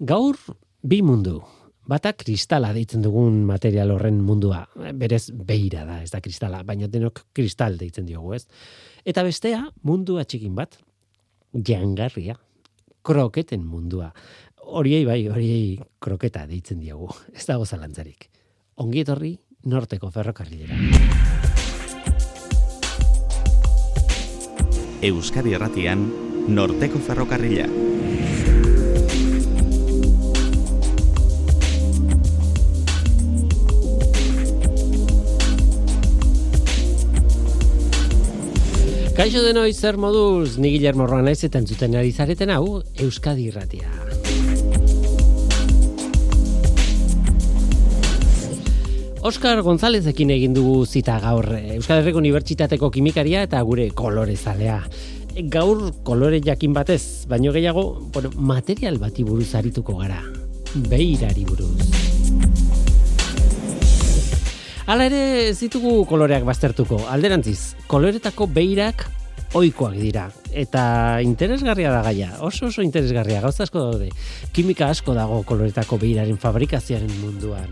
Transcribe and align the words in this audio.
Gaur 0.00 0.38
bi 0.80 1.02
mundu. 1.04 1.42
Bata 1.84 2.14
kristala 2.16 2.70
deitzen 2.72 3.02
dugun 3.04 3.42
material 3.44 3.90
horren 3.92 4.22
mundua. 4.24 4.62
Berez 4.96 5.26
beira 5.28 5.82
da, 5.84 5.98
ez 6.00 6.08
da 6.08 6.22
kristala, 6.24 6.62
baina 6.64 6.88
denok 6.88 7.26
kristal 7.36 7.76
deitzen 7.76 8.06
diogu, 8.08 8.32
ez? 8.32 8.46
Eta 9.04 9.20
bestea, 9.26 9.66
mundu 9.84 10.16
atxikin 10.16 10.54
bat, 10.56 10.78
jangarria, 11.52 12.38
kroketen 13.04 13.66
mundua. 13.68 14.08
Horiei 14.72 15.04
bai, 15.04 15.20
horiei 15.28 15.76
kroketa 16.00 16.46
deitzen 16.48 16.80
diogu, 16.80 17.10
ez 17.36 17.44
dago 17.44 17.68
zalantzarik. 17.68 18.30
Ongi 18.80 19.04
etorri, 19.04 19.34
norteko 19.68 20.08
ferrokarrilera. 20.14 20.80
Euskadi 25.12 25.58
Erratian, 25.60 26.08
norteko 26.48 27.04
ferrokarrila. 27.04 27.68
Kaixo 39.20 39.42
denoi 39.44 39.74
zer 39.76 39.98
moduz, 40.00 40.56
ni 40.56 40.70
Guillermo 40.72 41.04
Roanaiz 41.04 41.42
eta 41.44 41.60
entzuten 41.60 41.92
ari 42.00 42.08
zareten 42.08 42.48
hau, 42.54 42.78
Euskadi 43.04 43.50
Irratia. 43.50 43.90
Oskar 49.20 49.60
Gonzalezekin 49.60 50.32
egin 50.32 50.56
dugu 50.56 50.86
zita 50.86 51.18
gaur 51.20 51.50
Euskal 51.52 52.00
Herriko 52.00 52.22
Unibertsitateko 52.24 52.88
kimikaria 52.96 53.44
eta 53.44 53.60
gure 53.60 53.90
kolorezalea. 53.92 54.80
Gaur 55.52 55.90
kolore 56.00 56.40
jakin 56.40 56.72
batez, 56.72 57.28
baino 57.28 57.52
gehiago, 57.52 57.90
bueno, 58.16 58.32
material 58.40 58.96
bati 59.04 59.28
buruz 59.28 59.50
arituko 59.52 60.00
gara. 60.00 60.24
Beirari 60.88 61.44
buruz. 61.44 61.90
Hala 64.90 65.04
ere 65.06 65.50
ez 65.52 65.58
ditugu 65.60 66.00
koloreak 66.10 66.42
baztertuko. 66.42 66.96
Alderantziz, 67.14 67.76
koloretako 67.86 68.48
beirak 68.50 69.04
oikoak 69.54 69.96
dira. 69.98 70.28
Eta 70.52 71.20
interesgarria 71.22 71.92
da 71.92 72.02
gaia. 72.02 72.32
Oso 72.40 72.66
oso 72.70 72.82
interesgarria. 72.82 73.40
Gauza 73.40 73.64
asko 73.64 73.86
daude. 73.90 74.10
Kimika 74.52 74.90
asko 74.90 75.14
dago 75.14 75.42
koloretako 75.46 75.98
beiraren 75.98 76.38
fabrikazioaren 76.38 77.12
munduan. 77.22 77.70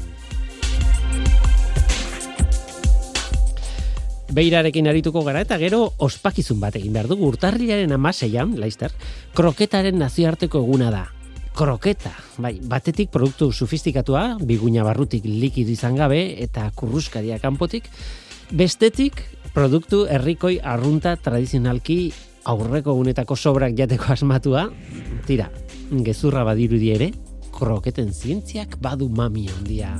Beirarekin 4.28 4.86
arituko 4.90 5.22
gara 5.24 5.40
eta 5.40 5.56
gero 5.58 5.86
ospakizun 6.04 6.58
bat 6.60 6.74
egin 6.76 6.92
behar 6.92 7.08
dugu 7.08 7.30
urtarrilaren 7.32 7.94
amaseian, 7.96 8.58
laizter, 8.60 8.92
kroketaren 9.34 9.96
nazioarteko 9.98 10.60
eguna 10.66 10.90
da. 10.92 11.06
Kroketa, 11.58 12.12
bai, 12.38 12.58
batetik 12.60 13.08
produktu 13.10 13.48
sofistikatua, 13.50 14.36
biguina 14.38 14.84
barrutik 14.86 15.24
likidu 15.24 15.72
izan 15.72 15.96
gabe 15.98 16.20
eta 16.44 16.68
kurruskaria 16.76 17.40
kanpotik, 17.42 17.88
bestetik 18.52 19.24
produktu 19.58 20.04
herrikoi 20.06 20.60
arrunta 20.62 21.16
tradizionalki 21.18 22.12
aurreko 22.46 22.92
egunetako 22.94 23.34
sobrak 23.34 23.72
jateko 23.74 24.12
asmatua, 24.14 24.68
tira, 25.26 25.48
gezurra 26.06 26.44
badirudi 26.46 26.92
ere, 26.94 27.08
kroketen 27.56 28.12
zientziak 28.14 28.76
badu 28.78 29.08
mami 29.10 29.48
handia. 29.50 29.96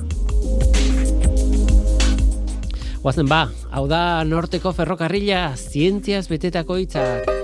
Guazen 3.03 3.27
ba, 3.27 3.49
hau 3.75 3.89
da 3.91 4.23
norteko 4.23 4.71
ferrokarrila, 4.79 5.43
zientziaz 5.59 6.29
betetako 6.31 6.79
hitzak. 6.79 7.38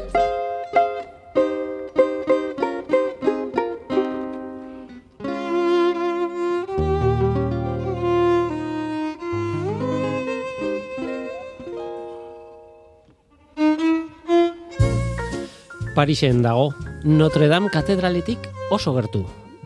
Parisen 16.05 16.43
dago, 16.45 16.75
Notre 17.09 17.47
Dame 17.49 17.71
katedraletik 17.73 18.43
oso 18.69 18.93
gertu, 18.93 19.23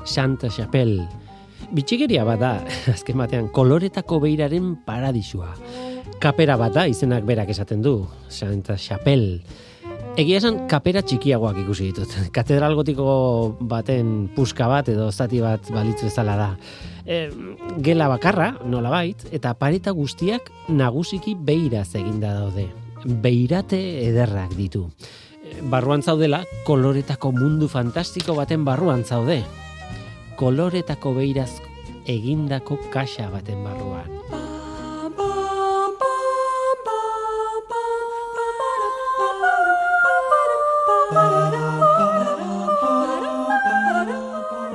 Santa 0.06 0.46
Chapelle. 0.46 1.08
Bitxigeria 1.74 2.22
bat 2.22 2.38
da, 2.38 2.50
azken 2.94 3.18
batean, 3.18 3.48
koloretako 3.50 4.20
beiraren 4.22 4.76
paradisua. 4.86 5.50
Kapera 6.22 6.54
bat 6.54 6.78
da, 6.78 6.86
izenak 6.86 7.26
berak 7.26 7.50
esaten 7.50 7.82
du, 7.82 7.96
Santa 8.30 8.78
Chapelle. 8.78 9.42
Egia 10.14 10.38
esan, 10.38 10.62
kapera 10.70 11.02
txikiagoak 11.02 11.58
ikusi 11.64 11.90
ditut. 11.90 12.14
Katedral 12.38 12.78
gotiko 12.78 13.10
baten 13.58 14.28
puska 14.38 14.70
bat 14.70 14.94
edo 14.94 15.10
zati 15.10 15.42
bat 15.42 15.74
balitzu 15.74 16.06
bezala 16.06 16.38
da. 16.38 16.50
E, 17.02 17.24
gela 17.82 18.06
bakarra, 18.14 18.52
nola 18.62 18.94
bait, 18.94 19.26
eta 19.34 19.58
pareta 19.58 19.90
guztiak 19.90 20.54
nagusiki 20.70 21.34
beiraz 21.34 21.88
eginda 21.98 22.36
daude. 22.44 22.70
Beirate 23.26 23.88
ederrak 24.06 24.54
ditu. 24.54 24.86
Barruan 25.62 26.02
zaudela, 26.02 26.44
koloretako 26.64 27.32
mundu 27.32 27.68
fantastiko 27.68 28.34
baten 28.38 28.64
barruan 28.64 29.04
zaude 29.04 29.42
koloretako 30.38 31.16
beiraz 31.18 31.50
egindako 32.06 32.78
kaxa 32.94 33.26
baten 33.32 33.64
barruan. 33.66 34.06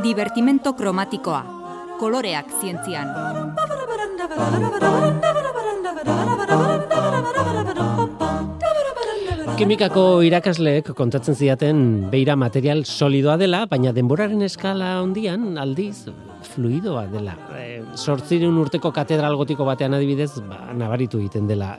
Divertimento 0.03 0.75
kromatikoa. 0.75 1.43
Koloreak 1.99 2.51
zientzian. 2.59 3.07
Kimikako 9.53 10.23
irakasleek 10.25 10.87
kontatzen 10.97 11.35
zidaten 11.37 11.77
beira 12.09 12.33
material 12.35 12.79
solidoa 12.89 13.35
dela, 13.37 13.59
baina 13.69 13.91
denboraren 13.93 14.41
eskala 14.41 14.95
hondian 15.03 15.59
aldiz 15.61 16.07
fluidoa 16.47 17.03
dela. 17.11 17.35
E, 17.53 17.83
sortzireun 17.93 18.57
urteko 18.63 18.89
katedral 18.95 19.37
gotiko 19.37 19.67
batean 19.67 19.93
adibidez, 19.93 20.31
ba, 20.49 20.73
nabaritu 20.73 21.21
egiten 21.21 21.45
dela. 21.51 21.75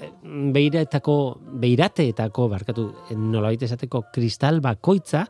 Beiraetako, 0.55 1.17
beirateetako, 1.65 2.47
barkatu, 2.55 2.87
nolabait 3.19 3.67
esateko 3.67 4.05
kristal 4.15 4.63
bakoitza, 4.63 5.25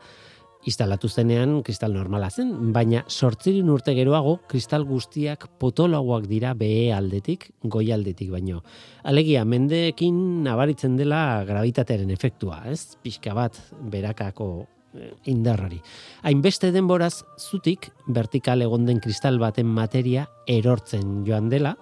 instalatu 0.65 1.09
zenean 1.09 1.59
kristal 1.65 1.93
normala 1.95 2.31
zen, 2.31 2.51
baina 2.73 3.05
sortzirin 3.09 3.69
urte 3.73 3.95
geroago 3.97 4.39
kristal 4.49 4.87
guztiak 4.89 5.47
potoloagoak 5.61 6.29
dira 6.31 6.55
behe 6.59 6.93
aldetik, 6.97 7.51
goi 7.63 7.91
aldetik 7.93 8.31
baino. 8.33 8.63
Alegia, 9.05 9.45
mendeekin 9.45 10.17
nabaritzen 10.47 10.97
dela 10.97 11.45
gravitatearen 11.49 12.11
efektua, 12.15 12.63
ez? 12.71 12.97
Pixka 13.05 13.35
bat 13.37 13.61
berakako 13.93 14.51
eh, 14.97 15.13
indarrari. 15.33 15.81
Hainbeste 16.25 16.73
denboraz 16.75 17.15
zutik 17.39 17.91
vertikal 18.09 18.65
egon 18.65 18.89
den 18.89 19.03
kristal 19.05 19.39
baten 19.43 19.69
materia 19.69 20.27
erortzen 20.49 21.23
joan 21.29 21.51
dela 21.53 21.77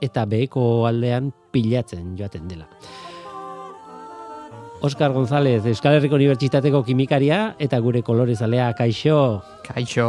eta 0.00 0.24
beheko 0.24 0.86
aldean 0.88 1.32
pilatzen 1.52 2.14
joaten 2.16 2.48
dela. 2.48 2.68
Oskar 4.82 5.12
González, 5.12 5.60
Euskal 5.66 5.98
Herriko 5.98 6.16
Unibertsitateko 6.16 6.78
kimikaria 6.86 7.54
eta 7.60 7.76
gure 7.84 8.00
kolorezalea, 8.00 8.70
kaixo. 8.78 9.42
Kaixo. 9.66 10.06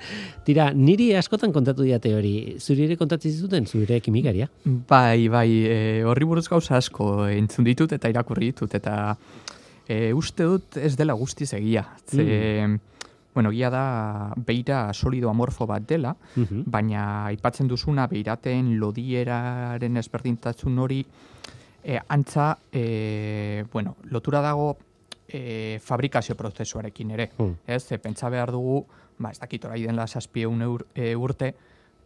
Tira, 0.46 0.68
niri 0.70 1.08
askotan 1.18 1.50
kontatu 1.50 1.82
diate 1.82 2.12
hori, 2.14 2.54
zuri 2.62 2.86
ere 2.86 2.96
kontatzen 3.00 3.34
zuten, 3.34 3.66
zure 3.66 3.98
kimikaria? 4.04 4.46
Bai, 4.62 5.26
bai, 5.26 5.48
e, 5.66 5.80
horri 6.06 6.28
buruz 6.30 6.46
gauza 6.46 6.78
asko 6.78 7.26
entzun 7.34 7.66
ditut 7.66 7.96
eta 7.98 8.12
irakurri 8.14 8.52
ditut, 8.52 8.78
eta 8.78 9.16
e, 9.88 10.12
uste 10.14 10.46
dut 10.46 10.78
ez 10.78 10.94
dela 10.94 11.18
guztiz 11.18 11.50
egia. 11.58 11.88
Ze, 12.06 12.22
mm. 12.22 12.78
Bueno, 13.34 13.50
gia 13.50 13.70
da 13.74 14.34
beira 14.36 14.92
solido 14.92 15.30
amorfo 15.30 15.66
bat 15.66 15.82
dela, 15.88 16.14
mhm. 16.36 16.66
baina 16.68 17.04
aipatzen 17.30 17.66
duzuna 17.66 18.04
beiraten 18.06 18.74
lodieraren 18.78 19.96
ezberdintasun 19.96 20.78
hori 20.78 21.00
e, 21.82 21.98
antza, 22.08 22.58
e, 22.70 23.64
bueno, 23.72 23.96
lotura 24.10 24.40
dago 24.40 24.76
e, 25.28 25.78
fabrikazio 25.82 26.36
prozesuarekin 26.36 27.10
ere. 27.10 27.30
Mm. 27.38 27.52
Ez, 27.66 27.92
e, 27.92 27.98
pentsa 27.98 28.30
behar 28.30 28.52
dugu, 28.52 28.84
ba, 29.18 29.30
ez 29.30 29.40
dakit 29.40 29.64
orai 29.64 29.82
den 29.82 29.96
lasazpie 29.96 30.46
ur, 30.46 30.86
e, 30.94 31.14
urte, 31.16 31.54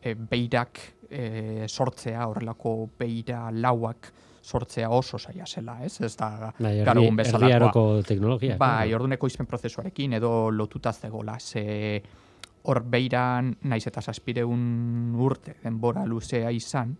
e, 0.02 0.14
beirak 0.14 0.80
e, 1.10 1.66
sortzea, 1.68 2.26
horrelako 2.28 2.88
beira 2.98 3.50
lauak 3.50 4.12
sortzea 4.46 4.90
oso 4.90 5.18
saia 5.18 5.44
zela, 5.46 5.80
ez? 5.84 6.00
Ez 6.00 6.14
da 6.16 6.52
bai, 6.58 6.76
garugun 6.86 7.16
bezalakoa. 7.18 8.02
teknologia. 8.06 8.56
Bai, 8.60 8.94
orduneko 8.94 9.26
izpen 9.26 9.46
prozesuarekin 9.46 10.14
edo 10.20 10.50
lotuta 10.50 10.92
zegola, 10.92 11.38
ze 11.40 12.02
hor 12.66 12.82
beiran, 12.86 13.56
naiz 13.62 13.84
eta 13.86 14.02
zazpireun 14.02 15.14
urte, 15.18 15.56
denbora 15.64 16.04
luzea 16.06 16.50
izan, 16.54 16.96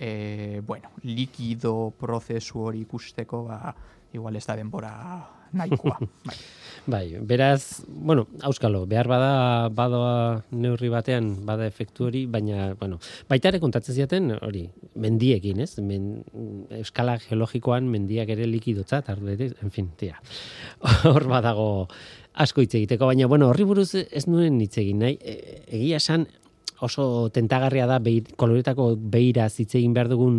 e, 0.00 0.62
bueno, 0.66 0.88
likido 1.04 1.92
prozesu 2.00 2.64
hori 2.70 2.86
ikusteko, 2.86 3.44
ba, 3.44 3.74
igual 4.16 4.40
ez 4.40 4.46
da 4.48 4.56
denbora 4.56 4.94
nahikoa. 5.52 5.98
bai. 6.28 6.36
Bai, 6.86 7.18
beraz, 7.20 7.82
bueno, 7.86 8.24
auskalo, 8.48 8.86
behar 8.88 9.10
bada 9.10 9.68
badoa 9.68 10.14
neurri 10.56 10.88
batean 10.88 11.44
bada 11.44 11.66
efektu 11.68 12.06
hori, 12.08 12.24
baina, 12.24 12.70
bueno, 12.80 12.96
baita 13.28 13.50
ere 13.50 13.60
kontatzen 13.60 13.98
ziaten 13.98 14.32
hori, 14.40 14.64
mendiekin, 14.96 15.60
ez? 15.60 15.74
Men, 15.84 16.08
eskala 16.80 17.18
geologikoan 17.20 17.90
mendiak 17.92 18.32
ere 18.32 18.48
likidotzat, 18.48 19.12
ardu 19.12 19.28
ere, 19.34 19.50
en 19.60 19.74
fin, 19.74 19.92
tia. 20.00 20.16
Hor 21.10 21.28
badago 21.28 21.68
asko 22.40 22.64
hitz 22.64 22.72
egiteko, 22.78 23.10
baina, 23.10 23.28
bueno, 23.28 23.50
horri 23.52 23.68
buruz 23.68 23.90
ez 24.00 24.24
nuen 24.30 24.56
hitz 24.64 24.78
egin 24.80 25.04
nahi, 25.04 25.18
E- 25.20 25.64
egia 25.76 26.00
esan, 26.00 26.24
oso 26.86 27.28
tentagarria 27.34 27.86
da 27.86 27.98
beir, 28.02 28.30
koloretako 28.36 28.94
beira 28.96 29.48
hitz 29.48 29.74
egin 29.74 29.94
behar 29.96 30.10
dugun 30.12 30.36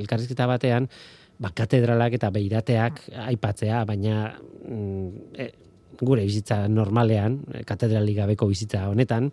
elkarrizketa 0.00 0.46
batean, 0.50 0.88
ba, 1.42 1.50
katedralak 1.54 2.16
eta 2.18 2.30
beirateak 2.34 3.02
aipatzea, 3.26 3.82
baina 3.88 4.32
mm, 4.68 5.08
e, 5.34 5.50
gure 6.02 6.24
bizitza 6.26 6.64
normalean, 6.68 7.40
e, 7.52 7.64
katedralik 7.68 8.18
gabeko 8.22 8.48
bizitza 8.50 8.86
honetan, 8.90 9.30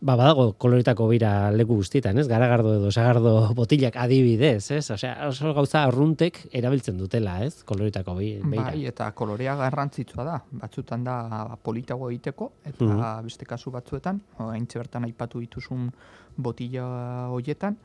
ba, 0.00 0.14
badago 0.16 0.52
koloretako 0.58 1.08
beira 1.10 1.50
leku 1.50 1.76
guztietan, 1.80 2.18
ez? 2.18 2.26
Garagardo 2.30 2.74
edo 2.78 2.90
sagardo 2.92 3.32
botilak 3.58 3.96
adibidez, 3.96 4.70
ez? 4.70 4.90
Osea, 4.94 5.28
oso 5.28 5.52
gauza 5.54 5.84
arruntek 5.88 6.44
erabiltzen 6.52 6.98
dutela, 6.98 7.38
ez? 7.44 7.62
Koloretako 7.64 8.14
bi- 8.18 8.38
beira. 8.44 8.70
Bai, 8.70 8.86
eta 8.86 9.10
kolorea 9.12 9.56
garrantzitsua 9.58 10.24
da. 10.24 10.36
Batzutan 10.62 11.04
da 11.04 11.16
ba, 11.50 11.56
politago 11.62 12.10
egiteko, 12.10 12.52
eta 12.64 12.84
Mhm. 12.84 13.24
beste 13.24 13.44
kasu 13.46 13.70
batzuetan, 13.74 14.20
haintze 14.38 14.78
bertan 14.78 15.04
aipatu 15.04 15.40
dituzun 15.40 15.90
botila 16.36 17.28
hoietan, 17.32 17.76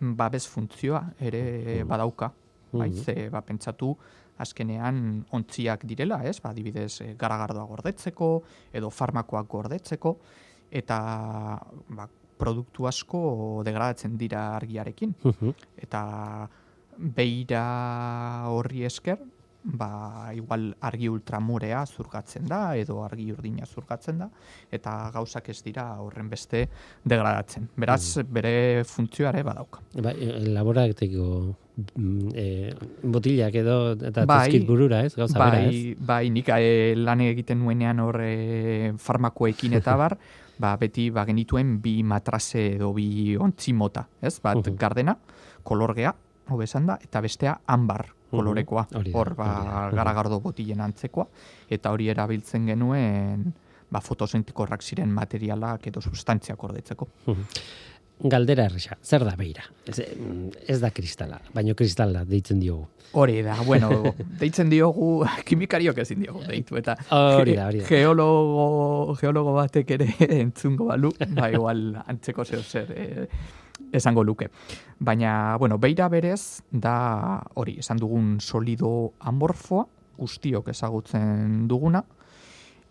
babes 0.00 0.46
funtzioa 0.48 1.04
ere 1.20 1.84
badauka. 1.84 2.32
Bai, 2.72 2.88
Mhm. 2.90 3.04
ze, 3.04 3.28
ba, 3.30 3.40
pentsatu, 3.42 3.96
azkenean 4.40 5.24
ontziak 5.36 5.84
direla, 5.84 6.22
ez? 6.24 6.40
Ba, 6.40 6.50
adibidez, 6.50 7.00
eh, 7.02 7.14
garagardoa 7.18 7.64
gordetzeko, 7.68 8.42
edo 8.72 8.88
farmakoak 8.90 9.46
gordetzeko, 9.48 10.16
eta 10.70 11.58
ba, 11.88 12.08
produktu 12.40 12.86
asko 12.88 13.62
degradatzen 13.66 14.16
dira 14.16 14.56
argiarekin 14.56 15.14
Mhm. 15.24 15.52
eta 15.82 16.48
beira 16.96 17.64
horri 18.48 18.84
esker, 18.84 19.18
ba, 19.62 20.30
igual 20.34 20.74
argi 20.80 21.08
ultramorea 21.08 21.84
zurgatzen 21.86 22.46
da, 22.48 22.76
edo 22.76 23.02
argi 23.04 23.30
urdina 23.32 23.66
zurgatzen 23.66 24.18
da, 24.18 24.28
eta 24.72 25.10
gauzak 25.12 25.48
ez 25.52 25.62
dira 25.62 25.84
horren 26.00 26.28
beste 26.32 26.66
degradatzen. 27.04 27.68
Beraz, 27.76 28.18
bere 28.28 28.84
funtzioare 28.84 29.42
badauka. 29.44 29.80
Bai, 30.00 30.14
e, 30.16 30.40
laborateko 30.48 31.26
mm, 31.96 32.30
e, 32.34 32.74
botilak 33.02 33.54
edo 33.54 33.92
eta 34.00 34.24
Bai, 34.28 34.60
burura, 34.64 35.02
ez? 35.04 35.14
Gauza 35.16 35.38
bera, 35.38 35.60
ez? 35.62 35.72
bai, 35.72 35.96
bai, 36.12 36.30
nik 36.30 36.48
e, 36.56 36.94
lan 36.96 37.20
egiten 37.20 37.60
nuenean 37.60 38.00
hor 38.00 38.20
e, 38.24 38.92
farmakoekin 38.96 39.74
eta 39.80 39.96
bar, 40.04 40.16
ba, 40.60 40.76
beti 40.76 41.08
ba, 41.10 41.24
genituen 41.24 41.78
bi 41.80 42.02
matrase 42.04 42.74
edo 42.76 42.92
bi 42.92 43.36
ontzi 43.40 43.72
mota, 43.72 44.06
ez? 44.20 44.38
Bat 44.44 44.66
Mhm. 44.66 44.76
gardena, 44.76 45.16
kolorgea, 45.62 46.14
hobe 46.50 46.64
esan 46.64 46.86
da, 46.86 46.98
eta 47.02 47.20
bestea 47.20 47.60
kolorekoa, 48.30 48.86
Mhm, 48.90 48.96
hori 48.98 49.12
da, 49.12 49.18
hor 49.18 49.34
ba. 49.34 49.46
Mhm. 49.88 49.96
garagardo 49.96 50.40
botilen 50.40 50.80
antzekoa, 50.80 51.26
eta 51.68 51.90
hori 51.90 52.08
erabiltzen 52.08 52.66
genuen 52.66 53.54
ba, 53.90 54.00
fotosentikorrak 54.00 54.82
ziren 54.82 55.10
materialak 55.10 55.86
edo 55.88 56.00
substantziak 56.00 56.62
ordetzeko. 56.62 57.08
Galdera 58.20 58.66
erresa, 58.68 58.98
zer 59.02 59.24
da 59.24 59.32
beira? 59.36 59.62
Ez, 59.88 60.00
ez 60.68 60.78
da 60.82 60.90
kristala, 60.92 61.38
baino 61.54 61.72
kristala 61.74 62.24
deitzen 62.28 62.60
diogu. 62.60 62.88
Hori 63.16 63.40
da, 63.42 63.56
bueno, 63.66 64.12
deitzen 64.38 64.68
diogu, 64.70 65.24
kimikariok 65.48 65.98
ezin 66.04 66.20
diogu 66.22 66.42
deitu, 66.46 66.76
eta 66.78 66.98
Hori 67.10 67.56
da, 67.56 67.70
hori 67.70 67.80
da. 67.80 67.88
geologo, 67.88 69.16
geologo 69.20 69.54
batek 69.56 69.94
ere 69.96 70.10
entzungo 70.42 70.90
balu, 70.92 71.14
ba 71.32 71.48
igual 71.50 71.96
antzeko 72.04 72.44
zeo 72.44 72.60
zer 72.62 72.92
eh, 72.94 73.26
esango 73.96 74.22
luke. 74.22 74.50
Baina, 75.00 75.56
bueno, 75.58 75.78
beira 75.78 76.08
berez 76.12 76.60
da 76.70 77.40
hori, 77.54 77.78
esan 77.80 77.98
dugun 77.98 78.36
solido 78.40 79.14
amorfoa, 79.20 79.86
guztiok 80.20 80.68
ezagutzen 80.68 81.66
duguna, 81.68 82.04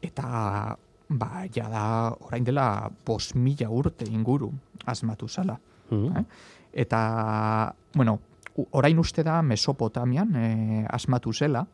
eta 0.01 0.75
ba, 1.09 1.45
ja 1.53 1.67
da 1.69 1.83
orain 2.27 2.45
dela 2.45 2.89
bos 3.06 3.33
mila 3.35 3.69
urte 3.69 4.06
inguru 4.06 4.51
asmatu 4.85 5.27
zala. 5.27 5.59
Mhm. 5.89 6.17
Eh? 6.17 6.25
Eta, 6.85 7.73
bueno, 7.94 8.19
orain 8.71 9.00
uste 9.00 9.23
da 9.23 9.41
Mesopotamian 9.41 10.35
eh, 10.35 10.85
asmatu 10.89 11.33
zela, 11.33 11.65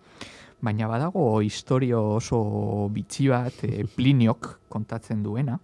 baina 0.62 0.88
badago 0.88 1.42
historio 1.42 2.16
oso 2.16 2.90
bitxi 2.92 3.28
bat 3.28 3.64
eh, 3.68 3.84
Pliniok 3.96 4.60
kontatzen 4.70 5.24
duena, 5.24 5.60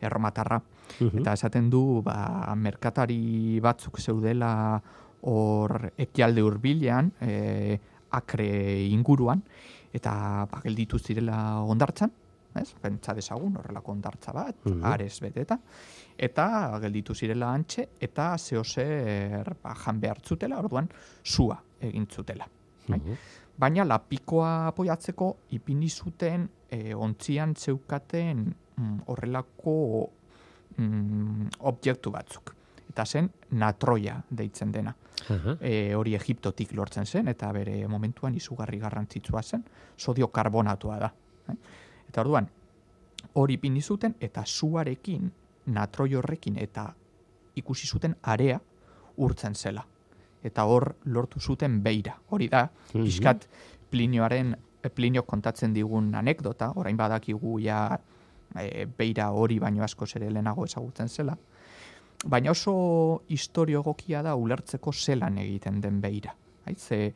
erromatarra. 0.00 0.60
Mhm. 1.00 1.22
Eta 1.22 1.32
esaten 1.32 1.70
du, 1.70 2.02
ba, 2.02 2.52
merkatari 2.56 3.60
batzuk 3.62 4.00
zeudela 4.00 4.82
hor 5.24 5.92
ekialde 5.96 6.42
hurbilean, 6.42 7.12
eh, 7.24 7.78
akre 8.14 8.50
inguruan, 8.90 9.40
eta 9.94 10.12
ba, 10.50 10.60
gelditu 10.66 10.98
zirela 10.98 11.62
ondartzan, 11.62 12.10
ez? 12.60 12.74
Pentsa 12.80 13.14
dezagun 13.14 13.56
horrelako 13.56 13.92
ondartza 13.92 14.32
bat, 14.32 14.56
Mhm. 14.64 14.84
ares 14.84 15.20
beteta, 15.20 15.58
eta 16.18 16.78
gelditu 16.80 17.14
zirela 17.14 17.52
antxe, 17.52 17.88
eta 18.00 18.36
zehozer 18.38 19.56
ba, 19.62 19.74
jan 19.74 20.00
behar 20.00 20.20
zutela, 20.22 20.58
orduan, 20.58 20.88
sua 21.22 21.62
egin 21.80 22.06
zutela. 22.06 22.46
bai? 22.88 22.98
Mhm. 22.98 23.14
Baina 23.56 23.84
lapikoa 23.84 24.66
apoiatzeko 24.66 25.36
ipini 25.50 25.88
zuten 25.88 26.48
e, 26.70 26.94
ontzian 26.94 27.54
zeukaten 27.54 28.54
mm, 28.76 28.98
horrelako 29.06 30.10
mm, 30.76 31.48
objektu 31.60 32.10
batzuk. 32.10 32.54
Eta 32.90 33.04
zen 33.06 33.30
natroia 33.50 34.22
deitzen 34.30 34.72
dena. 34.72 34.94
E, 35.60 35.94
hori 35.94 36.14
Egiptotik 36.14 36.72
lortzen 36.76 37.06
zen, 37.06 37.28
eta 37.28 37.50
bere 37.52 37.86
momentuan 37.88 38.34
izugarri 38.34 38.78
garrantzitsua 38.78 39.42
zen, 39.42 39.64
sodio 39.96 40.28
karbonatua 40.28 40.98
da. 40.98 41.12
eh? 41.48 41.56
Eta 42.14 42.22
orduan, 42.22 42.46
hori 43.34 43.56
ipini 43.58 43.80
zuten, 43.82 44.12
eta 44.22 44.44
suarekin, 44.46 45.24
natroi 45.74 46.12
horrekin, 46.14 46.54
eta 46.62 46.84
ikusi 47.58 47.88
zuten 47.90 48.14
area 48.22 48.60
urtzen 49.18 49.54
zela. 49.58 49.82
Eta 50.46 50.62
hor 50.70 50.92
lortu 51.10 51.40
zuten 51.40 51.80
beira. 51.82 52.14
Hori 52.30 52.46
da, 52.48 52.68
Mhm. 52.94 53.02
pixkat 53.04 53.48
Plinioaren, 53.90 54.56
eh, 54.82 54.90
Plinio 54.90 55.24
kontatzen 55.24 55.74
digun 55.74 56.14
anekdota, 56.14 56.70
orain 56.76 56.96
badakigu 56.96 57.58
ja 57.60 57.98
e, 58.56 58.86
beira 58.86 59.30
hori 59.32 59.58
baino 59.58 59.82
asko 59.82 60.04
ere 60.14 60.30
lehenago 60.30 60.64
ezagutzen 60.64 61.08
zela. 61.08 61.36
Baina 62.26 62.50
oso 62.52 63.22
historio 63.28 63.80
egokia 63.80 64.22
da 64.22 64.36
ulertzeko 64.36 64.92
zelan 64.92 65.38
egiten 65.38 65.80
den 65.80 66.00
beira. 66.00 66.36
Haitze, 66.66 67.12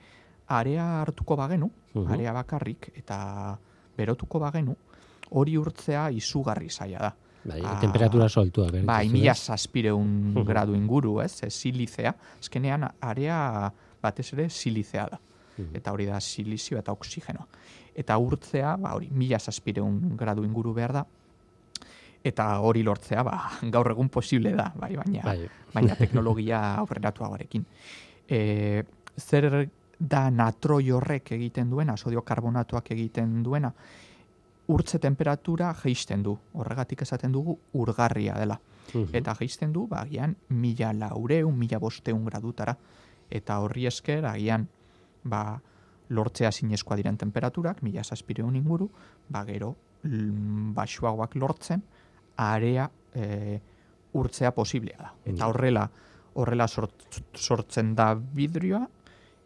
area 0.49 1.03
hartuko 1.03 1.37
bagenu, 1.37 1.71
Mhm. 1.95 2.11
area 2.13 2.33
bakarrik, 2.33 2.91
eta 2.97 3.57
berotuko 3.97 4.39
bagenu, 4.41 4.75
hori 5.31 5.57
urtzea 5.57 6.11
izugarri 6.11 6.69
zaila 6.71 6.99
da. 6.99 7.15
Bai, 7.45 7.63
Ah, 7.65 7.79
temperatura 7.81 8.27
berez, 8.71 8.85
Bai, 8.85 9.09
mila 9.09 9.35
zazpireun 9.35 10.35
Mhm. 10.35 10.45
gradu 10.49 10.75
inguru, 10.75 11.21
ez, 11.23 11.43
ez 11.43 11.53
silizea. 11.55 12.15
Azkenean, 12.41 12.89
area 13.01 13.73
batez 14.03 14.33
ere 14.33 14.49
silizea 14.51 15.07
da. 15.11 15.19
Mhm. 15.57 15.75
Eta 15.77 15.93
hori 15.93 16.07
da 16.07 16.21
silizio 16.21 16.79
eta 16.79 16.93
oksigenoa. 16.93 17.47
Eta 17.95 18.17
urtzea, 18.19 18.77
ba, 18.77 18.95
hori, 18.95 19.09
mila 19.11 19.39
zazpireun 19.39 20.17
gradu 20.17 20.45
inguru 20.45 20.73
behar 20.75 20.93
da. 20.93 21.07
Eta 22.25 22.59
hori 22.61 22.83
lortzea, 22.83 23.23
ba, 23.23 23.39
gaur 23.75 23.91
egun 23.93 24.09
posible 24.09 24.53
da, 24.53 24.73
bai, 24.77 24.97
baina, 24.97 25.23
Bai. 25.25 25.49
baina 25.75 25.95
teknologia 26.03 26.75
aurreratuagoarekin. 26.83 27.65
E, 28.29 28.83
zer 29.17 29.69
da 29.99 30.29
natroi 30.31 30.91
horrek 30.91 31.33
egiten 31.33 31.71
duena, 31.71 31.97
sodio 31.97 32.23
karbonatuak 32.23 32.91
egiten 32.95 33.43
duena, 33.43 33.73
urtze 34.69 34.99
temperatura 34.99 35.73
geisten 35.83 36.23
du. 36.23 36.37
Horregatik 36.53 37.03
esaten 37.03 37.33
dugu 37.33 37.59
urgarria 37.73 38.37
dela. 38.39 38.59
Mhm. 38.95 39.15
Eta 39.17 39.35
geisten 39.39 39.73
du, 39.73 39.87
ba, 39.87 40.03
agian, 40.03 40.37
mila 40.49 40.93
laureun, 40.93 41.57
mila 41.59 41.79
bosteun 41.79 42.25
gradutara. 42.25 42.77
Eta 43.31 43.59
horri 43.61 43.87
esker, 43.87 44.25
agian, 44.25 44.69
ba, 45.25 45.61
lortzea 46.09 46.53
zinezkoa 46.53 46.97
diren 46.97 47.17
temperaturak, 47.21 47.83
mila 47.83 48.05
zazpireun 48.05 48.57
inguru, 48.57 48.89
ba, 49.29 49.45
gero, 49.45 49.75
baxuagoak 50.77 51.35
lortzen, 51.37 51.83
area 52.39 52.89
e, 53.15 53.59
urtzea 54.15 54.53
posiblea 54.55 54.99
da. 54.99 55.13
Eta 55.27 55.49
horrela, 55.51 55.89
horrela 56.39 56.69
sort, 56.69 57.21
sortzen 57.35 57.95
da 57.99 58.13
vidrioa, 58.15 58.87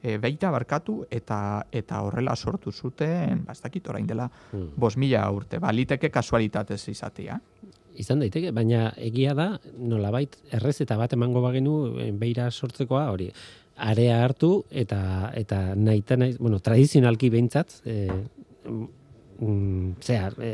e, 0.02 0.18
beita 0.18 0.50
barkatu, 0.50 1.02
eta 1.10 1.38
eta 1.72 2.02
horrela 2.02 2.34
sortu 2.36 2.72
zuten, 2.72 3.44
ba, 3.46 3.54
ez 3.54 3.62
dakit 3.62 3.88
orain 3.88 4.06
dela, 4.06 4.28
bos 4.76 4.96
mila 4.98 5.24
urte, 5.30 5.60
baliteke 5.62 6.10
kasualitatez 6.10 6.82
izatea. 6.92 7.38
Izan 8.02 8.22
daiteke, 8.24 8.52
baina 8.56 8.90
egia 8.96 9.34
da, 9.36 9.48
nolabait, 9.78 10.38
errezeta 10.56 10.96
bat 10.96 11.12
emango 11.12 11.42
bagenu 11.44 11.74
eh, 12.00 12.10
beira 12.16 12.50
sortzekoa, 12.50 13.10
hori, 13.12 13.28
area 13.82 14.18
hartu 14.24 14.64
eta 14.70 15.32
eta 15.36 15.62
nahita 15.76 16.16
naiz, 16.20 16.36
bueno, 16.38 16.60
tradizionalki 16.60 17.30
behintzat, 17.32 17.78
e, 17.84 18.08
mm, 18.68 19.92
zea, 20.00 20.30
e, 20.38 20.52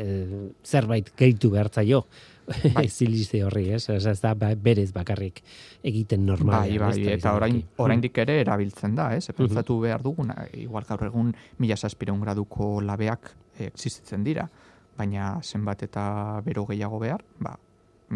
zerbait 0.65 1.11
gehitu 1.17 1.51
behartzaio 1.53 2.05
Bai. 2.75 2.87
zilize 2.89 3.43
horri, 3.45 3.69
ez? 3.75 3.89
Ez, 3.89 4.05
ez 4.05 4.19
da 4.21 4.33
ba- 4.33 4.55
berez 4.55 4.91
bakarrik 4.93 5.41
egiten 5.83 6.25
Bai, 6.25 6.27
normalean. 6.35 6.79
bai, 6.89 7.01
ez, 7.01 7.07
eta 7.19 7.33
orain, 7.35 7.63
oraindik 7.77 8.17
ere 8.17 8.39
erabiltzen 8.41 8.95
da, 8.95 9.11
ez? 9.15 9.27
Pentsatu 9.35 9.79
behar 9.79 10.01
duguna, 10.01 10.35
igual 10.53 10.83
gaur 10.89 11.03
egun 11.05 11.33
mila 11.59 11.75
zazpireun 11.77 12.19
graduko 12.21 12.81
labeak 12.81 13.31
existitzen 13.59 14.23
dira, 14.23 14.47
baina 14.97 15.39
zenbat 15.43 15.83
eta 15.83 16.41
bero 16.45 16.65
gehiago 16.65 16.99
behar, 16.99 17.23
ba, 17.39 17.57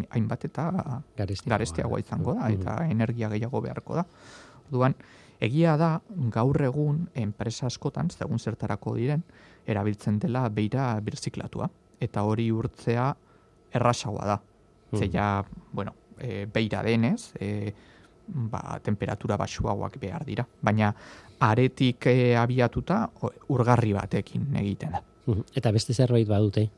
hainbat 0.10 0.46
eta 0.46 0.70
Garestiagoa. 1.18 1.50
garestiagoa 1.58 2.00
izango 2.00 2.34
da, 2.34 2.50
Mhm. 2.50 2.62
eta 2.62 2.88
energia 2.90 3.30
gehiago 3.30 3.62
beharko 3.62 3.96
da. 3.96 4.06
Orduan, 4.72 4.96
egia 5.40 5.76
da, 5.78 6.02
gaur 6.32 6.62
egun 6.64 7.10
enpresa 7.14 7.68
askotan, 7.68 8.10
zegun 8.10 8.40
zertarako 8.40 8.96
diren, 8.96 9.24
erabiltzen 9.68 10.18
dela 10.20 10.48
beira 10.50 11.00
birziklatua. 11.00 11.70
Eta 12.00 12.24
hori 12.24 12.50
urtzea 12.52 13.16
errasagoa 13.74 14.26
da. 14.26 14.42
Ze 14.94 15.06
Mhm. 15.08 15.12
ja, 15.14 15.46
bueno, 15.72 15.94
e, 16.20 16.46
beira 16.46 16.84
denez, 16.84 17.34
e, 17.40 17.74
ba, 18.28 18.80
temperatura 18.84 19.38
basuagoak 19.38 19.98
behar 20.00 20.26
dira. 20.26 20.48
Baina 20.62 20.94
aretik 21.40 22.06
e, 22.08 22.36
abiatuta 22.38 23.10
urgarri 23.50 23.94
batekin 23.94 24.56
egiten 24.56 24.92
da. 24.92 25.02
Mhm. 25.26 25.44
Eta 25.56 25.72
beste 25.72 25.94
zerbait 25.94 26.28
badute. 26.28 26.70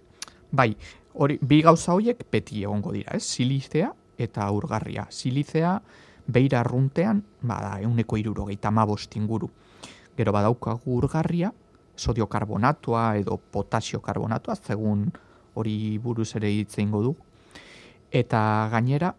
Bai, 0.51 0.75
hori, 1.13 1.37
bi 1.41 1.61
gauza 1.61 1.93
horiek 1.93 2.23
beti 2.31 2.63
egongo 2.63 2.91
dira, 2.93 3.11
ez? 3.15 3.23
Silizea 3.23 3.91
eta 4.17 4.49
urgarria. 4.51 5.07
Silizea 5.09 5.81
beira 6.27 6.59
arruntean, 6.61 7.23
bada, 7.41 7.79
euneko 7.81 8.17
irurogeita 8.17 8.71
mabost 8.71 9.15
inguru. 9.15 9.49
Gero 10.17 10.31
badaukagu 10.31 10.95
urgarria, 10.97 11.51
sodio 11.95 12.27
karbonatoa 12.27 13.17
edo 13.17 13.37
potasio 13.37 13.99
karbonatoa, 14.01 14.55
zegun 14.55 15.11
hori 15.55 15.97
buruz 15.99 16.35
ere 16.35 16.51
hitz 16.51 16.77
eingo 16.79 17.01
du. 17.03 17.15
Eta 18.11 18.69
gainera, 18.71 19.13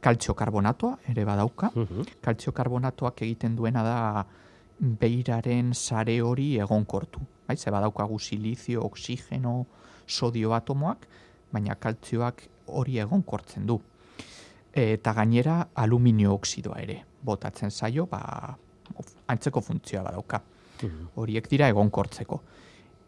kaltzio 0.00 0.34
karbonatoa 0.34 0.98
ere 1.08 1.24
badauka. 1.24 1.70
Mhm. 1.74 2.20
Kaltzio 2.22 2.52
karbonatoak 2.52 3.22
egiten 3.22 3.56
duena 3.56 3.82
da 3.82 4.26
beiraren 4.78 5.74
sare 5.74 6.20
hori 6.22 6.56
egonkortu. 6.58 7.20
Bai, 7.48 7.56
ze 7.56 7.70
badaukagu 7.70 8.18
silizio, 8.18 8.84
oxigeno, 8.84 9.66
sodio 10.06 10.52
atomoak, 10.54 11.06
baina 11.52 11.74
kaltzioak 11.74 12.46
hori 12.66 12.98
egonkortzen 12.98 13.66
du. 13.66 13.80
Eta 14.72 15.12
gainera 15.12 15.68
aluminio 15.74 16.34
oxidoa 16.34 16.78
ere 16.82 17.02
botatzen 17.22 17.70
zaio, 17.70 18.06
ba, 18.06 18.56
antzeko 19.26 19.60
funtzioa 19.60 20.02
badauka. 20.02 20.42
Mhm. 20.82 21.08
Horiek 21.16 21.48
dira 21.50 21.68
egonkortzeko. 21.68 22.42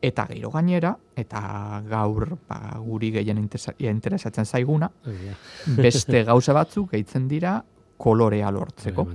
Eta 0.03 0.25
gero 0.31 0.51
gainera, 0.51 0.95
eta 1.17 1.83
gaur 1.85 2.39
ba, 2.49 2.79
guri 2.81 3.11
gehien 3.13 3.39
interesa- 3.39 3.75
interesatzen 3.79 4.47
zaiguna, 4.47 4.91
beste 5.77 6.25
gauza 6.25 6.55
batzuk 6.57 6.91
gehitzen 6.93 7.29
dira 7.29 7.59
kolorea 8.01 8.51
lortzeko. 8.51 9.07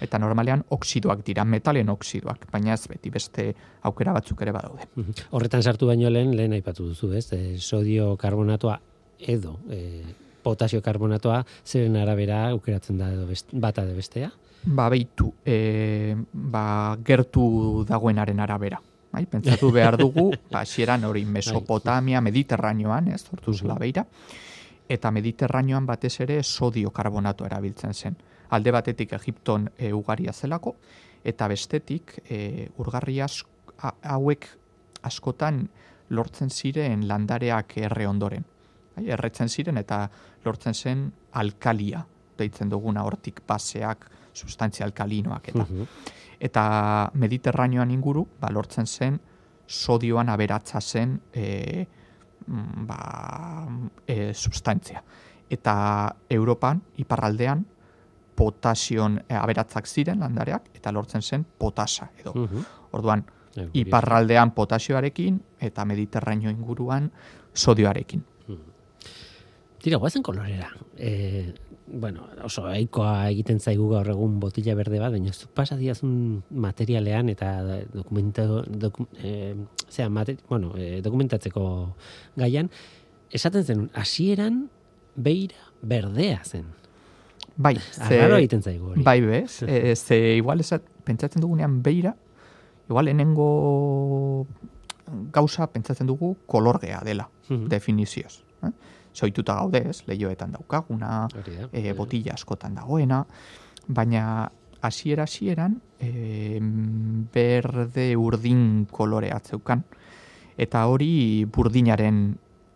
Eta 0.00 0.18
normalean 0.18 0.64
oxidoak 0.74 1.20
dira, 1.24 1.44
metalen 1.44 1.88
oxidoak, 1.92 2.48
baina 2.50 2.74
ez 2.74 2.88
beti 2.88 3.12
beste 3.14 3.44
aukera 3.82 4.12
batzuk 4.16 4.40
ere 4.42 4.52
badaude. 4.52 4.88
Mhm. 4.96 5.28
Horretan 5.30 5.62
sartu 5.62 5.86
baino 5.86 6.10
lehen, 6.10 6.34
lehen 6.36 6.52
aipatu 6.56 6.88
duzu, 6.88 7.12
ez? 7.14 7.28
E, 7.32 7.58
sodio 7.58 8.16
karbonatoa 8.16 8.78
edo 9.20 9.58
e, 9.70 10.02
potasio 10.42 10.82
karbonatoa 10.82 11.44
zeren 11.64 11.96
arabera 11.96 12.48
aukeratzen 12.50 12.98
da 12.98 13.12
edo 13.12 13.26
best, 13.28 13.52
bata 13.52 13.84
edo 13.84 13.94
bestea. 13.96 14.32
Ba, 14.64 14.88
beitu, 14.88 15.30
e, 15.44 16.16
ba, 16.32 16.96
gertu 17.04 17.84
dagoenaren 17.88 18.40
arabera. 18.40 18.80
Bai, 19.14 19.26
pentsatu 19.30 19.70
behar 19.70 19.94
dugu, 19.94 20.32
hasieran 20.58 21.04
hori 21.06 21.24
Mesopotamia, 21.24 22.20
Mediterraneoan, 22.20 23.12
ez, 23.14 23.20
sortu 23.22 23.52
zela 23.54 23.76
beira, 23.78 24.02
eta 24.90 25.12
Mediterraneoan 25.14 25.86
batez 25.86 26.16
ere 26.24 26.40
sodio 26.42 26.90
karbonato 26.90 27.46
erabiltzen 27.46 27.94
zen. 27.94 28.16
Alde 28.50 28.72
batetik 28.74 29.14
Egipton 29.14 29.68
e, 29.78 29.92
ugaria 29.94 30.32
zelako, 30.34 30.74
eta 31.22 31.46
bestetik 31.48 32.16
e, 32.26 32.66
urgarri 32.82 33.20
ask- 33.22 33.70
hauek 34.02 34.48
askotan 35.06 35.62
lortzen 36.10 36.50
ziren 36.50 37.06
landareak 37.06 37.78
erre 37.86 38.08
ondoren. 38.10 38.44
Bai, 38.96 39.06
erretzen 39.14 39.48
ziren 39.48 39.78
eta 39.78 40.08
lortzen 40.44 40.74
zen 40.74 41.06
alkalia, 41.38 42.02
deitzen 42.38 42.68
duguna 42.68 43.06
hortik 43.06 43.44
baseak, 43.46 44.10
sustantzia 44.34 44.86
alkalinoak 44.86 45.48
eta. 45.48 45.64
Mhm. 45.64 45.86
Eta 46.44 47.10
Mediterraneoan 47.14 47.90
inguru, 47.90 48.26
ba, 48.40 48.50
lortzen 48.50 48.86
zen 48.86 49.20
sodioan 49.66 50.28
aberatza 50.28 50.80
zen 50.80 51.20
e, 51.32 51.86
mm, 52.46 52.86
ba, 52.86 53.68
e, 54.06 54.34
sustantzia. 54.34 55.02
Eta 55.48 56.16
Europan, 56.28 56.82
iparraldean, 56.98 57.64
potasion 58.34 59.20
e, 59.28 59.34
aberatzak 59.34 59.86
ziren 59.86 60.20
landareak, 60.20 60.68
eta 60.74 60.92
lortzen 60.92 61.22
zen 61.22 61.46
potasa 61.58 62.10
edo. 62.18 62.34
Mhm. 62.34 62.66
Orduan, 62.92 63.24
Eh, 63.54 63.68
iparraldean 63.84 64.50
potasioarekin 64.50 65.38
eta 65.62 65.84
Mediterraneo 65.86 66.50
inguruan 66.50 67.10
sodioarekin. 67.54 68.24
Tira, 69.84 69.98
guazen 70.00 70.22
kolorera. 70.24 70.70
E, 70.96 71.52
bueno, 71.86 72.26
oso 72.42 72.64
aikoa 72.66 73.28
egiten 73.30 73.58
zaigu 73.60 73.88
gaur 73.90 74.08
egun 74.08 74.38
botila 74.40 74.74
berde 74.74 74.98
bat, 75.02 75.12
baina 75.12 75.32
zuk 75.32 75.50
pasa 75.54 75.76
diazun 75.76 76.42
materialean 76.50 77.28
eta 77.28 77.50
dokumento, 77.92 78.62
doku, 78.64 79.06
e, 79.22 79.54
zera, 79.90 80.08
mate, 80.08 80.38
bueno, 80.48 80.72
e, 80.76 81.00
dokumentatzeko 81.04 81.64
gaian, 82.40 82.70
esaten 83.30 83.64
zen, 83.64 83.84
hasieran 83.94 84.68
beira 85.16 85.60
berdea 85.82 86.40
zen. 86.44 86.64
Bai, 87.56 87.76
Arraro 88.00 88.36
egiten 88.40 88.62
zaigu 88.64 88.88
hori. 88.94 89.02
Bai, 89.06 89.20
bez? 89.20 89.60
E, 89.62 89.94
ze 89.94 90.16
igual 90.38 90.60
esat, 90.64 90.82
pentsatzen 91.04 91.42
dugunean 91.44 91.82
beira, 91.84 92.16
igual 92.88 93.04
lehenengo 93.06 94.46
gauza 95.32 95.66
pentsatzen 95.70 96.06
dugu 96.08 96.36
kolorgea 96.46 97.02
dela, 97.04 97.28
Mhm. 97.48 97.68
definizioz. 97.68 98.40
Eh? 98.64 98.70
Soituta 99.14 99.54
gaude, 99.54 99.80
ez, 99.90 100.02
lehioetan 100.08 100.52
daukaguna, 100.56 101.28
Hori 101.38 101.56
da. 101.60 101.68
e, 101.72 101.92
botila 101.94 102.34
askotan 102.34 102.74
dagoena, 102.74 103.22
baina 103.86 104.50
hasiera 104.82 105.24
hasieran 105.24 105.78
e, 106.00 106.58
berde 107.32 108.16
urdin 108.18 108.86
kolore 108.90 109.30
atzeukan. 109.32 109.84
Eta 110.58 110.84
hori 110.90 111.46
burdinaren 111.50 112.18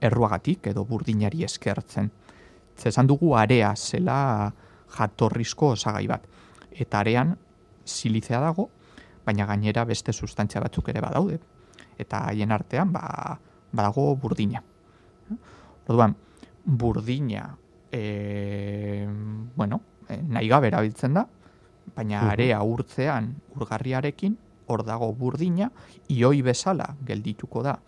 erruagatik 0.00 0.71
edo 0.71 0.85
burdinari 0.87 1.45
eskertzen. 1.45 2.11
Ze 2.78 2.88
esan 2.88 3.07
dugu 3.11 3.35
area 3.37 3.75
zela 3.76 4.52
jatorrizko 4.97 5.75
osagai 5.75 6.07
bat. 6.07 6.25
Eta 6.71 7.00
arean 7.02 7.35
silizea 7.85 8.40
dago, 8.40 8.68
baina 9.26 9.47
gainera 9.47 9.85
beste 9.85 10.12
sustantzia 10.12 10.62
batzuk 10.62 10.88
ere 10.88 11.02
badaude. 11.02 11.40
Eta 11.99 12.23
haien 12.30 12.52
artean 12.54 12.92
ba, 12.95 13.38
badago 13.73 14.14
burdina. 14.16 14.62
Orduan, 15.88 16.14
burdina 16.65 17.57
e, 17.93 19.07
bueno, 19.57 19.81
e, 20.09 20.21
nahi 20.23 20.49
gabe 20.49 20.69
erabiltzen 20.69 21.15
da, 21.15 21.27
baina 21.97 22.29
area 22.31 22.61
urtzean 22.62 23.33
urgarriarekin, 23.57 24.37
hor 24.69 24.85
dago 24.85 25.12
burdina, 25.17 25.71
ioi 26.12 26.43
bezala 26.45 26.91
geldituko 27.07 27.62
da 27.65 27.79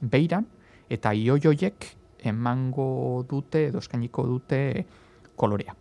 beiran, 0.00 0.46
eta 0.90 1.14
ioi 1.14 1.40
hoiek 1.46 1.88
emango 2.24 3.24
dute, 3.28 3.68
edo 3.68 3.80
eskainiko 3.82 4.26
dute 4.26 4.60
kolorea. 5.36 5.74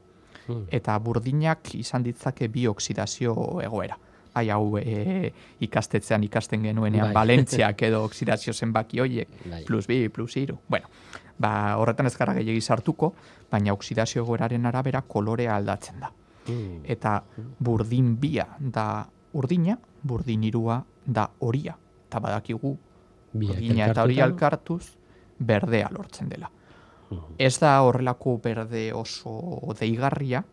Mhm. 0.48 0.66
Eta 0.76 0.98
burdinak 1.00 1.74
izan 1.80 2.04
ditzake 2.04 2.50
bi 2.52 2.68
oksidazio 2.68 3.36
egoera. 3.64 3.98
Bai, 4.34 4.48
hau 4.50 4.80
e, 4.80 5.30
ikastetzean 5.62 6.24
ikasten 6.26 6.64
genuenean 6.66 7.12
Bai. 7.12 7.14
Valentziak 7.14 7.82
edo 7.90 8.02
oksidazio 8.04 8.54
zenbaki 8.54 9.00
hoiek, 9.00 9.30
Bai. 9.46 9.62
plus 9.68 9.88
bi, 9.88 10.08
plus 10.10 10.36
iru. 10.42 10.58
Bueno, 10.68 10.90
ba, 11.38 11.78
horretan 11.78 12.06
ez 12.06 12.16
gara 12.18 12.34
gehiagi 12.34 12.62
sartuko, 12.62 13.14
baina 13.52 13.74
oksidazio 13.74 14.24
egoeraren 14.24 14.66
arabera 14.66 15.02
kolorea 15.02 15.56
aldatzen 15.56 16.00
da. 16.00 16.12
Mhm. 16.48 16.82
Eta 16.84 17.24
burdin 17.60 18.20
bia 18.20 18.48
da 18.60 19.06
urdina, 19.34 19.78
burdin 20.04 20.44
irua 20.44 20.84
da 21.06 21.30
horia. 21.40 21.76
Eta 22.08 22.20
badakigu 22.20 22.78
urdina 23.34 23.88
eta 23.88 24.04
hori 24.04 24.20
alkartuz 24.22 24.96
berdea 25.40 25.90
lortzen 25.92 26.30
dela. 26.30 26.50
Mhm. 27.10 27.36
Ez 27.38 27.60
da 27.60 27.82
horrelako 27.82 28.38
berde 28.44 28.92
oso 28.94 29.74
deigarria, 29.80 30.44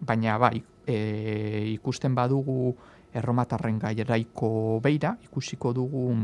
baina 0.00 0.38
bai, 0.38 0.62
e, 0.86 1.70
ikusten 1.72 2.14
badugu 2.14 2.74
erromatarren 3.14 3.78
gairaiko 3.78 4.80
beira, 4.82 5.16
ikusiko 5.22 5.72
dugu 5.72 6.14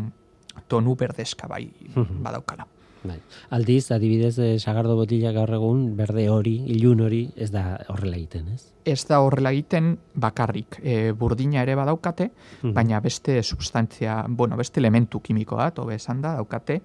tonu 0.69 0.95
berdeska 0.97 1.47
bai 1.49 1.71
Mhm. 1.95 2.23
badaukala. 2.23 2.67
Bai. 3.03 3.17
Aldiz, 3.51 3.91
adibidez, 3.93 4.39
eh, 4.39 4.59
sagardo 4.61 4.95
botila 4.97 5.33
gaur 5.33 5.49
egun, 5.57 5.97
berde 5.97 6.29
hori, 6.29 6.57
ilun 6.75 7.01
hori, 7.01 7.23
ez 7.37 7.51
da 7.51 7.79
horrela 7.89 8.17
egiten, 8.19 8.49
ez? 8.53 8.67
Ez 8.85 9.07
da 9.09 9.21
horrela 9.25 9.53
egiten 9.53 9.95
bakarrik. 10.15 10.81
E, 10.83 11.13
burdina 11.13 11.63
ere 11.63 11.75
badaukate, 11.75 12.31
Mhm. 12.63 12.75
baina 12.75 13.01
beste 13.01 13.43
substantzia, 13.43 14.25
bueno, 14.29 14.57
beste 14.57 14.81
elementu 14.81 15.21
kimiko 15.21 15.57
bat, 15.57 15.79
hobe 15.79 15.95
esan 15.95 16.21
da, 16.21 16.35
daukate 16.35 16.83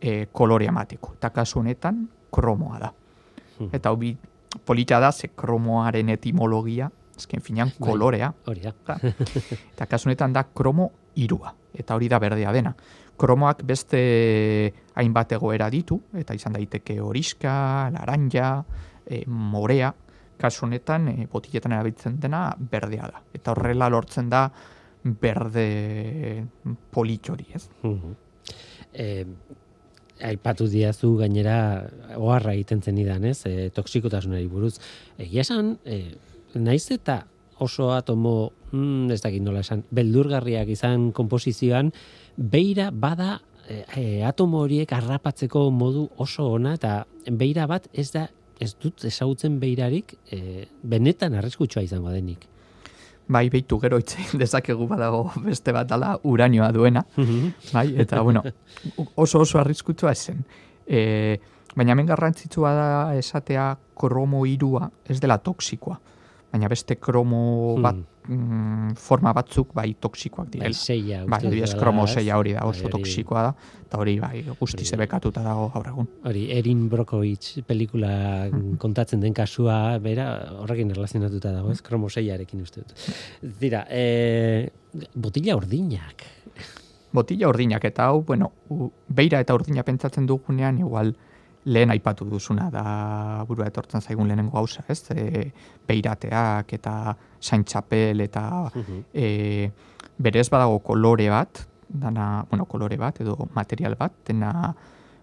e, 0.00 0.26
kolore 0.30 0.66
emateko. 0.66 1.14
Eta 1.14 1.30
kasu 1.30 1.58
honetan, 1.58 2.08
kromoa 2.30 2.78
da. 2.78 2.92
Mhm. 3.58 3.70
Eta 3.72 3.90
hobi 3.90 4.16
polita 4.64 5.00
da, 5.00 5.10
ze 5.12 5.28
kromoaren 5.34 6.08
etimologia, 6.08 6.88
ezken 7.16 7.40
finean, 7.40 7.72
Bai. 7.78 7.88
kolorea, 7.90 8.32
Hori 8.46 8.60
da. 8.60 8.72
da. 8.86 8.96
Eta 9.74 9.86
kasu 9.86 10.08
honetan 10.08 10.32
da 10.32 10.44
kromo 10.44 10.90
irua. 11.16 11.52
Eta 11.74 11.96
hori 11.96 12.08
da 12.08 12.18
berdea 12.20 12.52
dena. 12.52 12.76
Kromoak 13.18 13.64
beste 13.66 14.72
hainbat 14.98 15.32
egoera 15.36 15.68
ditu, 15.70 16.00
eta 16.18 16.34
izan 16.34 16.56
daiteke 16.56 16.98
horiska, 17.00 17.54
laranja, 17.94 18.50
e, 19.06 19.22
morea, 19.26 19.92
kasu 20.38 20.66
honetan 20.66 21.08
e, 21.10 21.28
botiletan 21.30 21.74
erabiltzen 21.76 22.18
dena 22.22 22.48
berdea 22.58 23.10
da. 23.12 23.22
Eta 23.34 23.54
horrela 23.54 23.90
lortzen 23.92 24.30
da 24.30 24.48
berde 25.02 26.44
politxori, 26.92 27.46
ez? 27.54 27.68
Mhm. 27.82 28.14
Eh, 28.98 29.24
aipatu 30.24 30.66
diazu 30.66 31.12
gainera 31.20 31.86
oharra 32.16 32.54
egiten 32.56 32.82
zenidan, 32.82 33.24
ez? 33.24 33.44
E, 33.46 33.70
toksikotasunari 33.74 34.48
buruz. 34.50 34.78
Egia 35.18 35.44
esan, 35.46 35.76
e, 35.84 36.16
naiz 36.54 36.88
eta 36.90 37.20
oso 37.62 37.92
atomo, 37.94 38.52
mm, 38.72 39.10
ez 39.14 39.20
dakit 39.22 39.42
nola 39.42 39.60
esan, 39.60 39.84
beldurgarriak 39.90 40.68
izan 40.74 41.10
komposizioan, 41.12 41.92
beira 42.36 42.90
bada 42.90 43.40
e, 43.68 43.84
e, 43.96 44.04
atomo 44.24 44.62
horiek 44.64 44.92
harrapatzeko 44.92 45.68
modu 45.70 46.08
oso 46.16 46.48
ona 46.56 46.74
eta 46.78 47.04
beira 47.30 47.66
bat 47.70 47.88
ez 47.92 48.10
da 48.14 48.26
ez 48.58 48.72
dut 48.82 49.04
ezagutzen 49.06 49.58
beirarik 49.60 50.16
e, 50.32 50.66
benetan 50.82 51.36
arriskutsua 51.38 51.84
izango 51.86 52.10
denik. 52.10 52.48
Bai, 53.28 53.44
behitu 53.52 53.76
gero 53.82 53.98
itzein 54.00 54.40
dezakegu 54.40 54.88
badago 54.88 55.28
beste 55.44 55.72
bat 55.76 55.88
dala 55.88 56.16
uranioa 56.24 56.72
duena, 56.72 57.04
bai, 57.74 57.92
eta 58.00 58.22
bueno, 58.24 58.42
oso 59.14 59.44
oso 59.44 59.60
arriskutsua 59.60 60.14
zen. 60.14 60.42
E, 60.86 61.38
baina 61.76 61.92
hemen 61.92 62.08
garrantzitsua 62.08 62.72
da 62.74 62.88
esatea 63.18 63.74
kromo 63.98 64.46
irua 64.48 64.88
ez 65.06 65.20
dela 65.20 65.38
toksikoa. 65.38 65.98
Baina 66.52 66.68
beste 66.68 66.96
kromo 66.96 67.74
Hmm. 67.76 67.82
bat, 67.82 67.96
mm, 68.28 68.94
forma 68.96 69.32
batzuk 69.36 69.74
bai 69.74 69.94
toksikoak 70.00 70.46
Bai, 70.46 70.52
direla. 70.52 70.74
seia. 70.74 71.18
Bai, 71.26 71.36
uste 71.36 71.46
adibidez 71.46 71.70
dela, 71.70 71.82
kromo 71.82 72.06
seia 72.06 72.38
hori 72.38 72.52
da, 72.54 72.60
Bai, 72.60 72.70
oso 72.70 72.88
toksikoa 72.88 73.42
da, 73.42 73.54
eta 73.84 73.98
hori 73.98 74.18
bai 74.18 74.44
guzti 74.58 74.84
zebekatuta 74.84 75.42
dago 75.42 75.68
gaur 75.74 75.86
egun. 75.92 76.08
Hori, 76.24 76.46
Erin 76.50 76.88
Brokovich 76.88 77.62
pelikula 77.66 78.48
kontatzen 78.78 79.20
den 79.20 79.34
kasua, 79.34 79.98
bera, 79.98 80.28
horrekin 80.62 80.90
erlazionatuta 80.90 81.52
dago, 81.52 81.70
ez? 81.70 81.82
Kromo 81.82 82.08
seiarekin 82.08 82.62
uste 82.62 82.80
dut. 82.80 82.94
Dira, 83.60 83.84
e, 83.90 84.70
botila 85.14 85.56
ordinak. 85.56 86.24
Botila 87.12 87.48
urdinak 87.48 87.84
eta 87.84 88.06
hau, 88.08 88.22
bueno, 88.22 88.52
beira 89.08 89.40
eta 89.40 89.54
urdina 89.54 89.82
pentsatzen 89.82 90.26
dugunean, 90.26 90.78
igual 90.78 91.14
lehen 91.64 91.90
aipatu 91.90 92.24
duzuna 92.28 92.68
da 92.70 93.44
burua 93.48 93.66
etortzen 93.66 94.00
zaigun 94.00 94.28
lehenengo 94.28 94.54
gauza, 94.56 94.84
ez? 94.88 95.02
E, 95.10 95.50
beirateak 95.88 96.72
eta 96.78 97.14
saintxapel 97.40 98.20
eta 98.24 98.44
e, 99.12 99.70
berez 100.18 100.48
badago 100.50 100.78
kolore 100.84 101.28
bat, 101.30 101.64
dana, 101.88 102.44
bueno, 102.50 102.66
kolore 102.66 102.96
bat 102.96 103.20
edo 103.20 103.48
material 103.54 103.96
bat, 103.98 104.12
dena 104.26 104.74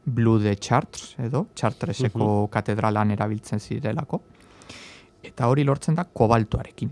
Blue 0.06 0.40
de 0.40 0.56
Chartres 0.58 1.16
edo, 1.18 1.48
Chartreseko 1.56 2.48
katedralan 2.54 3.12
erabiltzen 3.16 3.60
zirelako. 3.60 4.22
Eta 5.26 5.48
hori 5.50 5.64
lortzen 5.66 5.96
da 5.98 6.06
kobaltoarekin. 6.06 6.92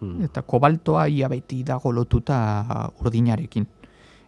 Hmm. 0.00 0.24
Eta 0.26 0.42
kobaltoa 0.44 1.06
ia 1.08 1.28
beti 1.32 1.62
dago 1.64 1.92
lotuta 1.96 2.38
urdinarekin. 3.00 3.66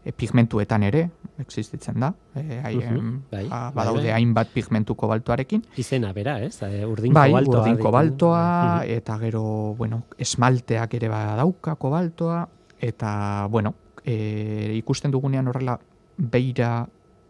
E, 0.05 0.13
pigmentuetan 0.13 0.83
ere, 0.87 1.11
existitzen 1.39 1.99
da. 2.01 2.15
E, 2.35 2.61
haien, 2.65 2.95
Mhm, 2.95 3.23
bai, 3.31 3.49
ba, 3.49 3.71
bai, 3.71 3.75
badaude 3.75 4.05
bai. 4.05 4.13
hainbat 4.13 4.49
pigmentu 4.55 4.95
kobaltoarekin. 4.97 5.65
Izena, 5.77 6.13
bera, 6.13 6.41
ez? 6.43 6.63
Urdin 6.63 7.13
bai, 7.13 7.31
kobaltoa. 7.31 7.61
urdin 7.61 7.79
kobaltoa, 7.79 8.83
du. 8.87 8.93
eta 8.93 9.19
gero, 9.19 9.43
bueno, 9.77 10.05
esmalteak 10.17 10.95
ere 10.95 11.09
badauka 11.09 11.75
kobaltoa, 11.77 12.49
eta, 12.81 13.47
bueno, 13.51 13.75
e, 14.05 14.73
ikusten 14.79 15.11
dugunean 15.11 15.49
horrela 15.49 15.79
beira 16.17 16.87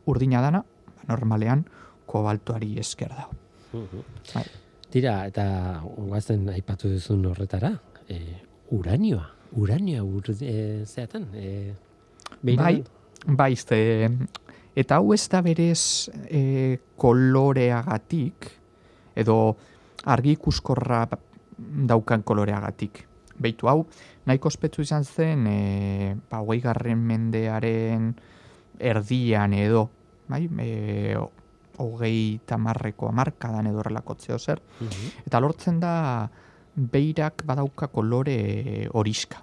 urdina 0.07 0.41
dana, 0.41 0.63
ba, 0.87 1.03
normalean 1.09 1.65
kobaltoari 2.07 2.79
esker 2.79 3.09
dago. 3.09 3.33
Mhm. 3.73 4.03
Bai. 4.35 4.45
Tira, 4.91 5.27
eta 5.27 5.83
guazen 5.85 6.49
aipatu 6.49 6.89
duzun 6.89 7.27
horretara, 7.27 7.75
e, 8.09 8.43
uranioa. 8.71 9.27
Uranioa 9.53 10.05
ur, 10.05 10.23
e, 10.41 10.85
zeatan, 10.87 11.29
e, 11.35 11.75
Bai, 12.57 12.83
bai, 13.27 13.57
ze, 13.57 14.09
eta 14.77 14.97
hau 14.97 15.13
ez 15.13 15.29
da 15.29 15.41
berez 15.43 16.09
e, 16.31 16.79
koloreagatik, 16.97 18.51
edo 19.19 19.57
argi 20.07 20.37
ikuskorra 20.37 21.07
daukan 21.59 22.23
koloreagatik. 22.23 23.05
Beitu 23.39 23.69
hau, 23.71 23.87
nahiko 24.27 24.49
ospetsu 24.49 24.83
izan 24.83 25.05
zen, 25.05 25.47
e, 25.47 26.15
ba, 26.31 26.41
hogei 26.43 26.61
garren 26.63 26.99
mendearen 27.07 28.13
erdian 28.79 29.53
edo, 29.59 29.89
bai, 30.29 30.45
e, 30.63 31.17
hogei 31.79 32.39
tamarreko 32.47 33.09
amarkadan 33.09 33.67
edo 33.71 33.79
horrelako 33.83 34.17
zeo 34.19 34.39
zer, 34.39 34.61
Mhm. 34.81 35.27
eta 35.27 35.41
lortzen 35.41 35.81
da 35.81 36.29
beirak 36.75 37.43
badauka 37.47 37.89
kolore 37.89 38.89
horiska. 38.93 39.43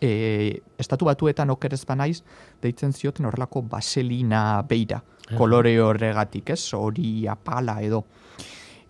E, 0.00 0.62
estatu 0.80 1.04
batuetan 1.04 1.50
okerez 1.52 1.84
banaiz, 1.86 2.22
deitzen 2.62 2.92
zioten 2.92 3.26
horrelako 3.28 3.62
baselina 3.62 4.62
beira, 4.68 5.02
Ah. 5.30 5.36
kolore 5.36 5.80
horregatik, 5.80 6.50
ez? 6.50 6.74
Hori 6.74 7.26
apala 7.28 7.80
edo. 7.82 8.04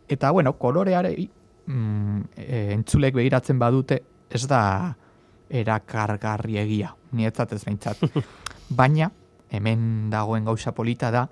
Eta, 0.09 0.31
bueno, 0.31 0.55
koloreare 0.59 1.13
mm, 1.67 2.21
e, 2.37 2.73
entzulek 2.75 3.15
begiratzen 3.15 3.59
badute, 3.59 4.01
ez 4.31 4.47
da 4.49 4.63
erakargarri 5.51 6.59
egia, 6.63 6.95
nietzat 7.13 7.53
ez 7.53 7.65
behintzat. 7.65 8.01
Baina, 8.81 9.11
hemen 9.51 10.09
dagoen 10.11 10.47
gauza 10.47 10.73
polita 10.73 11.11
da, 11.11 11.27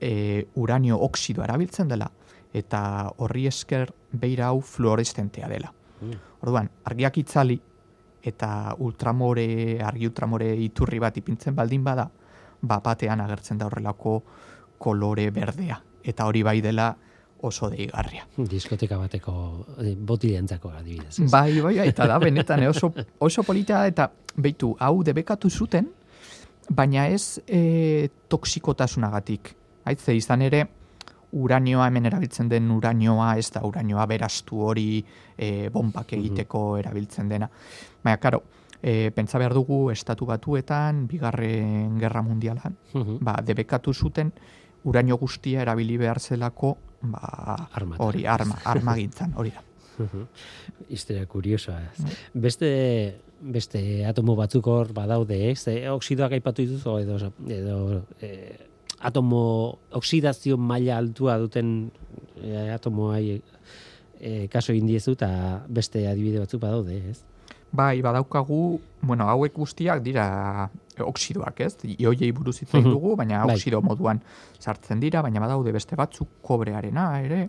e, 0.00 0.46
uranio 0.60 0.98
oksidoa 1.06 1.46
erabiltzen 1.46 1.88
dela, 1.88 2.10
eta 2.52 2.80
horri 3.22 3.46
esker 3.48 3.92
beira 4.12 4.50
hau 4.50 4.60
fluoreszentea 4.60 5.48
dela. 5.48 5.72
Mm. 6.00 6.20
Orduan, 6.44 6.70
argiak 6.84 7.16
itzali, 7.22 7.56
eta 8.26 8.74
ultramore, 8.82 9.78
argi 9.82 10.08
ultramore 10.08 10.50
iturri 10.66 10.98
bat 11.02 11.16
ipintzen 11.16 11.54
baldin 11.54 11.84
bada, 11.84 12.08
ba 12.60 12.80
batean 12.84 13.20
agertzen 13.20 13.58
da 13.58 13.66
horrelako 13.66 14.20
kolore 14.78 15.30
berdea. 15.30 15.78
Eta 16.06 16.26
hori 16.26 16.42
bai 16.46 16.60
dela 16.60 16.90
oso 17.46 17.68
deigarria. 17.70 18.24
Diskoteka 18.36 18.96
bateko 18.98 19.34
e, 19.78 19.94
botilentzako 19.96 20.72
adibidez. 20.72 21.18
ez? 21.20 21.30
Bai, 21.30 21.60
bai, 21.60 21.76
bai, 21.78 21.88
eta 21.88 22.06
da, 22.08 22.18
benetan, 22.22 22.62
eh, 22.62 22.70
oso, 22.70 22.92
oso 23.18 23.44
polita, 23.46 23.84
eta 23.86 24.08
beitu, 24.36 24.74
hau 24.80 25.02
debekatu 25.04 25.50
zuten, 25.50 25.90
baina 26.68 27.06
ez 27.12 27.38
e, 27.46 28.08
toksikotasunagatik. 28.28 29.54
Haitze, 29.86 30.16
izan 30.16 30.42
ere, 30.42 30.64
uranioa 31.32 31.86
hemen 31.88 32.06
erabiltzen 32.06 32.48
den 32.48 32.70
uranioa, 32.70 33.36
ez 33.38 33.50
da 33.52 33.62
uranioa 33.66 34.06
beraztu 34.06 34.60
hori 34.62 35.04
e, 35.36 35.68
bombak 35.70 36.12
egiteko 36.12 36.76
erabiltzen 36.78 37.28
dena. 37.28 37.48
Baina, 38.04 38.16
karo, 38.22 38.42
e, 38.82 39.10
pentsa 39.10 39.38
behar 39.38 39.54
dugu 39.54 39.90
estatu 39.90 40.26
batuetan, 40.26 41.06
bigarren 41.06 41.98
gerra 41.98 42.22
mundialan, 42.22 42.76
Mhm. 42.94 43.18
ba, 43.20 43.34
debekatu 43.44 43.92
zuten 43.94 44.32
uranio 44.84 45.16
guztia 45.18 45.62
erabili 45.62 45.96
behar 45.98 46.20
zelako 46.20 46.76
ba, 47.02 47.68
Armatan. 47.72 48.06
hori, 48.06 48.26
arma, 48.26 48.56
armagintzan, 48.64 49.32
hori 49.36 49.50
da. 49.50 49.62
Mhm. 49.98 50.26
Historia 50.90 51.24
kuriosoa. 51.26 51.80
ez. 51.92 52.02
Bai. 52.04 52.12
Beste 52.34 53.20
beste 53.40 54.04
atomo 54.06 54.34
batzuk 54.36 54.66
hor 54.66 54.92
badaude, 54.92 55.50
ez? 55.50 55.66
E, 55.68 55.88
oksidoak 55.90 56.32
aipatu 56.32 56.62
dituzu 56.62 56.98
edo 56.98 57.16
edo 57.48 58.02
e, 58.20 58.58
atomo 59.00 59.78
oksidazio 59.92 60.56
maila 60.56 60.96
altua 60.98 61.38
duten 61.38 61.90
e, 62.42 62.70
atomoai 62.74 63.42
e, 64.20 64.48
kaso 64.48 64.72
egin 64.72 64.86
diezu 64.86 65.12
eta 65.12 65.64
beste 65.68 66.06
adibide 66.08 66.38
batzuk 66.40 66.60
badaude, 66.60 66.96
ez? 67.10 67.20
Bai, 67.76 68.00
badaukagu, 68.00 68.80
bueno, 69.02 69.26
hauek 69.28 69.52
guztiak 69.52 70.00
dira 70.02 70.70
oksidoak, 71.04 71.60
ez? 71.60 71.74
Ioiei 71.98 72.30
buruz 72.32 72.60
hitz 72.62 72.70
egin 72.74 72.86
Mhm. 72.86 72.92
dugu, 72.94 73.16
baina 73.16 73.44
Bai. 73.44 73.56
oksido 73.56 73.82
moduan 73.82 74.22
sartzen 74.58 75.00
dira, 75.00 75.20
baina 75.22 75.40
badaude 75.40 75.72
beste 75.72 75.96
batzuk 75.96 76.28
kobrearena 76.42 77.20
ere, 77.20 77.48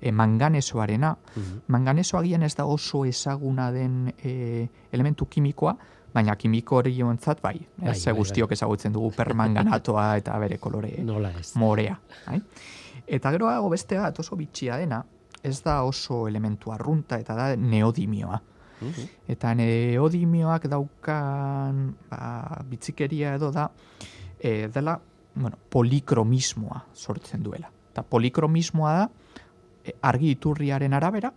e, 0.00 0.12
manganesoarena. 0.12 1.16
Mhm. 1.36 1.60
Manganeso 1.68 2.16
agian 2.18 2.42
ez 2.42 2.54
da 2.56 2.64
oso 2.64 3.04
ezaguna 3.04 3.70
den 3.72 4.14
e, 4.24 4.68
elementu 4.92 5.26
kimikoa, 5.26 5.76
baina 6.14 6.36
kimiko 6.36 6.76
hori 6.76 6.94
jontzat 6.96 7.40
bai, 7.42 7.58
Bai, 7.76 7.90
ez, 7.92 8.04
bai, 8.04 8.14
guztiok 8.14 8.52
ezagutzen 8.52 8.92
dugu 8.92 9.10
permanganatoa 9.16 10.16
eta 10.16 10.38
bere 10.38 10.58
kolore 10.58 10.96
Nola 11.04 11.30
ez. 11.38 11.52
morea. 11.56 11.98
Bai? 12.26 12.40
Eta 13.06 13.30
gero 13.32 13.48
hago 13.48 13.68
beste 13.70 13.98
bat 13.98 14.18
oso 14.20 14.36
bitxia 14.36 14.76
dena, 14.76 15.02
ez 15.42 15.62
da 15.62 15.82
oso 15.84 16.26
elementu 16.28 16.72
arrunta 16.72 17.18
eta 17.18 17.34
da 17.34 17.56
neodimioa. 17.56 18.40
Mhm. 18.80 19.06
Eta 19.28 19.54
neodimioak 19.54 20.66
daukan 20.70 21.94
ba, 22.10 22.62
bitzikeria 22.68 23.34
edo 23.34 23.50
da, 23.52 23.70
e, 24.38 24.68
dela 24.68 25.00
bueno, 25.34 25.56
polikromismoa 25.70 26.84
sortzen 26.94 27.42
duela. 27.42 27.70
Eta 27.92 28.02
polikromismoa 28.02 28.92
da, 28.98 29.08
e, 29.84 29.92
argi 30.02 30.30
iturriaren 30.36 30.94
arabera, 30.94 31.32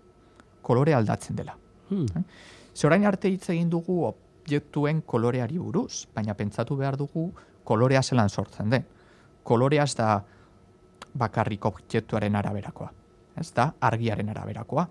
kolore 0.61 0.93
aldatzen 0.93 1.35
dela. 1.35 1.55
Hmm. 1.89 2.05
Ze 2.73 2.87
orain 2.87 3.05
arte 3.05 3.27
hitz 3.29 3.49
egin 3.49 3.69
dugu 3.69 4.05
objektuen 4.41 5.01
koloreari 5.05 5.59
buruz, 5.59 6.07
baina 6.15 6.33
pentsatu 6.33 6.75
behar 6.77 6.97
dugu 6.97 7.29
kolorea 7.63 8.01
zelan 8.01 8.29
sortzen 8.29 8.69
den. 8.69 8.85
Kolorea 9.43 9.83
ez 9.83 9.95
da 9.95 10.21
bakarrik 11.17 11.65
objektuaren 11.65 12.35
araberakoa. 12.35 12.89
Ez 13.37 13.51
da 13.55 13.71
argiaren 13.79 14.29
araberakoa. 14.29 14.87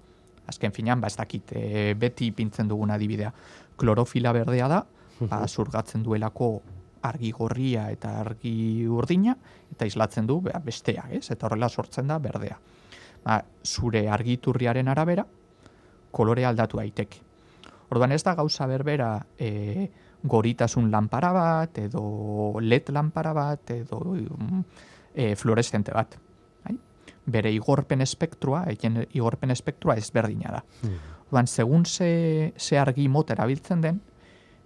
Azken 0.50 0.72
finan, 0.72 1.00
ba 1.00 1.06
ez 1.06 1.16
dakit, 1.16 1.52
e, 1.52 1.94
beti 1.94 2.30
ipintzen 2.30 2.68
dugun 2.68 2.90
adibidea. 2.90 3.32
Klorofila 3.76 4.32
berdea 4.32 4.68
da, 4.68 4.84
ba, 5.20 5.46
zurgatzen 5.46 6.02
duelako 6.02 6.50
argi 7.06 7.30
gorria 7.32 7.86
eta 7.90 8.18
argi 8.20 8.86
urdina, 8.88 9.36
eta 9.72 9.86
islatzen 9.86 10.26
du 10.26 10.40
ba, 10.44 10.60
bestea, 10.64 11.06
ez? 11.10 11.30
Eta 11.30 11.46
horrela 11.46 11.68
sortzen 11.68 12.10
da 12.10 12.18
berdea. 12.18 12.58
Ba, 13.24 13.40
zure 13.64 14.06
argiturriaren 14.08 14.88
arabera, 14.88 15.24
kolore 16.10 16.44
aldatu 16.44 16.80
daiteke. 16.80 17.29
Orduan 17.90 18.12
ez 18.14 18.22
da 18.22 18.36
gauza 18.38 18.66
berbera 18.70 19.10
e, 19.38 19.88
goritasun 20.22 20.90
lanpara 20.92 21.32
bat, 21.34 21.78
edo 21.82 22.60
LED 22.62 22.92
lanpara 22.94 23.32
bat, 23.34 23.72
edo 23.74 24.00
mm, 24.14 24.60
e, 25.14 25.34
fluorescente 25.36 25.94
bat. 25.94 26.14
Bai? 26.64 26.76
Bere 27.26 27.50
igorpen 27.52 28.04
espektrua, 28.04 28.64
egin 28.70 29.00
igorpen 29.10 29.50
espektrua 29.50 29.96
ezberdina 29.98 30.54
da. 30.58 30.62
Orduan, 31.26 31.50
segun 31.50 31.84
ze, 31.86 32.52
ze 32.56 32.78
argi 32.78 33.08
mota 33.08 33.34
erabiltzen 33.34 33.82
den, 33.82 34.00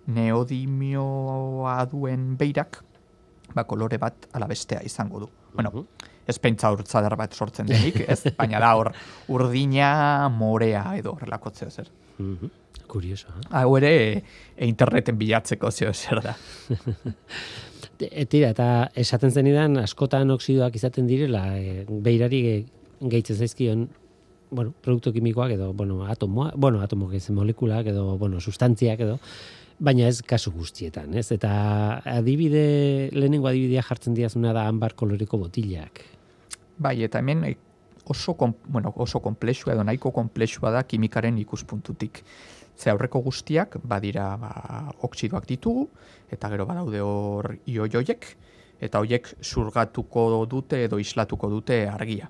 neodimioa 0.06 1.78
duen 1.88 2.34
beirak, 2.40 2.82
ba, 3.54 3.64
kolore 3.64 3.98
bat 4.00 4.28
ala 4.36 4.48
bestea 4.50 4.82
izango 4.84 5.24
du. 5.24 5.30
Bueno, 5.54 5.86
ez 6.26 6.38
pentsa 6.38 6.70
urtzadar 6.72 7.16
bat 7.16 7.34
sortzen 7.34 7.66
denik, 7.66 8.00
ez, 8.08 8.22
baina 8.38 8.60
da 8.62 8.74
hor 8.76 8.92
urdina 9.28 10.28
morea 10.32 10.84
edo 10.98 11.12
horrelako 11.16 11.50
zeo 11.54 11.70
zer. 11.70 11.88
Mhm. 12.18 12.50
Kurioso, 12.88 13.28
eh? 13.40 13.46
Hau 13.58 13.76
ere 13.78 13.90
e, 14.12 14.22
interneten 14.66 15.16
bilatzeko 15.18 15.70
zeo 15.70 15.92
zer 15.92 16.20
da. 16.22 16.34
E, 18.04 18.24
tira, 18.26 18.48
eta 18.50 18.64
esaten 18.98 19.30
zenidan 19.30 19.76
askotan 19.78 20.30
oxidoak 20.34 20.74
izaten 20.74 21.06
direla, 21.06 21.44
e, 21.56 21.84
beirari 21.88 22.40
ge- 22.42 22.64
gehitzen 23.06 23.36
zaizkion 23.38 23.84
bueno, 24.50 24.72
produktu 24.82 25.12
kimikoak 25.14 25.52
edo, 25.54 25.72
bueno, 25.72 26.00
atomoa, 26.10 26.50
bueno, 26.56 26.80
atomoak 26.82 27.14
ez, 27.14 27.28
molekulak 27.30 27.86
edo, 27.92 28.16
bueno, 28.18 28.40
sustantziak 28.42 29.00
edo, 29.06 29.18
baina 29.78 30.08
ez 30.10 30.20
kasu 30.26 30.50
guztietan, 30.54 31.14
ez? 31.18 31.28
Eta 31.34 31.52
adibide, 32.18 33.10
lehenengo 33.14 33.48
adibidea 33.50 33.82
jartzen 33.86 34.14
diazuna 34.18 34.52
da 34.54 34.66
ambar 34.70 34.94
koloreko 34.98 35.38
botilak. 35.46 36.02
Bai, 36.76 37.04
eta 37.04 37.20
hemen 37.22 37.44
e, 37.44 37.56
oso, 38.04 38.34
kom, 38.34 38.54
bueno, 38.66 38.92
oso 38.96 39.20
komplexua 39.22 39.74
edo 39.74 39.84
nahiko 39.84 40.10
komplexua 40.12 40.72
da 40.74 40.82
kimikaren 40.82 41.38
ikuspuntutik. 41.38 42.24
Ze 42.76 42.90
aurreko 42.90 43.20
guztiak 43.22 43.76
badira 43.84 44.34
ba, 44.36 44.50
oksidoak 45.06 45.46
ditugu, 45.46 45.86
eta 46.30 46.50
gero 46.50 46.66
badaude 46.66 47.00
hor 47.00 47.52
ioioiek, 47.70 48.26
eta 48.82 48.98
hoiek 48.98 49.30
zurgatuko 49.40 50.44
dute 50.50 50.82
edo 50.88 50.98
islatuko 50.98 51.50
dute 51.52 51.84
argia. 51.88 52.28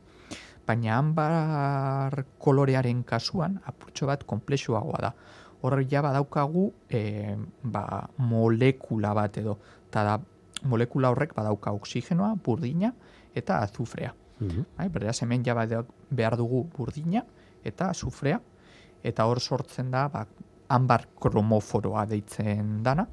Baina 0.67 0.99
ambar 0.99 2.25
kolorearen 2.41 3.03
kasuan 3.05 3.57
apurtxo 3.65 4.07
bat 4.09 4.25
komplexuagoa 4.29 5.01
da. 5.01 5.13
Hor 5.65 5.81
ja 5.89 6.03
badaukagu 6.05 6.67
e, 6.93 7.33
ba, 7.63 8.05
molekula 8.19 9.15
bat 9.17 9.41
edo, 9.41 9.57
eta 9.89 10.05
da 10.05 10.19
molekula 10.69 11.09
horrek 11.13 11.33
badauka 11.37 11.73
oksigenoa, 11.73 12.35
burdina 12.45 12.93
eta 13.35 13.63
azufrea. 13.65 14.13
Mhm. 14.41 14.65
Bai, 14.77 14.89
beraz 14.89 15.23
hemen 15.23 15.45
ja 15.45 15.55
behar 16.11 16.37
dugu 16.37 16.65
burdina 16.77 17.25
eta 17.65 17.91
azufrea 17.91 18.41
eta 19.03 19.27
hor 19.27 19.41
sortzen 19.41 19.91
da 19.91 20.09
ba, 20.09 20.27
ambar 20.69 21.07
kromoforoa 21.21 22.07
deitzen 22.07 22.83
dana 22.83 23.07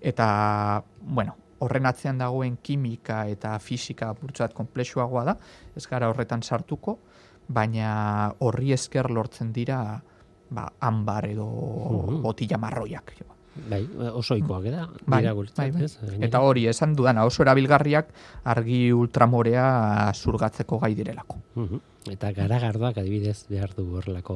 eta 0.00 0.82
bueno, 1.00 1.34
horren 1.58 1.86
atzean 1.86 2.18
dagoen 2.18 2.58
kimika 2.62 3.26
eta 3.26 3.58
fisika 3.58 4.12
burtsat 4.14 4.52
komplexuagoa 4.54 5.24
da, 5.24 5.36
ez 5.76 5.86
gara 5.88 6.08
horretan 6.10 6.42
sartuko, 6.42 6.98
baina 7.48 8.32
horri 8.40 8.72
esker 8.72 9.10
lortzen 9.10 9.52
dira 9.52 10.02
ba, 10.50 10.68
ambar 10.80 11.26
edo 11.26 11.46
Mhm. 11.46 12.22
botila 12.22 12.58
marroiak. 12.58 13.14
jo. 13.18 13.33
Bai, 13.70 13.82
osoikoak 14.12 14.64
da, 14.64 14.88
Bai, 15.06 15.20
dira 15.22 15.30
bai, 15.30 15.36
guretzat, 15.38 15.72
bai. 15.74 15.84
ez? 15.84 15.98
Eta 16.26 16.40
hori, 16.42 16.66
esan 16.66 16.94
dudana, 16.98 17.24
oso 17.24 17.42
erabilgarriak 17.44 18.08
argi 18.44 18.92
ultramorea 18.92 20.10
zurgatzeko 20.14 20.78
gai 20.82 20.94
direlako. 20.94 21.38
Eta 22.10 22.32
garagardoak 22.32 22.98
adibidez 22.98 23.46
behar 23.48 23.74
du 23.76 23.86
horrelako 23.96 24.34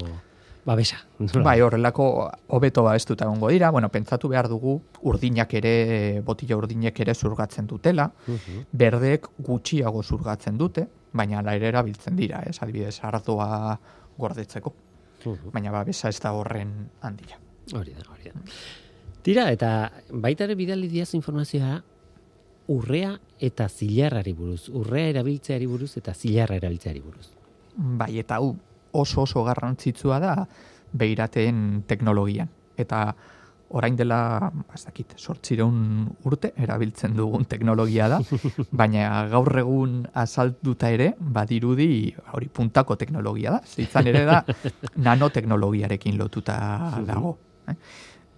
babesa. 0.64 0.98
Bai, 1.42 1.60
horrelako 1.64 2.30
hobeto 2.48 2.82
babestuta 2.84 3.24
egongo 3.24 3.48
dira, 3.48 3.70
bueno, 3.70 3.88
pentsatu 3.88 4.28
behar 4.28 4.48
dugu 4.48 4.80
urdinak 5.02 5.52
ere, 5.54 6.20
botila 6.24 6.56
urdinek 6.56 7.00
ere 7.00 7.14
zurgatzen 7.14 7.66
dutela, 7.66 8.10
Mhm. 8.26 8.64
berdeek 8.72 9.26
gutxiago 9.38 10.02
zurgatzen 10.02 10.58
dute, 10.58 10.86
baina 11.12 11.38
ala 11.40 11.54
ere 11.56 11.68
erabiltzen 11.68 12.16
dira, 12.16 12.42
ez, 12.46 12.58
adibidez, 12.62 13.00
ardoa 13.02 13.78
gordetzeko, 14.18 14.74
Mhm. 15.24 15.50
baina 15.52 15.70
babesa 15.72 16.08
ez 16.08 16.20
da 16.20 16.32
horren 16.32 16.90
handia. 17.00 17.38
Hori 17.74 17.92
da, 17.94 18.02
hori 18.12 18.24
da. 18.24 18.40
Tira, 19.28 19.50
eta 19.52 19.90
baita 20.08 20.46
ere 20.46 20.54
bidali 20.56 20.86
diaz 20.88 21.10
informazioa 21.12 21.74
urrea 22.72 23.10
eta 23.44 23.66
zilarrari 23.68 24.32
buruz. 24.32 24.70
Urrea 24.72 25.10
erabiltzeari 25.10 25.68
buruz 25.68 25.90
eta 26.00 26.14
zilarra 26.16 26.56
erabiltzeari 26.56 27.02
buruz. 27.04 27.26
Bai, 27.76 28.14
eta 28.22 28.38
hau 28.38 28.54
oso 28.96 29.26
oso 29.26 29.44
garrantzitsua 29.44 30.16
da 30.24 30.32
beirateen 30.96 31.82
teknologian. 31.86 32.48
Eta 32.80 33.02
orain 33.76 34.00
dela, 34.00 34.48
ba, 34.48 34.64
ez 34.72 34.86
dakit, 34.86 35.12
sortzireun 35.20 36.08
urte 36.24 36.54
erabiltzen 36.56 37.12
dugun 37.20 37.44
teknologia 37.52 38.08
da, 38.08 38.22
baina 38.80 39.26
gaur 39.28 39.60
egun 39.60 40.06
azalduta 40.24 40.88
ere, 40.88 41.12
badirudi, 41.20 42.14
hori 42.32 42.48
puntako 42.48 42.96
teknologia 42.96 43.58
da, 43.58 43.64
zeitzan 43.76 44.08
ere 44.08 44.24
da 44.24 44.40
nanoteknologiarekin 45.10 46.16
lotuta 46.16 46.62
dago. 47.04 47.36
Eh? 47.68 47.76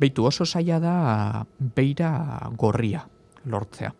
Beitu 0.00 0.24
oso 0.24 0.46
zaila 0.46 0.78
da 0.80 0.94
beira 1.76 2.10
gorria 2.56 3.02
lortzea. 3.44 3.92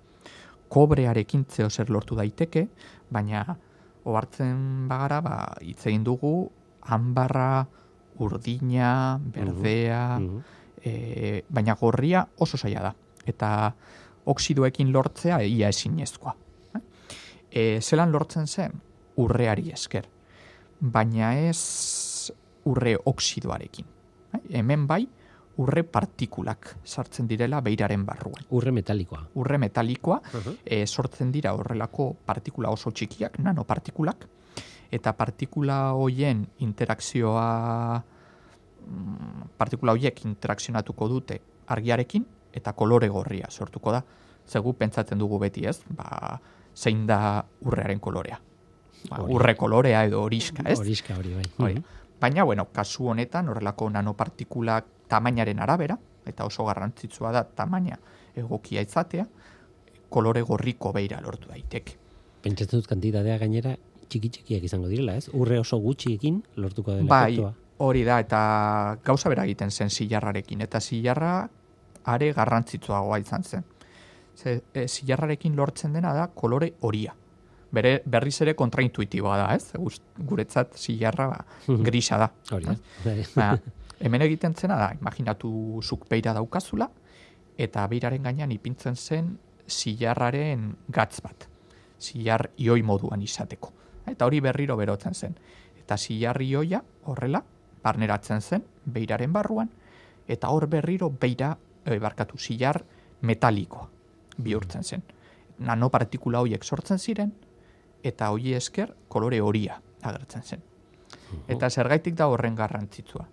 Kobrearekin 0.71 1.45
zeo 1.51 1.69
zer 1.71 1.91
lortu 1.91 2.17
daiteke, 2.17 2.69
baina 3.11 3.43
ohartzen 4.05 4.89
bagara, 4.89 5.21
ba, 5.21 5.35
hitz 5.61 5.85
egin 5.91 6.05
dugu, 6.07 6.51
ambarra, 6.83 7.67
urdina, 8.21 9.19
berdea, 9.21 10.19
Mhm. 10.21 10.41
e, 10.85 11.45
baina 11.49 11.75
gorria 11.75 12.27
oso 12.39 12.57
zaila 12.57 12.81
da. 12.83 12.95
Eta 13.27 13.75
oksidoekin 14.27 14.93
lortzea 14.93 15.43
ia 15.43 15.69
ezinezkoa. 15.69 16.35
E, 17.51 17.81
zelan 17.83 18.13
lortzen 18.13 18.47
zen? 18.47 18.73
Urreari 19.17 19.71
esker. 19.73 20.07
Baina 20.81 21.35
ez 21.49 22.31
urre 22.65 22.97
oksidoarekin. 23.05 23.85
Hemen 24.51 24.87
bai, 24.87 25.09
urre 25.59 25.83
partikulak 25.85 26.77
sartzen 26.85 27.27
direla 27.29 27.61
beiraren 27.61 28.05
barruan. 28.07 28.45
Urre 28.51 28.71
metalikoa. 28.73 29.27
Urre 29.35 29.59
metalikoa 29.59 30.21
Mhm. 30.33 30.57
e, 30.65 30.87
sortzen 30.87 31.33
dira 31.33 31.53
horrelako 31.55 32.17
partikula 32.25 32.71
oso 32.71 32.91
txikiak, 32.91 33.39
nanopartikulak, 33.39 34.27
eta 34.91 35.13
partikula 35.13 35.93
hoien 35.93 36.47
interakzioa 36.59 38.03
mm, 38.87 39.43
partikula 39.59 39.93
hoiek 39.93 40.25
interakzionatuko 40.25 41.09
dute 41.09 41.41
argiarekin 41.67 42.25
eta 42.53 42.73
kolore 42.73 43.09
gorria 43.09 43.47
sortuko 43.51 43.93
da. 43.93 44.03
Zegu 44.49 44.73
pentsatzen 44.75 45.19
dugu 45.19 45.39
beti, 45.39 45.67
ez? 45.67 45.83
Ba, 45.95 46.41
zein 46.75 47.07
da 47.07 47.45
urrearen 47.63 48.01
kolorea. 48.01 48.41
Ba, 49.11 49.21
Hori. 49.23 49.35
urre 49.35 49.55
kolorea 49.57 50.05
edo 50.05 50.23
horiska, 50.23 50.63
ez? 50.67 50.79
Horiska 50.81 51.17
hori 51.17 51.35
bai. 51.35 51.45
Hori. 51.59 51.75
Mhm. 51.75 51.85
Baina, 52.21 52.45
bueno, 52.45 52.67
kasu 52.73 53.07
honetan, 53.09 53.49
horrelako 53.49 53.89
nanopartikulak 53.91 54.85
tamainaren 55.11 55.61
arabera, 55.61 55.99
eta 56.27 56.47
oso 56.47 56.65
garrantzitsua 56.69 57.33
da 57.35 57.45
tamaina 57.45 57.99
egokia 58.39 58.83
izatea, 58.87 59.27
kolore 60.11 60.43
gorriko 60.47 60.93
beira 60.95 61.21
lortu 61.23 61.51
daiteke. 61.51 61.97
Pentsatzen 62.43 62.81
dut 62.81 62.89
kantitatea 62.91 63.39
gainera 63.43 63.77
txiki 64.11 64.31
txikiak 64.35 64.67
izango 64.67 64.91
direla, 64.91 65.17
ez? 65.21 65.29
Urre 65.37 65.61
oso 65.61 65.79
gutxiekin 65.83 66.41
lortuko 66.59 66.97
dela 66.97 67.09
Bai, 67.09 67.35
efektua. 67.37 67.53
hori 67.87 68.05
da, 68.07 68.19
eta 68.25 68.41
gauza 69.07 69.31
bera 69.33 69.47
egiten 69.49 69.71
zen 69.71 69.91
zilarrarekin, 69.91 70.65
eta 70.67 70.81
zilarra 70.81 71.35
are 72.11 72.33
garrantzitsuagoa 72.37 73.21
izan 73.23 73.45
zen. 73.45 73.67
Ze, 74.37 74.61
e, 74.75 74.87
zilarrarekin 74.89 75.57
lortzen 75.57 75.93
dena 75.93 76.15
da 76.17 76.29
kolore 76.35 76.73
horia. 76.81 77.15
Bere, 77.71 78.01
berriz 78.11 78.41
ere 78.43 78.57
kontraintuitiboa 78.59 79.37
da, 79.39 79.51
ez? 79.55 79.71
Guretzat 80.27 80.75
zilarra 80.81 81.29
ba, 81.31 81.45
grisa 81.87 82.19
da. 82.19 82.33
Hori 82.51 82.67
da. 82.67 83.53
Hemen 84.01 84.23
egiten 84.25 84.55
zena 84.57 84.79
da, 84.81 84.93
imaginatu 84.97 85.81
zuk 85.85 86.07
beira 86.09 86.33
daukazula, 86.33 86.89
eta 87.61 87.85
beiraren 87.87 88.25
gainean 88.25 88.53
ipintzen 88.55 88.97
zen 88.97 89.35
zilarraren 89.69 90.71
gatz 90.89 91.21
bat. 91.21 91.47
Zilar 92.01 92.49
ioi 92.57 92.81
moduan 92.83 93.21
izateko. 93.23 93.73
Eta 94.09 94.25
hori 94.27 94.41
berriro 94.41 94.77
berotzen 94.81 95.15
zen. 95.15 95.35
Eta 95.77 95.99
zilar 95.99 96.41
ioia 96.41 96.81
horrela, 97.05 97.43
barneratzen 97.83 98.41
zen, 98.41 98.65
beiraren 98.85 99.33
barruan, 99.33 99.69
eta 100.29 100.49
hor 100.49 100.67
berriro 100.73 101.11
beira, 101.11 101.57
e, 101.85 101.99
barkatu, 101.99 102.39
zilar 102.39 102.81
metalikoa 103.21 103.89
bihurtzen 104.39 104.85
zen. 104.85 105.03
Nanopartikula 105.59 106.41
horiek 106.41 106.65
sortzen 106.65 106.99
ziren, 106.99 107.35
eta 108.03 108.31
hori 108.33 108.55
esker 108.57 108.95
kolore 109.09 109.43
horia 109.45 109.77
agertzen 110.01 110.43
zen. 110.43 110.65
Eta 111.49 111.69
zergaitik 111.69 112.17
da 112.17 112.31
horren 112.33 112.57
garrantzitsua. 112.57 113.27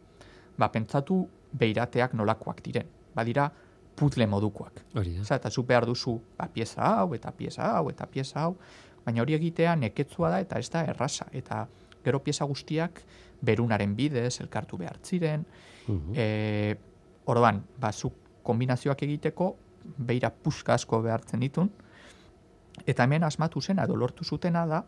Ba, 0.57 0.69
pentsatu 0.73 1.21
beirateak 1.57 2.13
nolakoak 2.17 2.61
diren. 2.65 2.87
Badira 3.15 3.47
puzzle 3.97 4.27
modukoak. 4.29 4.83
Hori 4.95 5.15
da. 5.15 5.21
Osa, 5.25 5.37
eta 5.39 5.49
zu 5.49 5.63
behar 5.65 5.85
duzu 5.85 6.19
ba, 6.37 6.47
pieza 6.53 6.85
hau, 6.85 7.13
eta 7.17 7.31
pieza 7.31 7.71
hau, 7.77 7.89
eta 7.89 8.05
pieza 8.05 8.43
hau, 8.43 8.55
baina 9.05 9.23
hori 9.23 9.37
egitea 9.37 9.75
neketzua 9.75 10.29
da 10.33 10.41
eta 10.43 10.59
ez 10.59 10.69
da 10.73 10.83
errasa. 10.85 11.27
Eta 11.31 11.65
gero 12.05 12.21
pieza 12.23 12.45
guztiak 12.45 13.01
berunaren 13.41 13.95
bidez, 13.95 14.39
elkartu 14.41 14.77
behar 14.77 14.99
ziren, 15.03 15.45
e, 16.13 16.75
orduan, 17.25 17.61
ba, 17.79 17.91
zu 17.91 18.11
kombinazioak 18.43 19.03
egiteko, 19.03 19.55
beira 19.97 20.29
puska 20.31 20.75
asko 20.75 21.01
behartzen 21.03 21.43
ditun, 21.43 21.69
eta 22.85 23.03
hemen 23.03 23.23
asmatu 23.27 23.61
zena, 23.61 23.85
edo 23.85 23.95
lortu 23.95 24.23
zutena 24.23 24.65
da, 24.67 24.83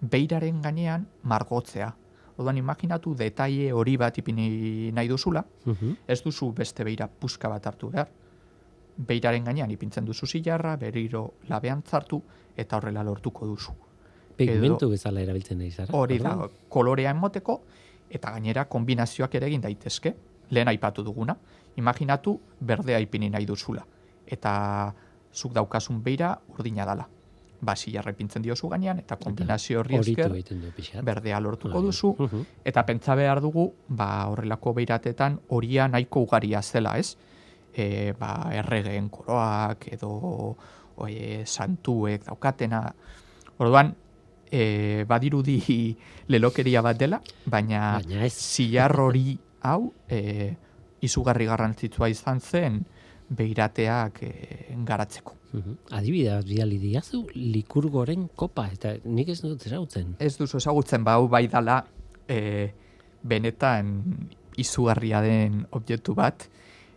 beiraren 0.00 0.60
gainean 0.62 1.06
margotzea. 1.22 1.92
Orduan, 2.36 2.58
imaginatu 2.60 3.14
detaile 3.16 3.72
hori 3.72 3.96
bat 3.96 4.18
ipini 4.18 4.92
nahi 4.92 5.08
duzula, 5.08 5.44
Mhm. 5.64 5.96
ez 6.06 6.22
duzu 6.22 6.52
beste 6.52 6.84
beira 6.84 7.08
puska 7.08 7.48
bat 7.48 7.66
hartu 7.66 7.90
behar. 7.90 8.08
Beiraren 8.98 9.44
gainean 9.44 9.70
ipintzen 9.70 10.04
duzu 10.04 10.26
zilarra, 10.26 10.76
berriro 10.76 11.34
labean 11.48 11.82
zartu, 11.82 12.22
eta 12.56 12.76
horrela 12.76 13.02
lortuko 13.04 13.46
duzu. 13.46 13.72
Pigmentu 14.36 14.88
bezala 14.90 15.20
erabiltzen 15.20 15.58
nahi 15.58 15.70
zara. 15.70 15.92
Hori 15.96 16.18
da, 16.18 16.48
kolorea 16.68 17.10
emoteko, 17.10 17.62
eta 18.10 18.30
gainera 18.30 18.66
kombinazioak 18.68 19.34
ere 19.34 19.46
egin 19.46 19.60
daitezke, 19.60 20.14
lehen 20.50 20.68
aipatu 20.68 21.02
duguna. 21.02 21.36
Imaginatu 21.76 22.38
berdea 22.60 22.98
ipini 23.00 23.30
nahi 23.30 23.46
duzula. 23.46 23.84
Eta 24.26 24.94
zuk 25.32 25.52
daukasun 25.52 26.02
beira 26.02 26.38
urdina 26.48 26.84
dala. 26.84 27.08
Ba, 27.60 27.74
zilarra 27.76 28.12
ipintzen 28.12 28.42
diozu 28.44 28.68
gainean, 28.68 28.98
eta 29.00 29.16
kombinazio 29.16 29.80
horri 29.80 29.96
esker 29.96 30.32
berdea 31.02 31.40
lortuko 31.40 31.80
duzu, 31.80 32.14
eta 32.64 32.84
pentsa 32.84 33.14
behar 33.16 33.40
dugu, 33.40 33.70
ba, 33.88 34.26
horrelako 34.28 34.74
beiratetan 34.76 35.38
horia 35.48 35.88
nahiko 35.88 36.26
ugaria 36.26 36.62
zela, 36.62 36.98
ez? 36.98 37.16
E, 37.72 38.12
ba, 38.18 38.50
erregeen 38.52 39.08
koroak, 39.08 39.88
edo 39.92 40.56
oie, 40.96 41.44
santuek 41.46 42.24
daukatena. 42.24 42.82
Orduan, 43.58 43.94
e, 44.50 45.04
badirudi 45.08 45.60
lelokeria 46.32 46.82
bat 46.82 46.98
dela, 46.98 47.20
baina, 47.46 47.98
Baina 48.00 48.24
ez. 48.26 48.34
zilar 48.34 48.94
hori 49.00 49.38
hau 49.66 49.92
e, 50.08 50.54
izugarri 51.06 51.46
garrantzitsua 51.48 52.08
izan 52.12 52.40
zen 52.40 52.84
beirateak 53.28 54.22
e, 54.22 54.30
garatzeko. 54.86 55.34
Mhm. 55.52 55.74
Adibidea 55.90 56.36
bat 56.36 56.46
bidali 56.46 56.78
diazu 56.78 57.24
likurgoren 57.34 58.28
kopa, 58.36 58.66
eta 58.72 58.94
nik 59.04 59.28
ez 59.28 59.40
dut 59.42 59.64
ezautzen. 59.66 60.16
ez 60.18 60.36
duzu 60.36 60.56
ezagutzen 60.58 61.04
ba 61.04 61.14
hau 61.14 61.28
bai 61.28 61.46
dala 61.48 61.84
e, 62.28 62.72
benetan 63.22 64.28
izugarria 64.56 65.20
den 65.22 65.66
objektu 65.70 66.14
bat 66.14 66.48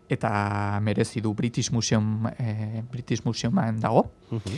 eta 0.10 0.80
merezi 0.82 1.22
du 1.22 1.34
British 1.34 1.72
Museum 1.72 2.26
e, 2.38 2.82
British 2.92 3.24
Museuman 3.26 3.80
dago 3.80 4.12
Mhm. 4.32 4.58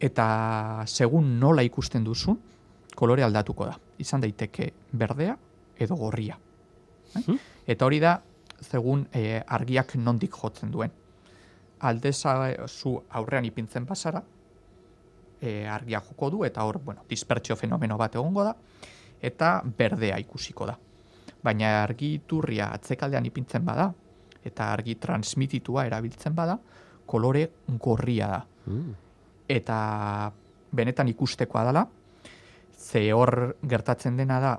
eta 0.00 0.84
segun 0.86 1.38
nola 1.40 1.62
ikusten 1.62 2.04
duzun 2.04 2.38
kolore 2.94 3.22
aldatuko 3.22 3.66
da 3.66 3.78
izan 3.98 4.20
daiteke 4.20 4.72
berdea 4.92 5.36
edo 5.78 5.96
gorria? 5.96 6.38
Mhm. 7.14 7.36
eta 7.66 7.84
hori 7.86 8.00
da 8.00 8.22
segun 8.60 9.06
e, 9.12 9.42
argiak 9.46 9.94
nondik 9.96 10.34
jotzen 10.34 10.70
duen 10.70 10.90
aldeza 11.80 12.34
zu 12.66 12.96
aurrean 13.10 13.44
ipintzen 13.44 13.86
bazara 13.86 14.22
e, 15.40 15.66
argia 15.66 16.00
joko 16.00 16.30
du 16.30 16.44
eta 16.44 16.64
hor, 16.64 16.78
bueno, 16.78 17.04
dispertsio 17.08 17.56
fenomeno 17.56 17.96
bat 17.98 18.14
egongo 18.14 18.44
da 18.44 18.54
eta 19.22 19.62
berdea 19.78 20.18
ikusiko 20.22 20.66
da. 20.66 20.76
Baina 21.42 21.82
argi 21.82 22.12
iturria 22.18 22.72
atzekaldean 22.74 23.26
ipintzen 23.26 23.64
bada 23.64 23.92
eta 24.44 24.72
argi 24.72 24.94
transmititua 24.98 25.84
erabiltzen 25.86 26.34
bada, 26.34 26.58
kolore 27.06 27.48
gorria 27.82 28.28
da. 28.30 28.40
Mm. 28.66 28.94
Eta 29.48 29.78
benetan 30.72 31.08
ikustekoa 31.08 31.64
dela, 31.68 31.84
ze 32.78 33.12
hor 33.12 33.56
gertatzen 33.68 34.16
dena 34.16 34.40
da 34.40 34.52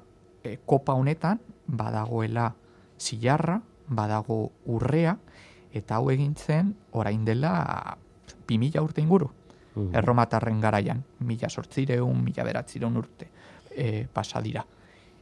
e, 0.43 0.57
kopa 0.65 0.93
honetan 0.93 1.39
badagoela 1.67 2.51
zilarra, 2.99 3.59
badago 3.89 4.51
urrea, 4.65 5.17
eta 5.73 5.97
hau 5.97 6.09
egintzen 6.11 6.75
orain 6.91 7.25
dela 7.25 7.97
2000 8.47 8.81
urte 8.81 9.01
inguru 9.01 9.29
Mhm. 9.75 9.95
erromatarren 9.95 10.59
garaian, 10.59 11.03
mila 11.19 11.49
sortzireun, 11.49 12.23
mila 12.23 12.43
beratzireun 12.43 12.97
urte 12.97 13.27
e, 13.71 14.07
pasa 14.11 14.41
dira. 14.41 14.65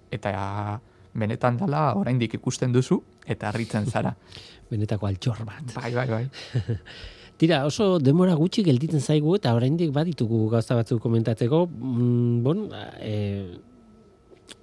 Eta 0.10 0.80
benetan 1.14 1.58
dela 1.58 1.94
oraindik 2.00 2.34
ikusten 2.40 2.72
duzu 2.72 3.02
eta 3.26 3.50
harritzen 3.50 3.86
zara. 3.86 4.16
Benetako 4.72 5.08
altxor 5.08 5.44
bat. 5.46 5.74
bai, 5.76 5.94
bai, 5.94 6.08
bai. 6.10 6.26
Tira, 7.38 7.66
oso 7.68 8.00
demora 8.00 8.34
gutxi 8.34 8.64
gelditzen 8.66 9.00
zaigu 9.02 9.36
eta 9.36 9.54
oraindik 9.54 9.92
baditugu 9.94 10.48
gauza 10.50 10.76
batzuk 10.76 11.02
komentatzeko. 11.04 11.68
Mm, 11.68 12.44
bon, 12.44 12.70
e, 13.00 13.60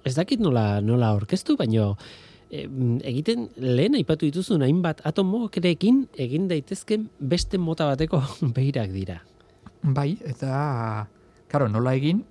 ez 0.03 0.15
dakit 0.15 0.41
nola, 0.41 0.81
nola 0.81 1.13
orkestu, 1.15 1.55
baino 1.55 1.93
mm, 1.93 2.34
egiten 3.05 3.49
lehen 3.57 3.95
aipatu 3.99 4.27
dituzun 4.29 4.63
hainbat 4.65 5.01
atomokerekin 5.07 6.05
egin 6.17 6.47
daitezken 6.51 7.09
beste 7.19 7.57
mota 7.57 7.87
bateko 7.91 8.21
behirak 8.55 8.93
dira. 8.93 9.19
Bai, 9.85 10.15
eta, 10.25 11.05
karo, 11.51 11.67
nola 11.69 11.93
egin, 11.93 12.23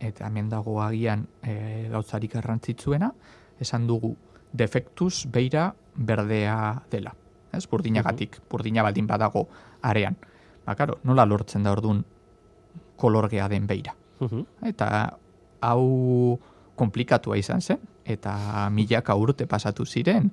eta 0.00 0.26
hemen 0.28 0.50
dago 0.52 0.78
agian 0.84 1.24
e, 1.42 1.88
gauzarik 1.92 2.34
garrantzitsuena, 2.36 3.12
esan 3.60 3.86
dugu 3.88 4.14
defektuz 4.52 5.26
beira 5.32 5.70
berdea 5.96 6.82
dela. 6.90 7.14
Ez, 7.52 7.64
burdinagatik, 7.66 8.42
burdina 8.50 8.84
baldin 8.84 9.08
badago 9.08 9.46
arean. 9.82 10.18
Ba, 10.66 10.76
karo, 10.76 10.98
nola 11.08 11.24
lortzen 11.24 11.64
da 11.64 11.72
ordun 11.72 12.04
kolorgea 12.98 13.48
den 13.48 13.66
beira. 13.66 13.94
Eta 14.66 14.88
hau 15.62 16.38
komplikatua 16.78 17.38
izan 17.38 17.62
zen, 17.62 17.80
eta 18.08 18.68
milaka 18.70 19.14
urte 19.14 19.46
pasatu 19.46 19.86
ziren, 19.86 20.30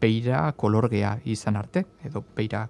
beira 0.00 0.52
kolorgea 0.56 1.18
izan 1.24 1.56
arte, 1.56 1.84
edo 2.04 2.24
beira 2.36 2.68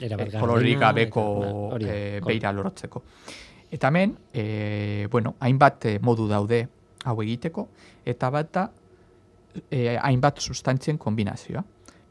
Erabat 0.00 0.34
eh, 0.34 0.40
kolorik 0.40 0.78
gabeko 0.80 1.22
eta- 1.22 1.50
ba, 1.52 1.74
hori 1.74 1.84
da, 1.84 1.94
eh, 1.94 2.20
beira 2.24 2.52
lortzeko. 2.52 3.02
Eta 3.70 3.88
hemen, 3.88 4.16
e, 4.32 5.06
bueno, 5.10 5.36
hainbat 5.40 5.86
modu 6.02 6.26
daude 6.28 6.68
hau 7.04 7.22
egiteko, 7.22 7.68
eta 8.04 8.30
bat 8.30 8.52
da 8.52 8.64
e, 9.70 9.96
hainbat 9.96 10.40
sustantzien 10.40 10.98
kombinazioa. 10.98 11.62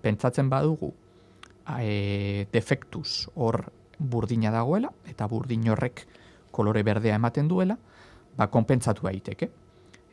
Pentsatzen 0.02 0.50
badugu 0.50 0.94
e, 1.80 2.48
defektuz 2.54 3.28
hor 3.36 3.66
burdina 4.00 4.52
dagoela, 4.52 4.92
eta 5.06 5.28
burdin 5.28 5.68
horrek 5.70 6.06
kolore 6.52 6.84
berdea 6.84 7.16
ematen 7.20 7.48
duela, 7.48 7.78
ba, 8.38 8.48
konpentsatu 8.48 9.04
daiteke. 9.04 9.50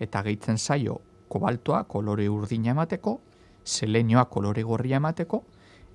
Eta 0.01 0.23
gehitzen 0.27 0.59
zaio 0.59 1.01
kobaltoa 1.29 1.85
kolore 1.85 2.29
urdina 2.29 2.71
emateko, 2.71 3.21
selenioa 3.65 4.25
kolore 4.31 4.63
gorria 4.63 5.01
emateko, 5.01 5.43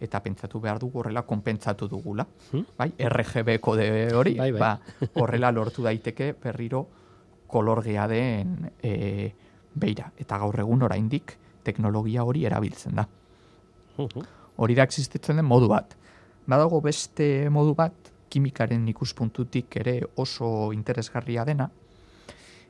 eta 0.01 0.19
pentsatu 0.19 0.59
behar 0.59 0.79
dugu 0.81 0.99
horrela 0.99 1.21
konpentsatu 1.29 1.87
dugula. 1.87 2.25
Hmm? 2.51 2.65
Bai, 2.77 2.89
RGB 2.97 3.59
kode 3.61 3.85
hori, 4.17 4.35
Bai, 4.39 4.51
bai. 4.51 4.59
Ba, 4.59 4.71
horrela 5.21 5.51
lortu 5.53 5.85
daiteke 5.85 6.33
berriro 6.41 6.87
kolorgea 7.51 8.07
den 8.09 8.71
e, 8.81 9.31
beira. 9.73 10.09
Eta 10.17 10.39
gaur 10.41 10.57
egun 10.63 10.87
oraindik 10.87 11.35
teknologia 11.63 12.25
hori 12.25 12.45
erabiltzen 12.49 12.97
da. 12.97 13.05
Mhm. 13.97 14.25
Hori 14.61 14.75
da 14.75 14.83
existitzen 14.87 15.37
den 15.37 15.45
modu 15.45 15.69
bat. 15.69 15.95
Badago 16.49 16.81
beste 16.81 17.49
modu 17.53 17.75
bat, 17.77 17.93
kimikaren 18.31 18.87
ikuspuntutik 18.89 19.75
ere 19.83 19.99
oso 20.15 20.71
interesgarria 20.73 21.45
dena. 21.45 21.69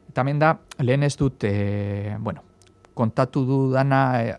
Eta 0.10 0.24
hemen 0.26 0.40
da, 0.42 0.56
lehen 0.84 1.04
ez 1.08 1.16
dut, 1.16 1.46
e, 1.48 2.18
bueno, 2.20 2.44
kontatu 2.94 3.46
dudana 3.46 4.02
e, 4.22 4.36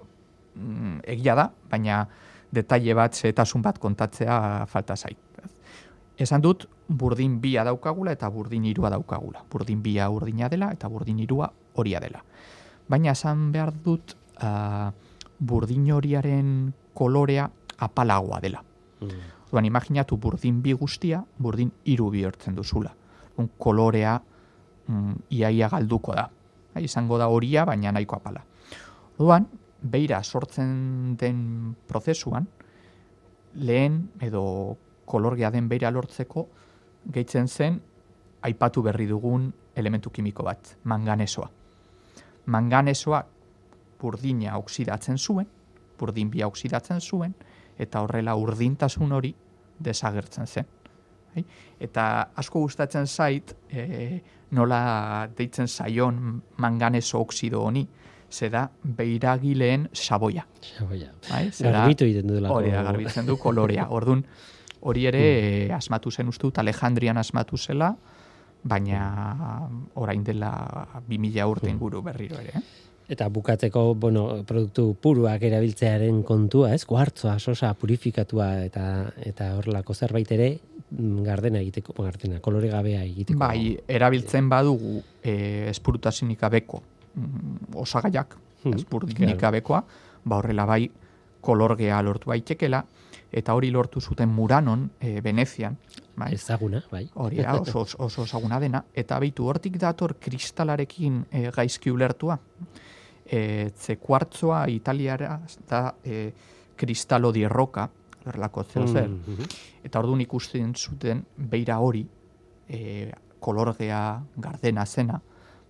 mm, 0.56 1.00
egia 1.14 1.34
da, 1.38 1.48
baina 1.70 2.06
detaile 2.52 2.94
bat, 2.94 3.14
zetasun 3.16 3.62
bat 3.62 3.78
kontatzea 3.80 4.66
falta 4.68 4.96
zait. 4.96 5.18
Esan 6.20 6.42
dut, 6.44 6.66
burdin 6.88 7.38
bia 7.40 7.64
daukagula 7.64 8.12
eta 8.12 8.28
burdin 8.30 8.64
irua 8.68 8.90
daukagula. 8.92 9.42
Burdin 9.50 9.80
bia 9.82 10.10
urdina 10.10 10.48
dela 10.52 10.70
eta 10.72 10.88
burdin 10.92 11.18
irua 11.24 11.48
horia 11.74 12.00
dela. 12.00 12.20
Baina 12.88 13.12
esan 13.16 13.50
behar 13.52 13.72
dut, 13.72 14.14
uh, 14.42 14.90
burdin 15.40 15.88
horiaren 15.92 16.72
kolorea 16.94 17.48
apalagoa 17.78 18.40
dela. 18.40 18.62
Mm. 19.00 19.30
Duan, 19.50 19.64
imaginatu 19.64 20.16
burdin 20.16 20.60
bi 20.62 20.72
guztia, 20.72 21.22
burdin 21.38 21.72
iru 21.84 22.10
bihurtzen 22.10 22.54
duzula. 22.56 22.92
Un 23.38 23.48
kolorea 23.58 24.18
mm, 24.86 25.14
iaia 25.30 25.68
galduko 25.72 26.14
da. 26.14 26.28
Bai, 26.74 26.84
izango 26.84 27.18
da 27.18 27.28
horia, 27.28 27.64
baina 27.68 27.92
nahiko 27.92 28.16
apala. 28.16 28.42
Duan, 29.18 29.46
beira 29.82 30.22
sortzen 30.22 31.16
den 31.20 31.74
prozesuan, 31.88 32.46
lehen 33.54 33.98
edo 34.20 34.76
kolorgea 35.04 35.50
den 35.50 35.68
beira 35.68 35.90
lortzeko, 35.90 36.46
gehitzen 37.12 37.48
zen, 37.48 37.80
aipatu 38.42 38.82
berri 38.82 39.06
dugun 39.06 39.50
elementu 39.76 40.10
kimiko 40.10 40.44
bat, 40.46 40.76
manganesoa. 40.84 41.50
Manganesoa 42.46 43.22
burdina 44.00 44.56
oksidatzen 44.58 45.18
zuen, 45.18 45.46
burdin 45.98 46.30
bia 46.30 46.48
oksidatzen 46.48 47.00
zuen, 47.00 47.34
eta 47.78 48.02
horrela 48.02 48.34
urdintasun 48.38 49.12
hori 49.12 49.34
desagertzen 49.82 50.46
zen. 50.46 50.66
Bai? 51.34 51.44
Eta 51.80 52.28
asko 52.36 52.60
gustatzen 52.60 53.06
zait, 53.06 53.54
e, 53.70 54.20
nola 54.52 55.28
deitzen 55.36 55.68
zaion 55.68 56.42
manganeso 56.58 57.18
oksido 57.20 57.62
honi, 57.62 57.86
ze 58.30 58.48
da 58.50 58.70
beiragileen 58.82 59.88
saboia. 59.92 60.46
Xaboia. 60.60 61.12
Bai? 61.30 61.50
Ze 61.52 61.64
da- 61.64 61.72
Garbitu 61.80 62.04
egiten 62.04 62.28
duelako. 62.28 62.54
Hori 62.54 62.70
da, 62.70 62.82
garbitzen 62.82 63.26
du 63.26 63.36
kolorea. 63.38 63.86
Ordun 63.90 64.24
hori 64.80 65.06
ere 65.06 65.20
eh, 65.66 65.74
asmatu 65.74 66.10
zen 66.10 66.28
uste 66.28 66.42
dut 66.48 66.58
Alejandrian 66.58 67.16
asmatu 67.18 67.56
zela, 67.56 67.94
baina 68.64 69.68
orain 69.94 70.22
dela 70.24 70.52
2000 71.08 71.46
urte 71.50 71.70
inguru 71.70 72.02
berriro 72.02 72.38
ere. 72.40 72.52
Eh? 72.54 72.62
Eta 73.12 73.26
bukatzeko, 73.28 73.94
bueno, 74.00 74.22
produktu 74.48 74.94
puruak 75.02 75.42
erabiltzearen 75.44 76.22
kontua, 76.24 76.70
ez? 76.72 76.86
Kuartzoa, 76.88 77.34
sosa, 77.38 77.74
purifikatua 77.76 78.46
eta 78.64 78.84
eta 79.20 79.50
horrelako 79.58 79.94
zerbait 79.94 80.30
ere 80.32 80.48
mm, 80.54 81.18
gardena 81.26 81.60
egiteko, 81.60 81.96
gardena, 82.00 82.40
kolore 82.40 82.70
gabea 82.72 83.02
egiteko. 83.04 83.42
Bai, 83.42 83.74
erabiltzen 83.88 84.48
badugu 84.48 85.02
e, 85.20 85.34
espurutasinik 85.74 86.40
gabeko 86.40 86.80
mm, 87.14 87.76
osagaiak, 87.84 88.38
Hmm, 88.62 88.78
espurutinik 88.78 89.38
claro. 89.38 89.40
gabekoa, 89.40 89.84
ba 90.24 90.36
horrela 90.38 90.64
bai 90.64 90.90
kolorgea 91.42 91.98
lortu 92.02 92.30
baitekela, 92.30 92.84
eta 93.32 93.54
hori 93.58 93.70
lortu 93.74 94.00
zuten 94.00 94.28
Muranon, 94.28 94.84
e, 95.00 95.20
Venezian, 95.20 95.76
bai, 96.16 96.34
Ezaguna, 96.36 96.82
bai. 96.90 97.08
hori 97.14 97.40
da, 97.42 97.56
oso, 97.58 97.80
oso, 97.80 97.96
oso 98.04 98.24
ezaguna 98.24 98.60
dena, 98.60 98.84
eta 98.94 99.18
beitu 99.18 99.48
hortik 99.50 99.78
dator 99.82 100.14
kristalarekin 100.20 101.24
e, 101.30 101.48
gaizki 101.50 101.90
ulertua. 101.90 102.38
E, 103.26 103.70
ze 103.76 103.96
kuartzoa 103.96 104.66
italiara 104.68 105.40
da 105.68 105.94
e, 106.04 106.32
kristalo 106.76 107.30
di 107.32 107.46
roca, 107.48 107.88
horrelako 108.24 108.64
zeo 108.64 108.86
zer, 108.86 109.08
Mhm. 109.08 109.44
Eta 109.84 109.98
orduan 109.98 110.20
ikusten 110.20 110.74
zuten 110.74 111.24
beira 111.36 111.78
hori, 111.78 112.06
e, 112.68 113.10
kolorgea 113.40 114.22
gardena 114.36 114.86
zena, 114.86 115.20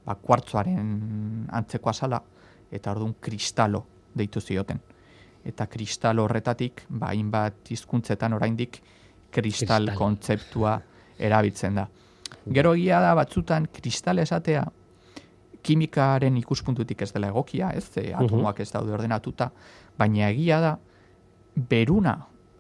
ba, 0.04 0.14
kuartzoaren 0.14 1.46
antzeko 1.50 1.90
azala, 1.90 2.22
eta 2.70 2.90
orduan 2.90 3.14
kristalo 3.20 3.86
deitu 4.14 4.40
zioten. 4.40 4.80
Eta 5.44 5.66
kristalo 5.66 6.24
horretatik, 6.24 6.84
ba, 6.88 7.08
hainbat 7.08 7.70
hizkuntzetan 7.70 8.32
oraindik 8.32 8.82
kristal 9.30 9.86
Kristal. 9.86 9.96
kontzeptua 9.98 10.80
erabiltzen 11.18 11.74
da. 11.74 11.88
Gero 12.52 12.74
egia 12.74 13.00
da 13.00 13.14
batzutan 13.14 13.68
kristal 13.72 14.18
esatea 14.18 14.64
kimikaren 15.62 16.36
ikuspuntutik 16.36 17.02
ez 17.02 17.12
dela 17.12 17.28
egokia, 17.28 17.70
ez, 17.76 17.84
ze 17.94 18.12
atomoak 18.14 18.60
ez 18.60 18.70
daude 18.72 18.92
ordenatuta, 18.92 19.50
baina 19.98 20.28
egia 20.30 20.60
da 20.60 20.78
beruna 21.54 22.16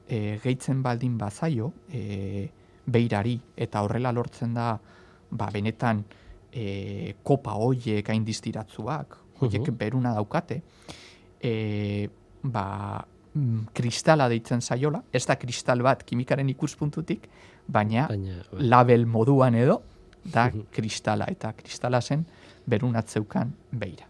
e, 0.08 0.38
gehitzen 0.42 0.82
baldin 0.82 1.16
bazaio 1.18 1.72
e, 1.92 2.48
beirari 2.86 3.38
eta 3.56 3.82
horrela 3.82 4.12
lortzen 4.12 4.54
da 4.54 4.78
ba, 5.30 5.48
benetan 5.52 6.04
e, 6.52 7.14
kopa 7.24 7.52
hoiek 7.56 8.08
hain 8.12 8.24
diztiratzuak, 8.24 9.16
hoiek 9.40 9.62
Mhm. 9.68 9.76
beruna 9.78 10.12
daukate, 10.14 10.62
e, 11.40 12.08
ba, 12.42 13.04
mm, 13.34 13.72
kristala 13.74 14.28
deitzen 14.28 14.60
zaiola, 14.60 15.02
ez 15.12 15.24
da 15.26 15.36
kristal 15.36 15.82
bat 15.82 16.02
kimikaren 16.04 16.48
ikuspuntutik, 16.48 17.28
baina 17.66 18.06
Baina, 18.08 18.42
bai. 18.52 18.62
label 18.68 19.06
moduan 19.06 19.54
edo, 19.54 19.82
da 20.24 20.46
Mhm. 20.48 20.66
kristala, 20.70 21.24
eta 21.28 21.52
kristala 21.54 22.00
zen 22.00 22.26
berunatzeukan 22.66 23.52
beira. 23.72 24.08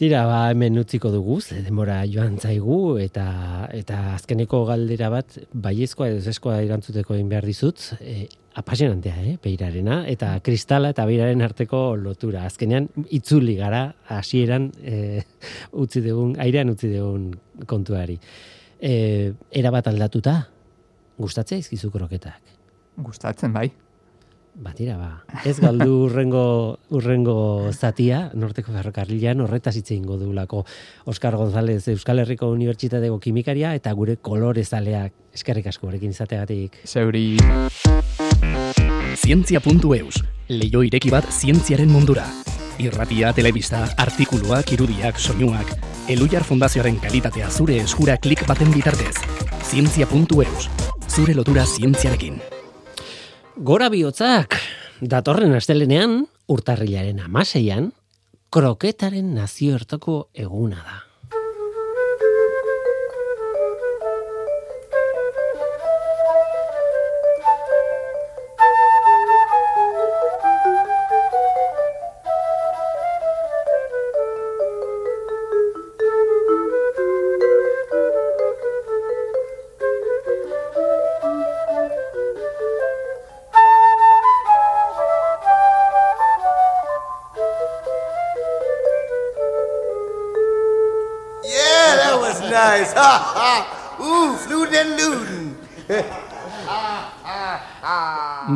Tira, 0.00 0.22
ba, 0.24 0.46
hemen 0.48 0.80
utziko 0.80 1.10
dugu, 1.12 1.42
ze 1.44 1.58
denbora 1.60 1.98
joan 2.08 2.38
zaigu, 2.40 2.96
eta 2.96 3.68
eta 3.76 3.98
azkeneko 4.14 4.62
galdera 4.64 5.10
bat, 5.12 5.34
baiezkoa 5.52 6.08
edo 6.08 6.22
ezezkoa 6.22 6.62
erantzuteko 6.64 7.18
egin 7.18 7.28
behar 7.28 7.44
dizut, 7.44 7.82
e, 8.00 8.24
apasionantea, 8.56 9.18
eh, 9.26 9.34
beirarena, 9.44 9.98
eta 10.08 10.30
kristala 10.40 10.94
eta 10.94 11.04
beiraren 11.04 11.44
arteko 11.44 11.82
lotura. 12.00 12.46
Azkenean, 12.48 12.88
itzuli 13.12 13.58
gara, 13.60 13.82
hasieran 14.16 14.70
e, 14.80 15.20
utzi 15.84 16.00
dugun, 16.08 16.32
airean 16.40 16.72
utzi 16.72 16.94
dugun 16.94 17.28
kontuari. 17.68 18.16
E, 18.80 18.94
era 19.52 19.76
bat 19.76 19.92
aldatuta, 19.92 20.38
gustatzea 21.20 21.60
izkizu 21.60 21.92
kroketak. 21.92 22.40
Gustatzen 23.04 23.52
bai. 23.52 23.68
Ba, 24.54 24.72
tira, 24.74 24.96
ba. 24.98 25.24
Ez 25.46 25.60
galdu 25.62 26.06
urrengo, 26.06 26.78
urrengo 26.90 27.70
zatia, 27.72 28.30
Norteko 28.34 28.74
Ferrokarrilan, 28.74 29.40
horretaz 29.44 29.76
hitz 29.78 29.92
egingo 29.92 30.18
dugulako 30.18 30.64
Oskar 31.08 31.36
González 31.38 31.86
Euskal 31.88 32.20
Herriko 32.20 32.50
Unibertsitateko 32.50 33.20
kimikaria 33.22 33.72
eta 33.78 33.92
gure 33.94 34.18
kolorezaleak 34.20 35.14
eskerrik 35.34 35.70
asko 35.70 35.86
gurekin 35.86 36.10
izateagatik. 36.10 36.82
Zeuri 36.84 37.38
Zientzia.eus, 39.20 40.22
leio 40.50 40.82
ireki 40.86 41.10
bat 41.14 41.26
zientziaren 41.30 41.90
mundura. 41.90 42.26
Irratia, 42.80 43.34
telebista, 43.36 43.84
artikuluak, 44.00 44.72
irudiak, 44.72 45.18
soinuak, 45.20 45.74
Elujar 46.10 46.42
Fundazioaren 46.42 46.96
kalitatea 46.98 47.50
zure 47.50 47.76
eskura 47.84 48.16
klik 48.18 48.46
baten 48.48 48.72
bitartez. 48.74 49.14
Zientzia.eus, 49.70 50.70
zure 51.06 51.36
lotura 51.36 51.66
zientziarekin. 51.66 52.40
Gora 53.60 53.90
bihotzak, 53.92 54.54
datorren 55.04 55.52
astelenean, 55.52 56.22
urtarrilaren 56.48 57.18
amaseian, 57.20 57.90
kroketaren 58.48 59.34
nazioertoko 59.36 60.14
eguna 60.32 60.80
da. 60.80 61.09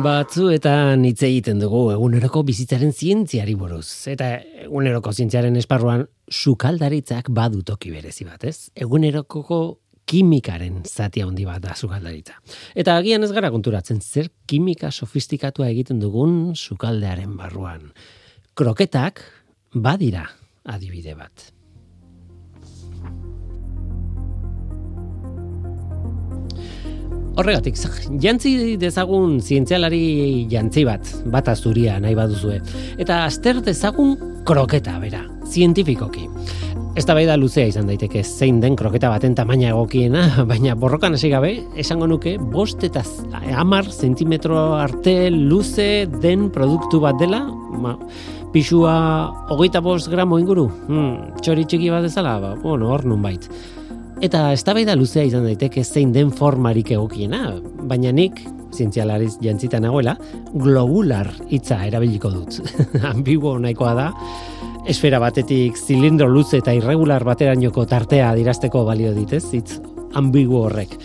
Batzuetan 0.05 1.01
hitz 1.07 1.23
egiten 1.25 1.57
dugu 1.57 1.79
eguneroko 1.89 2.43
bizitzaren 2.45 2.91
zientziari 2.93 3.55
buruz. 3.57 4.05
Eta 4.11 4.27
eguneroko 4.67 5.09
zientziaren 5.09 5.55
esparruan 5.57 6.03
sukaldaritzak 6.29 7.31
badu 7.33 7.63
toki 7.65 7.89
berezi 7.95 8.27
bat, 8.27 8.43
ez? 8.45 8.69
Egunerokoko 8.85 9.59
kimikaren 10.05 10.83
zati 10.85 11.25
handi 11.25 11.47
bat 11.49 11.63
da 11.63 11.73
sukaldaritza. 11.73 12.37
Eta 12.77 12.99
agian 13.01 13.25
ez 13.25 13.31
gara 13.33 13.49
konturatzen 13.55 14.03
zer 14.03 14.29
kimika 14.45 14.91
sofistikatua 14.91 15.71
egiten 15.73 16.03
dugun 16.03 16.53
sukaldearen 16.53 17.33
barruan. 17.39 17.89
Kroketak 18.53 19.25
badira 19.73 20.27
adibide 20.69 21.17
bat. 21.17 21.54
Horregatik, 27.35 27.75
jantzi 28.23 28.77
dezagun 28.79 29.41
zientzialari 29.43 30.45
jantzi 30.51 30.85
bat, 30.87 31.09
bata 31.27 31.55
zuria 31.55 31.97
nahi 31.99 32.15
baduzue. 32.15 32.61
Eta 32.95 33.25
azter 33.25 33.59
dezagun 33.65 34.13
kroketa, 34.47 34.95
bera, 35.01 35.25
zientifikoki. 35.43 36.29
Eztabaida 36.95 37.35
luzea 37.35 37.67
izan 37.67 37.89
daiteke 37.91 38.21
zein 38.23 38.61
den 38.63 38.77
kroketa 38.79 39.09
baten 39.11 39.35
tamaina 39.35 39.73
egokiena, 39.73 40.23
baina 40.51 40.77
borrokan 40.79 41.17
hasi 41.17 41.33
gabe, 41.33 41.57
esango 41.75 42.07
nuke 42.07 42.37
bost 42.39 42.87
eta 42.87 43.03
hamar 43.51 43.91
zentimetro 43.91 44.61
arte 44.79 45.29
luze 45.33 46.05
den 46.23 46.47
produktu 46.55 47.03
bat 47.03 47.19
dela, 47.19 47.43
ma, 47.83 47.97
pixua 48.55 48.95
hogeita 49.51 49.83
bost 49.83 50.07
gramo 50.07 50.39
inguru, 50.39 50.69
hmm, 50.87 51.41
txori 51.43 51.67
txiki 51.67 51.91
bat 51.91 52.07
ezala, 52.07 52.39
ba, 52.39 52.55
bueno, 52.63 52.93
hor 52.95 53.03
nun 53.11 53.27
bait. 53.27 53.51
Eta 54.23 54.49
eztabaida 54.55 54.95
luzea 54.95 55.25
izan 55.27 55.43
daiteke 55.43 55.83
zein 55.83 56.13
den 56.15 56.29
formarik 56.31 56.93
egokiena, 56.95 57.57
baina 57.89 58.13
nik, 58.15 58.39
zientzialariz 58.75 59.35
jantzita 59.43 59.79
nagoela, 59.83 60.15
globular 60.53 61.27
hitza 61.51 61.81
erabiliko 61.87 62.31
dut. 62.31 62.61
Ambiguo 63.13 63.57
nahikoa 63.59 63.93
da, 63.97 64.07
esfera 64.87 65.19
batetik 65.19 65.75
zilindro 65.75 66.29
luze 66.31 66.61
eta 66.61 66.73
irregular 66.77 67.25
baterainoko 67.27 67.85
tartea 67.91 68.31
adirazteko 68.31 68.85
balio 68.87 69.13
ditez, 69.15 69.43
hitz 69.51 69.79
ambiguo 70.15 70.65
horrek. 70.69 70.95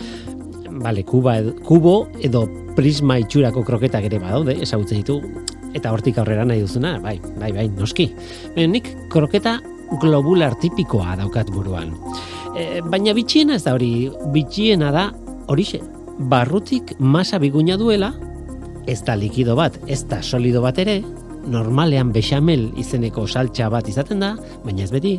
Bale, 0.81 1.03
kuba 1.03 1.37
edo, 1.41 1.55
kubo 1.67 1.95
edo 2.23 2.45
prisma 2.77 3.19
itxurako 3.19 3.65
kroketak 3.67 4.07
ere 4.07 4.21
badaude, 4.23 4.55
ezagutzen 4.63 5.01
ditu, 5.01 5.19
eta 5.75 5.91
hortik 5.91 6.17
aurrera 6.21 6.45
nahi 6.47 6.63
duzuna, 6.63 6.95
bai, 7.03 7.17
bai, 7.39 7.51
bai, 7.55 7.67
noski. 7.75 8.07
Baina 8.55 8.71
nik 8.77 8.87
kroketa 9.11 9.59
globular 9.99 10.55
tipikoa 10.61 11.17
daukat 11.19 11.51
buruan. 11.51 11.91
E, 12.55 12.81
baina 12.83 13.13
bitxiena 13.15 13.55
ez 13.55 13.63
da 13.63 13.75
hori, 13.77 14.09
bitxiena 14.33 14.91
da 14.91 15.07
horixe, 15.51 15.79
barrutik 16.31 16.95
masa 16.99 17.39
biguna 17.39 17.77
duela, 17.79 18.11
ez 18.87 19.01
da 19.07 19.15
likido 19.15 19.55
bat, 19.55 19.77
ez 19.87 20.03
da 20.09 20.21
solido 20.21 20.61
bat 20.63 20.79
ere, 20.81 20.99
normalean 21.47 22.11
bechamel 22.13 22.69
izeneko 22.77 23.25
saltxa 23.27 23.69
bat 23.71 23.87
izaten 23.89 24.21
da, 24.21 24.35
baina 24.65 24.83
ez 24.83 24.91
beti, 24.93 25.15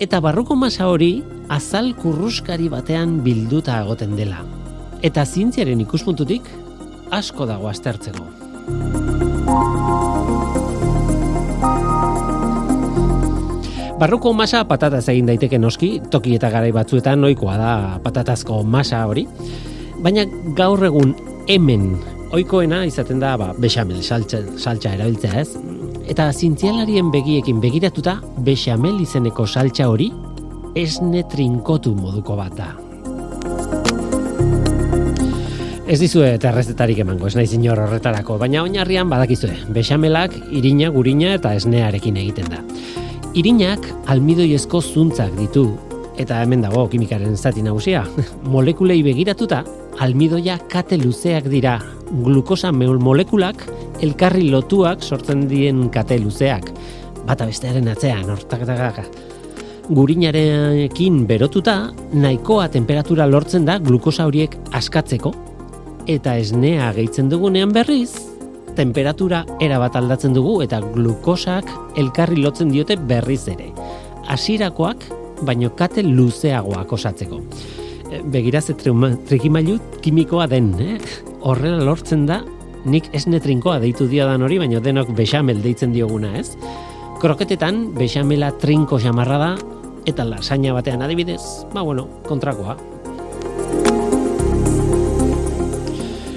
eta 0.00 0.20
barruko 0.20 0.56
masa 0.58 0.90
hori 0.92 1.22
azal 1.48 1.94
kurruskari 1.96 2.68
batean 2.68 3.20
bilduta 3.24 3.80
egoten 3.84 4.16
dela. 4.18 4.44
Eta 5.02 5.24
zientziaren 5.24 5.80
ikuspuntutik 5.84 6.48
asko 7.16 7.46
dago 7.48 7.70
aztertzeko. 7.72 9.15
Barruko 13.96 14.34
masa 14.36 14.58
patataz 14.68 15.06
egin 15.08 15.24
daiteke 15.30 15.56
noski, 15.56 15.86
toki 16.12 16.34
eta 16.36 16.50
garai 16.52 16.68
batzuetan 16.76 17.22
noikoa 17.24 17.54
da 17.56 17.70
patatazko 18.04 18.58
masa 18.60 18.98
hori. 19.08 19.24
Baina 20.04 20.26
gaur 20.58 20.82
egun 20.84 21.14
hemen 21.48 21.94
ohikoena 22.28 22.82
izaten 22.84 23.22
da 23.22 23.38
ba, 23.40 23.54
bechamel 23.56 24.02
saltza, 24.04 24.42
saltza 24.60 24.92
erabiltzea 24.98 25.40
ez. 25.40 25.48
Eta 26.12 26.28
zientzialarien 26.28 27.08
begiekin 27.14 27.62
begiratuta 27.62 28.18
bechamel 28.44 29.00
izeneko 29.00 29.46
saltza 29.46 29.88
hori 29.88 30.10
esne 30.76 31.24
trinkotu 31.32 31.94
moduko 31.96 32.36
bat 32.36 32.52
da. 32.60 32.68
Ez 35.88 35.96
dizue 36.02 36.34
errezetarik 36.36 37.00
emango, 37.00 37.30
ez 37.30 37.36
naiz 37.38 37.52
inor 37.56 37.80
horretarako, 37.86 38.36
baina 38.44 38.60
oinarrian 38.66 39.08
badakizue, 39.08 39.54
bexamelak 39.72 40.36
irina, 40.52 40.92
gurina 40.92 41.32
eta 41.40 41.56
esnearekin 41.56 42.20
egiten 42.26 42.52
da. 42.52 42.60
Irinak 43.36 43.82
almidoiezko 44.08 44.78
zuntzak 44.80 45.34
ditu, 45.36 45.66
eta 46.16 46.38
hemen 46.40 46.62
dago 46.64 46.86
kimikaren 46.88 47.34
zati 47.36 47.60
nagusia. 47.60 48.00
Molekulei 48.52 49.02
begiratuta, 49.04 49.58
almidoia 50.00 50.54
kate 50.72 50.96
luzeak 50.96 51.50
dira, 51.52 51.74
glukosa 52.24 52.70
meul 52.72 52.96
molekulak 52.96 53.66
elkarri 54.00 54.46
lotuak 54.48 55.04
sortzen 55.04 55.44
dien 55.50 55.90
kate 55.92 56.16
luzeak. 56.22 56.70
Bata 57.28 57.44
bestearen 57.50 57.90
atzean, 57.92 58.24
hortak 58.32 58.64
Gurinarekin 59.86 61.26
berotuta, 61.26 61.92
nahikoa 62.12 62.70
temperatura 62.72 63.26
lortzen 63.26 63.66
da 63.68 63.76
glukosa 63.78 64.24
horiek 64.26 64.56
askatzeko, 64.72 65.34
eta 66.08 66.38
esnea 66.40 66.88
gehitzen 66.96 67.28
dugunean 67.28 67.70
berriz, 67.70 68.35
temperatura 68.76 69.44
erabat 69.60 69.96
aldatzen 69.96 70.34
dugu 70.36 70.60
eta 70.62 70.80
glukosak 70.80 71.68
elkarri 71.98 72.42
lotzen 72.42 72.70
diote 72.70 72.96
berriz 72.96 73.46
ere. 73.48 73.72
Hasirakoak 74.28 75.06
baino 75.46 75.72
kate 75.76 76.02
luzeagoak 76.04 76.92
osatzeko. 76.92 77.40
E, 78.10 78.22
Begira 78.22 78.60
ze 78.60 78.74
trauma- 78.74 79.16
trikimailu 79.28 79.78
kimikoa 80.00 80.46
den, 80.46 80.74
eh? 80.80 80.98
Horrela 81.42 81.82
lortzen 81.84 82.26
da 82.26 82.42
nik 82.84 83.08
esne 83.12 83.40
trinkoa 83.40 83.80
deitu 83.82 84.06
diodan 84.06 84.42
hori, 84.42 84.58
baino 84.58 84.80
denok 84.80 85.10
bexamel 85.16 85.62
deitzen 85.62 85.92
dioguna, 85.92 86.36
ez? 86.38 86.56
Kroketetan 87.20 87.94
bexamela 87.94 88.52
trinko 88.60 88.98
xamarra 89.00 89.38
da 89.38 89.56
eta 90.06 90.24
lasaina 90.24 90.72
batean 90.72 91.02
adibidez, 91.02 91.42
ba 91.74 91.82
bueno, 91.82 92.06
kontrakoa. 92.28 92.76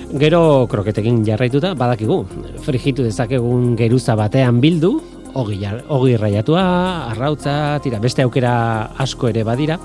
Gero 0.09 0.65
kroketekin 0.65 1.19
jarraituta 1.21 1.75
badakigu, 1.77 2.23
frijitu 2.65 3.03
dezakegun 3.05 3.75
geruza 3.77 4.15
batean 4.17 4.57
bildu, 4.57 4.95
ogi, 5.37 5.59
ogi 5.85 6.15
raiatua, 6.17 6.63
arrautza, 7.11 7.77
tira, 7.83 7.99
beste 8.01 8.25
aukera 8.25 8.53
asko 8.97 9.29
ere 9.29 9.43
badira, 9.45 9.77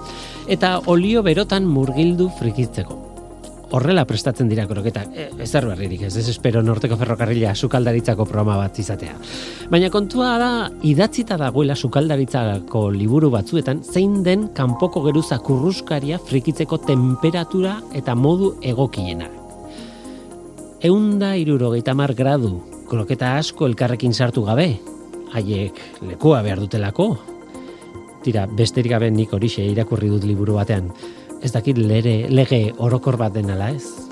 eta 0.49 0.79
olio 0.89 1.23
berotan 1.23 1.69
murgildu 1.69 2.31
frikitzeko. 2.39 3.03
Horrela 3.75 4.07
prestatzen 4.09 4.49
dira 4.49 4.65
kroketak, 4.71 5.13
e, 5.13 5.29
ezer 5.45 5.69
berririk 5.69 6.07
ez, 6.09 6.15
ez 6.17 6.29
espero 6.33 6.63
norteko 6.63 6.97
ferrokarrila 6.97 7.53
sukaldaritzako 7.55 8.25
programa 8.25 8.57
bat 8.63 8.81
izatea. 8.81 9.21
Baina 9.69 9.93
kontua 9.93 10.35
da, 10.41 10.51
idatzita 10.81 11.37
dagoela 11.37 11.77
sukaldaritzako 11.77 12.89
liburu 12.97 13.29
batzuetan, 13.35 13.85
zein 13.85 14.23
den 14.25 14.49
kanpoko 14.57 15.05
geruza 15.05 15.43
kurruskaria 15.45 16.23
frikitzeko 16.33 16.81
temperatura 16.89 17.81
eta 17.93 18.15
modu 18.17 18.55
egokiena. 18.63 19.44
Eunda 20.85 21.31
irurogeita 21.41 21.95
mar 21.97 22.11
gradu, 22.13 22.59
kroketa 22.91 23.31
asko 23.39 23.65
elkarrekin 23.71 24.13
sartu 24.13 24.43
gabe, 24.45 24.67
haiek 25.33 25.79
lekua 26.05 26.43
behar 26.45 26.61
dutelako. 26.61 27.07
Tira, 28.21 28.45
besterik 28.45 28.93
gabe 28.93 29.09
nik 29.09 29.33
horixe 29.33 29.65
irakurri 29.65 30.13
dut 30.13 30.29
liburu 30.29 30.59
batean. 30.61 30.93
Ez 31.41 31.55
dakit 31.57 31.81
lere, 31.81 32.29
lege 32.29 32.67
orokor 32.77 33.17
bat 33.17 33.33
den 33.33 33.49
ala 33.57 33.71
ez. 33.73 34.04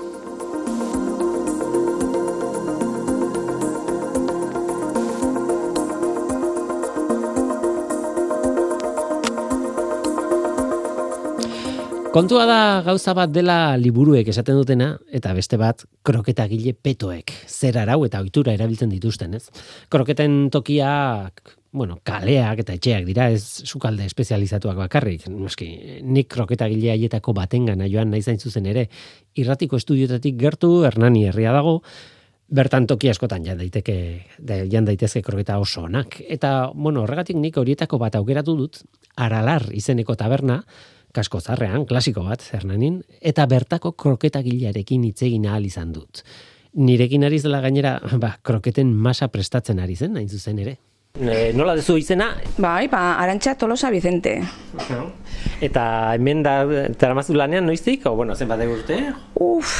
Kontua 12.13 12.43
da 12.45 12.57
gauza 12.85 13.15
bat 13.17 13.31
dela 13.33 13.73
liburuek 13.73 14.27
esaten 14.29 14.59
dutena, 14.59 14.91
eta 15.17 15.31
beste 15.33 15.57
bat 15.57 15.79
kroketagile 16.05 16.75
petoek, 16.77 17.33
zer 17.49 17.79
arau 17.81 18.03
eta 18.05 18.21
ohitura 18.21 18.53
erabiltzen 18.53 18.91
dituzten, 18.93 19.33
ez? 19.33 19.47
Kroketen 19.89 20.51
tokiak, 20.53 21.41
bueno, 21.73 21.97
kaleak 22.05 22.61
eta 22.61 22.77
etxeak 22.77 23.09
dira, 23.09 23.31
ez 23.33 23.65
sukalde 23.65 24.05
espezializatuak 24.05 24.77
bakarrik. 24.83 25.25
Noski, 25.33 25.71
nik 26.05 26.29
kroketagile 26.35 26.93
haietako 26.93 27.33
batengana 27.33 27.89
joan 27.89 28.13
naiz 28.13 28.27
hain 28.29 28.37
zuzen 28.37 28.69
ere, 28.69 28.85
irratiko 29.33 29.81
estudiotatik 29.81 30.37
gertu, 30.37 30.73
Hernani 30.85 31.25
herria 31.31 31.57
dago, 31.57 31.79
bertan 32.53 32.85
toki 32.85 33.09
askotan 33.09 33.41
jan 33.41 33.57
daiteke 33.57 33.97
da, 34.37 34.61
jan 34.69 34.85
daitezke 34.85 35.25
kroketa 35.25 35.57
oso 35.57 35.89
onak. 35.89 36.21
Eta, 36.29 36.69
bueno, 36.75 37.07
horregatik 37.07 37.41
nik 37.41 37.57
horietako 37.57 37.97
bat 37.97 38.21
aukeratu 38.21 38.59
dut, 38.65 38.83
Aralar 39.17 39.71
izeneko 39.73 40.13
taberna, 40.17 40.61
kasko 41.13 41.39
zarrean, 41.41 41.85
klasiko 41.89 42.23
bat, 42.25 42.43
Hernanin, 42.53 43.01
eta 43.21 43.45
bertako 43.49 43.93
kroketagilearekin 44.01 45.03
hitz 45.09 45.21
egin 45.27 45.45
ahal 45.49 45.65
izan 45.69 45.93
dut. 45.93 46.23
Nirekin 46.73 47.23
ari 47.23 47.37
zela 47.39 47.61
gainera, 47.61 47.99
ba, 48.21 48.33
kroketen 48.41 48.93
masa 48.93 49.29
prestatzen 49.29 49.79
ari 49.79 49.95
zen, 49.95 50.17
hain 50.17 50.29
zuzen 50.29 50.59
ere. 50.63 50.77
E, 51.13 51.51
nola 51.53 51.75
dezu 51.77 51.93
izena, 52.01 52.31
Bai, 52.57 52.87
ba, 52.89 53.19
Arantxa 53.21 53.53
Tolosa 53.61 53.91
Vicente. 53.93 54.39
eta 55.61 55.83
hemen 56.15 56.41
da, 56.41 56.55
teramazu 56.97 57.35
lanean 57.37 57.67
noiztik, 57.69 58.07
o, 58.09 58.15
bueno, 58.17 58.33
zenbat 58.35 58.65
urte? 58.65 58.97
Uf, 59.37 59.75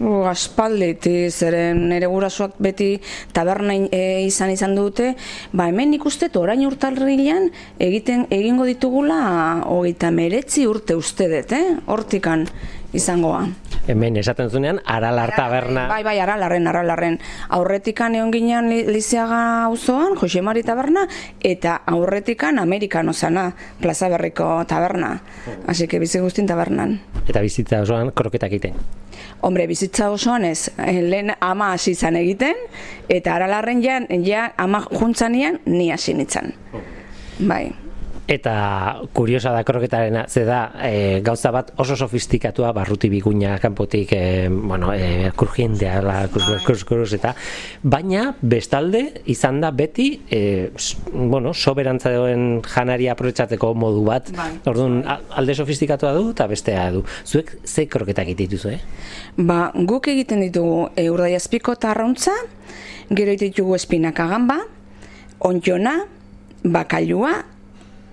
aspalditi, 0.00 1.30
zeren 1.30 1.84
nire 1.88 2.08
gurasoak 2.10 2.56
beti 2.58 2.98
taberna 3.32 3.74
e, 3.74 4.24
izan 4.26 4.50
izan 4.50 4.74
dute, 4.74 5.14
ba 5.52 5.68
hemen 5.70 5.90
nik 5.94 6.04
uste 6.06 6.28
dut 6.28 6.42
orain 6.42 6.64
urtarrilan 6.66 7.50
egiten 7.78 8.26
egingo 8.30 8.66
ditugula 8.66 9.62
hogeita 9.64 10.10
meretzi 10.10 10.66
urte 10.66 10.96
uste 10.98 11.28
dut, 11.30 11.52
eh? 11.52 11.76
Hortikan 11.86 12.48
izangoa. 12.94 13.44
Hemen 13.86 14.16
esaten 14.16 14.48
zunean, 14.50 14.78
Aralar 14.88 15.34
taberna. 15.36 15.88
Bai, 15.90 16.02
bai, 16.06 16.18
aralarren, 16.22 16.66
aralarren. 16.66 17.18
Aurretikan 17.52 18.14
egon 18.16 18.30
ginen 18.32 18.70
Li- 18.70 18.86
Lizeaga 18.88 19.64
auzoan, 19.66 20.16
Jose 20.16 20.40
Mari 20.42 20.62
taberna, 20.64 21.02
eta 21.44 21.82
aurretikan 21.86 22.58
Amerikano 22.58 23.12
zana, 23.12 23.50
Plaza 23.80 24.08
Berriko 24.08 24.64
taberna. 24.66 25.20
Así 25.66 25.86
que 25.86 25.98
bizi 25.98 26.18
guztin 26.20 26.46
tabernan. 26.46 27.00
Eta 27.28 27.40
bizitza 27.44 27.82
osoan 27.84 28.10
kroketak 28.16 28.52
egiten. 28.52 28.74
Hombre, 29.44 29.66
bizitza 29.66 30.08
osoan 30.10 30.44
ez, 30.44 30.70
eh, 30.78 31.02
lehen 31.02 31.34
ama 31.40 31.72
hasi 31.74 31.90
izan 31.92 32.16
egiten, 32.16 32.54
eta 33.08 33.34
aralarren 33.34 33.82
ja, 33.84 34.00
ja 34.24 34.52
ama 34.56 34.86
juntzanean 34.90 35.60
ni 35.66 35.90
hasi 35.92 36.14
nintzen. 36.14 36.54
Bai. 37.38 37.83
Eta 38.24 39.04
kuriosa 39.12 39.50
da 39.52 39.60
kroketarena, 39.68 40.24
ze 40.28 40.46
da, 40.48 40.72
e, 40.80 41.20
gauza 41.20 41.50
bat 41.52 41.74
oso 41.76 41.92
sofistikatua 41.96 42.70
barruti 42.72 43.10
biguina 43.12 43.58
kanpotik, 43.60 44.14
e, 44.16 44.48
bueno, 44.48 44.94
e, 44.94 45.30
kurjiendea, 45.36 46.00
la, 46.00 46.14
kurus, 46.32 46.84
kurus, 46.88 47.12
eta, 47.12 47.34
baina 47.82 48.30
bestalde 48.40 49.20
izan 49.28 49.60
da 49.60 49.70
beti, 49.76 50.08
e, 50.30 50.70
bueno, 51.12 51.52
soberantza 51.52 52.14
duen 52.16 52.62
janaria 52.64 53.12
aprobetxatzeko 53.12 53.74
modu 53.76 54.06
bat, 54.08 54.32
Bai. 54.32 54.50
orduan 54.72 55.02
alde 55.04 55.54
sofistikatua 55.54 56.16
du 56.16 56.30
eta 56.32 56.48
bestea 56.48 56.90
du. 56.96 57.04
Zuek 57.28 57.58
ze 57.64 57.84
kroketak 57.92 58.32
dituzu, 58.32 58.72
eh? 58.72 58.80
Ba, 59.36 59.68
guk 59.74 60.08
egiten 60.08 60.40
ditugu 60.48 60.88
e, 60.96 61.10
urdaiazpiko 61.12 61.76
eta 61.76 61.92
arrauntza, 61.92 62.32
gero 63.12 63.36
ditugu 63.36 63.76
espinaka 63.76 64.30
gamba, 64.32 64.62
ontjona, 65.44 65.98
bakailua, 66.64 67.42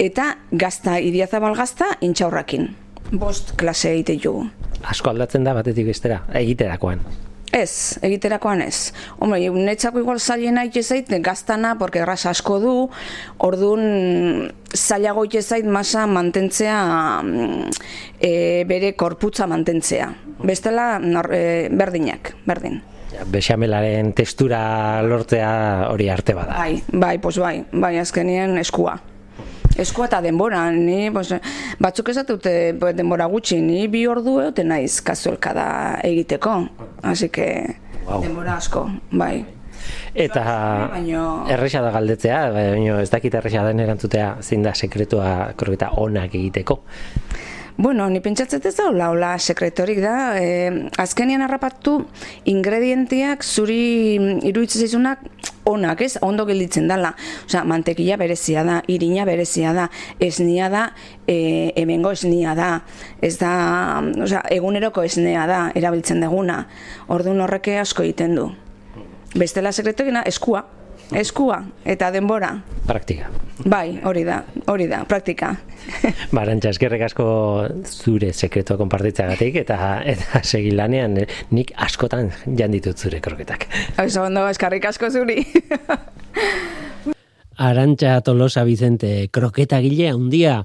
eta 0.02 0.36
gazta, 0.52 0.98
idiazabal 1.00 1.56
gazta, 1.58 1.94
intxaurrakin. 2.02 2.72
Bost 3.12 3.54
klase 3.60 3.92
egiten 3.94 4.18
ditugu. 4.18 4.46
Asko 4.90 5.12
aldatzen 5.12 5.44
da 5.46 5.54
batetik 5.54 5.92
bestera, 5.92 6.24
egiterakoan. 6.40 7.04
Ez, 7.52 8.00
egiterakoan 8.00 8.62
ez. 8.64 8.94
Hombre, 9.20 9.42
netzako 9.52 10.00
igual 10.00 10.22
zailena 10.24 10.64
ite 10.66 10.82
zait 10.84 11.10
gaztana, 11.20 11.74
porque 11.78 12.00
erraz 12.00 12.24
asko 12.32 12.60
du, 12.64 12.76
orduan 13.44 14.54
zailago 14.74 15.26
ite 15.28 15.42
zait 15.44 15.68
masa 15.68 16.06
mantentzea, 16.08 16.78
mm, 17.22 17.84
e, 18.24 18.32
bere 18.70 18.94
korputza 18.96 19.50
mantentzea. 19.52 20.08
Bestela, 20.48 20.96
nor, 21.04 21.28
e, 21.36 21.68
berdinak, 21.70 22.34
berdin. 22.48 22.80
Bexamelaren 23.28 24.14
testura 24.16 25.04
lortzea 25.04 25.52
hori 25.92 26.08
arte 26.10 26.34
bada. 26.34 26.56
Bai, 26.56 26.82
bai, 26.88 27.18
pues 27.20 27.38
bai, 27.38 27.58
bai, 27.74 27.98
azkenien 28.00 28.56
eskua. 28.64 28.96
Eskua 29.78 30.06
eta 30.08 30.20
denbora, 30.22 30.66
ni, 30.72 31.10
pues, 31.12 31.32
batzuk 31.80 32.10
esate 32.10 32.34
dute 32.34 32.74
denbora 32.98 33.26
gutxi, 33.32 33.62
ni 33.62 33.88
bi 33.88 34.06
ordu 34.08 34.40
egote 34.42 34.64
naiz 34.68 35.00
kazuelkada 35.02 36.00
egiteko. 36.04 36.68
Así 37.04 37.30
que, 37.30 37.76
Wow. 38.06 38.22
denbora 38.22 38.56
asko, 38.58 38.90
bai. 39.12 39.46
Eta 40.14 40.90
Baino- 40.92 41.46
erresa 41.50 41.82
da 41.82 41.92
galdetzea, 41.92 42.52
baina 42.52 43.02
ez 43.02 43.10
dakit 43.10 43.34
erresa 43.34 43.64
den 43.66 43.80
erantzutea 43.80 44.38
zein 44.42 44.62
da 44.64 44.74
sekretua 44.76 45.54
kroketa 45.56 45.92
onak 45.98 46.36
egiteko. 46.36 46.84
Bueno, 47.78 48.10
ni 48.10 48.20
pentsatzen 48.20 48.62
ez 48.68 48.74
da, 48.76 48.90
hola, 48.90 49.38
sekretorik 49.40 50.02
da, 50.04 50.16
eh, 50.38 50.90
azkenian 51.00 51.42
harrapatu 51.42 52.02
ingredientiak 52.52 53.46
zuri 53.48 54.20
mm, 54.20 54.42
iruditzen 54.50 54.84
zaizunak 54.84 55.24
onak, 55.66 56.02
ez? 56.04 56.18
Ondo 56.22 56.46
gelditzen 56.46 56.90
dala. 56.92 57.14
Osea, 57.46 57.64
mantekila 57.64 58.18
berezia 58.20 58.66
da, 58.68 58.82
irina 58.92 59.24
berezia 59.26 59.72
da, 59.74 59.88
esnia 60.20 60.68
da, 60.70 60.84
eh, 61.28 61.72
hemengo 61.80 62.12
esnia 62.12 62.56
da. 62.60 62.82
Ez 63.22 63.38
da, 63.40 63.54
mm, 64.02 64.28
osea, 64.28 64.44
eguneroko 64.52 65.06
esnea 65.08 65.48
da, 65.48 65.62
erabiltzen 65.76 66.20
deguna. 66.20 66.66
Orduan 67.08 67.40
horreke 67.42 67.80
asko 67.80 68.04
egiten 68.04 68.36
du. 68.36 68.52
Bestela 69.34 69.72
sekretorina, 69.72 70.26
eskua. 70.28 70.66
Eskua 71.12 71.58
eta 71.86 72.08
denbora. 72.14 72.54
Praktika. 72.88 73.28
Bai, 73.68 74.00
hori 74.08 74.24
da, 74.26 74.42
hori 74.72 74.88
da, 74.90 75.02
praktika. 75.08 75.52
Barantxa, 76.38 76.72
eskerrek 76.72 77.04
asko 77.10 77.26
zure 77.86 78.32
sekretua 78.34 78.78
konpartitzeagatik 78.80 79.60
eta 79.64 79.78
eta 80.08 80.42
segi 80.44 80.72
lanean 80.76 81.18
eh, 81.22 81.28
nik 81.52 81.74
askotan 81.76 82.32
jan 82.58 82.72
ditut 82.72 82.98
zure 82.98 83.20
kroketak. 83.24 83.68
Oso 84.02 84.26
ondo, 84.30 84.48
eskarrik 84.50 84.88
asko 84.92 85.12
zuri. 85.12 85.44
Arantxa 87.62 88.22
Tolosa 88.26 88.64
Vicente, 88.66 89.30
kroketagile 89.30 90.08
handia. 90.10 90.56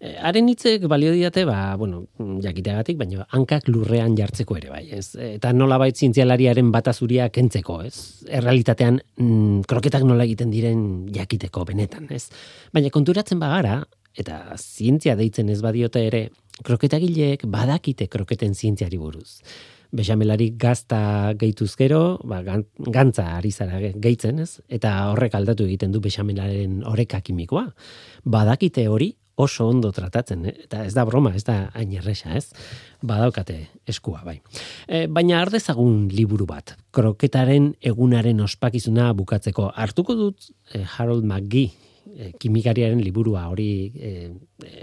Eh, 0.00 0.18
Haren 0.20 0.50
hitzek 0.52 0.84
balio 0.90 1.14
diate, 1.14 1.46
ba, 1.48 1.74
bueno, 1.80 2.02
jakiteagatik, 2.44 2.98
baina 3.00 3.24
hankak 3.32 3.70
lurrean 3.72 4.16
jartzeko 4.18 4.58
ere 4.60 4.68
bai, 4.74 4.84
ez? 4.92 5.14
Eta 5.16 5.54
nolabait 5.56 5.96
zientzialariaren 5.96 6.68
batazuria 6.74 7.30
kentzeko, 7.32 7.80
ez? 7.88 7.96
Errealitatean 8.28 9.00
mm, 9.16 9.64
kroketak 9.70 10.04
nola 10.04 10.28
egiten 10.28 10.52
diren 10.52 10.84
jakiteko 11.14 11.64
benetan, 11.72 12.10
ez? 12.12 12.26
Baina 12.76 12.92
konturatzen 12.92 13.40
bagara, 13.40 13.80
eta 14.12 14.42
zientzia 14.60 15.16
deitzen 15.16 15.48
ez 15.48 15.62
badiote 15.64 16.04
ere, 16.04 16.26
kroketagileek 16.62 17.46
badakite 17.48 18.10
kroketen 18.12 18.52
zientziari 18.54 19.00
buruz. 19.00 19.40
Bexamelari 19.92 20.50
gazta 20.56 21.32
gehituz 21.36 21.74
gero, 21.76 22.18
ba, 22.24 22.42
gan- 22.42 22.64
gantza 22.78 23.26
ari 23.36 23.50
zara 23.52 23.78
ge- 23.80 23.92
gehitzen, 24.00 24.38
ez? 24.40 24.60
Eta 24.68 25.10
horrek 25.12 25.34
aldatu 25.36 25.66
egiten 25.68 25.92
du 25.92 26.00
bexamelaren 26.00 26.82
oreka 26.88 27.20
kimikoa. 27.20 27.66
Badakite 28.24 28.86
hori 28.88 29.10
oso 29.42 29.66
ondo 29.68 29.90
tratatzen, 29.92 30.46
eh? 30.46 30.54
eta 30.64 30.84
ez 30.86 30.92
da 30.94 31.04
broma, 31.08 31.34
ez 31.34 31.42
da 31.44 31.70
hain 31.74 31.92
erresa, 31.96 32.34
ez? 32.36 32.52
Badaukate 33.02 33.58
eskua, 33.88 34.20
bai. 34.24 34.38
E, 34.88 35.06
baina 35.08 35.40
ardezagun 35.42 36.08
liburu 36.12 36.46
bat, 36.46 36.74
kroketaren 36.92 37.72
egunaren 37.80 38.40
ospakizuna 38.44 39.10
bukatzeko 39.18 39.70
hartuko 39.74 40.14
dut 40.14 40.50
eh, 40.74 40.84
Harold 40.96 41.24
McGee, 41.24 41.70
eh, 42.16 42.32
kimikariaren 42.38 43.00
liburua 43.02 43.46
hori 43.48 43.70
eh, 43.96 44.30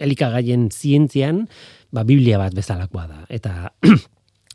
elikagaien 0.01 0.69
zientzian, 0.73 1.47
ba, 1.93 2.03
biblia 2.03 2.37
bat 2.41 2.53
bezalakoa 2.57 3.05
da. 3.07 3.21
Eta 3.29 3.71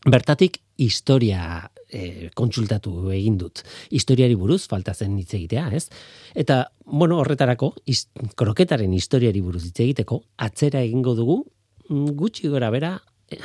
bertatik 0.05 0.61
historia 0.77 1.71
e, 1.89 2.31
kontsultatu 2.37 3.11
egin 3.15 3.39
dut. 3.41 3.63
Historiari 3.95 4.37
buruz 4.39 4.65
falta 4.71 4.95
zen 4.95 5.17
hitz 5.19 5.33
egitea, 5.35 5.69
ez? 5.73 5.89
Eta, 6.35 6.65
bueno, 6.85 7.21
horretarako, 7.23 7.73
is, 7.87 8.07
kroketaren 8.37 8.93
historiari 8.93 9.43
buruz 9.45 9.65
hitz 9.69 9.81
egiteko, 9.87 10.23
atzera 10.37 10.83
egingo 10.85 11.15
dugu, 11.19 11.41
mm, 11.89 12.15
gutxi 12.19 12.51
gora 12.53 12.71
bera, 12.75 12.99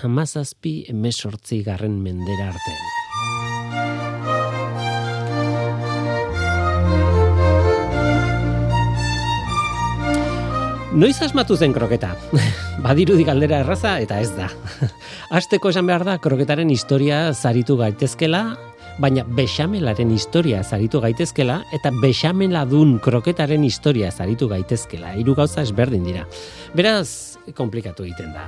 amazazpi 0.03 0.83
emesortzi 0.91 1.63
garren 1.63 2.01
mendera 2.03 2.51
arte. 2.53 3.98
Noiz 10.99 11.21
asmatu 11.23 11.55
zen 11.55 11.71
kroketa? 11.71 12.09
Badirudi 12.83 13.23
galdera 13.23 13.61
erraza 13.63 13.93
eta 14.03 14.17
ez 14.19 14.33
da. 14.35 14.49
Azteko 15.37 15.69
esan 15.71 15.87
behar 15.87 16.03
da 16.03 16.17
kroketaren 16.19 16.67
historia 16.73 17.21
zaritu 17.31 17.77
gaitezkela, 17.79 18.41
baina 18.99 19.23
bexamelaren 19.23 20.11
historia 20.11 20.59
zaritu 20.59 20.99
gaitezkela 20.99 21.61
eta 21.77 21.93
bexamela 22.01 22.65
dun 22.67 22.97
kroketaren 22.99 23.63
historia 23.63 24.11
zaritu 24.11 24.49
gaitezkela. 24.51 25.13
Hiru 25.15 25.37
gauza 25.39 25.63
ezberdin 25.63 26.03
dira. 26.03 26.25
Beraz, 26.75 27.39
komplikatu 27.55 28.03
egiten 28.03 28.35
da. 28.35 28.43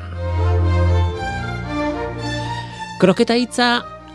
Kroketa 3.00 3.40
hitza 3.40 3.72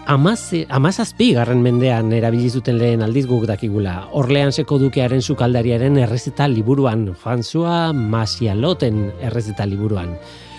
amazazpi 0.07 1.33
garren 1.35 1.63
mendean 1.65 2.13
erabili 2.15 2.49
zuten 2.51 2.79
lehen 2.79 3.03
aldiz 3.03 3.25
guk 3.27 3.47
dakigula. 3.49 4.07
Orleanseko 4.15 4.79
dukearen 4.79 5.23
sukaldariaren 5.23 5.99
errezeta 5.99 6.47
liburuan, 6.49 7.09
François 7.15 7.93
Masialoten 7.93 9.11
errezeta 9.21 9.67
liburuan. 9.67 10.15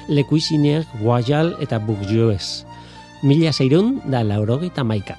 Le 0.09 0.23
Cuisinier, 0.23 0.83
Guayal 1.01 1.55
eta 1.63 1.79
Bourgeois. 1.79 2.65
Mila 3.23 3.53
zeirun 3.53 4.01
da 4.11 4.23
laurogeita 4.23 4.83
maika. 4.83 5.17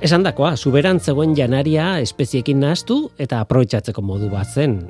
Esan 0.00 0.24
dakoa, 0.24 0.56
zuberan 0.56 1.00
zegoen 1.00 1.36
janaria 1.36 1.98
espeziekin 2.00 2.60
nahaztu 2.64 3.10
eta 3.20 3.42
aprobetxatzeko 3.44 4.00
modu 4.00 4.32
bat 4.32 4.48
zen. 4.48 4.80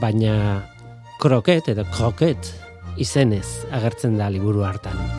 Baina 0.00 0.64
kroket 1.20 1.68
edo 1.74 1.84
kroket 1.92 2.54
izenez 2.96 3.68
agertzen 3.70 4.16
da 4.16 4.32
liburu 4.32 4.64
hartan. 4.64 5.17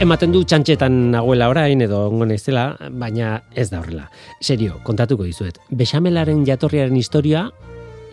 Ematen 0.00 0.32
du 0.32 0.40
txantxetan 0.48 0.94
nagoela 1.12 1.50
orain 1.52 1.82
edo 1.84 1.98
ongo 2.06 2.24
naizela, 2.24 2.70
baina 3.02 3.34
ez 3.52 3.66
da 3.68 3.82
horrela. 3.82 4.06
Serio, 4.40 4.78
kontatuko 4.80 5.26
dizuet. 5.26 5.58
Bexamelaren 5.76 6.38
jatorriaren 6.48 6.94
historia 6.96 7.42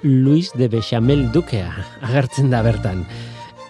Luis 0.03 0.49
de 0.59 0.67
Bechamel 0.67 1.29
dukea 1.31 1.69
agertzen 2.03 2.49
da 2.51 2.59
bertan. 2.65 3.05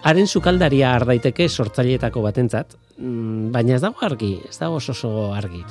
Haren 0.02 0.26
sukaldaria 0.26 0.96
ardaiteke 0.96 1.46
sortzailetako 1.48 2.24
batentzat, 2.24 2.74
mm, 2.96 3.52
baina 3.54 3.76
ez 3.76 3.82
dago 3.84 4.02
argi, 4.02 4.32
ez 4.48 4.58
dago 4.58 4.80
oso 4.82 5.12
argi. 5.32 5.62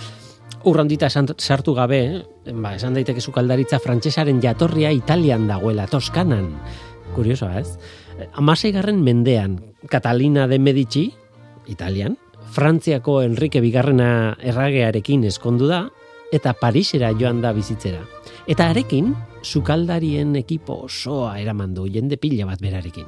Urrondita 0.63 1.09
sartu 1.09 1.73
gabe, 1.75 2.23
ba, 2.53 2.75
esan 2.75 2.93
daiteke 2.93 3.19
sukaldaritza 3.19 3.79
frantsesaren 3.83 4.39
jatorria 4.41 4.93
Italian 4.95 5.49
dagoela, 5.51 5.85
Toskanan. 5.85 6.47
Kuriosoa, 7.13 7.59
ez? 7.59 7.75
Amaseigarren 8.35 9.03
mendean, 9.03 9.59
Catalina 9.89 10.47
de 10.47 10.59
Medici, 10.59 11.13
Italian, 11.67 12.17
Frantziako 12.57 13.19
Enrique 13.21 13.59
Bigarrena 13.61 14.33
erragearekin 14.41 15.27
eskondu 15.29 15.67
da, 15.69 15.83
eta 16.33 16.55
Parisera 16.57 17.11
joan 17.13 17.37
da 17.43 17.51
bizitzera. 17.53 17.99
Eta 18.49 18.71
arekin, 18.71 19.11
sukaldarien 19.45 20.31
ekipo 20.39 20.79
osoa 20.87 21.35
eraman 21.37 21.75
du 21.75 21.85
jende 21.85 22.17
pila 22.17 22.47
bat 22.49 22.63
berarekin. 22.63 23.05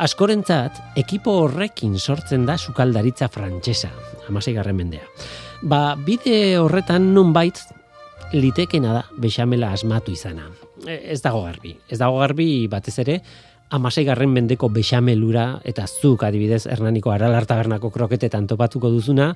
Askorentzat, 0.00 0.80
ekipo 0.96 1.34
horrekin 1.42 1.98
sortzen 1.98 2.46
da 2.48 2.56
sukaldaritza 2.56 3.28
frantsesa, 3.28 3.90
amaseigarren 4.30 4.80
mendea. 4.80 5.04
Ba, 5.68 5.92
bide 6.06 6.56
horretan 6.56 7.10
nunbait 7.12 7.60
litekena 8.32 8.94
da 8.96 9.04
bexamela 9.20 9.74
asmatu 9.76 10.16
izana. 10.16 10.48
e, 10.86 11.12
ez 11.12 11.20
dago 11.20 11.44
garbi. 11.44 11.76
Ez 11.90 11.98
dago 11.98 12.24
garbi 12.24 12.66
batez 12.72 12.98
ere, 13.04 13.20
amasei 13.70 14.04
garren 14.04 14.32
mendeko 14.32 14.68
bexamelura 14.72 15.60
eta 15.64 15.86
zuk 15.86 16.24
adibidez 16.24 16.66
Hernaniko 16.66 17.12
Aralar 17.12 17.46
Tabernako 17.46 17.90
kroketetan 17.90 18.46
topatuko 18.46 18.90
duzuna, 18.90 19.34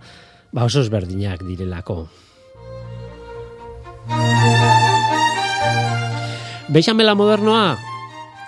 ba 0.53 0.64
oso 0.64 0.80
ezberdinak 0.80 1.45
direlako. 1.47 2.07
Bexamela 6.72 7.14
modernoa 7.14 7.76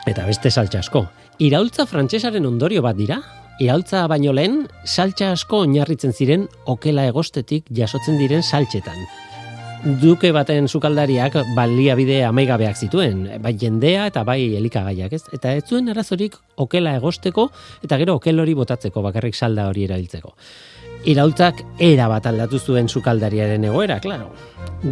eta 0.08 0.24
beste 0.26 0.50
saltsa 0.50 0.80
asko. 0.80 1.06
Iraultza 1.38 1.86
frantsesaren 1.86 2.46
ondorio 2.46 2.82
bat 2.84 2.96
dira. 2.96 3.20
Iraultza 3.60 4.06
baino 4.10 4.32
lehen 4.32 4.64
saltsa 4.84 5.32
asko 5.34 5.64
oinarritzen 5.64 6.12
ziren 6.12 6.48
okela 6.66 7.06
egostetik 7.10 7.70
jasotzen 7.70 8.18
diren 8.18 8.42
saltxetan. 8.42 8.98
Duke 9.84 10.30
baten 10.32 10.64
sukaldariak 10.64 11.34
baliabide 11.52 12.22
amaigabeak 12.24 12.78
zituen, 12.86 13.26
bai 13.44 13.50
jendea 13.60 14.06
eta 14.08 14.22
bai 14.24 14.54
elikagaiak, 14.56 15.12
ez? 15.12 15.26
Eta 15.36 15.50
ez 15.52 15.66
zuen 15.68 15.90
arazorik 15.92 16.38
okela 16.56 16.94
egosteko 16.96 17.50
eta 17.84 17.98
gero 18.00 18.14
okel 18.16 18.40
hori 18.40 18.54
botatzeko 18.56 19.02
bakarrik 19.04 19.36
salda 19.36 19.66
hori 19.68 19.84
erabiltzeko. 19.84 20.32
Iraultzak 21.12 21.60
era 21.84 22.06
bat 22.08 22.24
aldatu 22.30 22.56
zuen 22.58 22.88
sukaldariaren 22.88 23.66
egoera, 23.68 23.98
claro. 24.00 24.30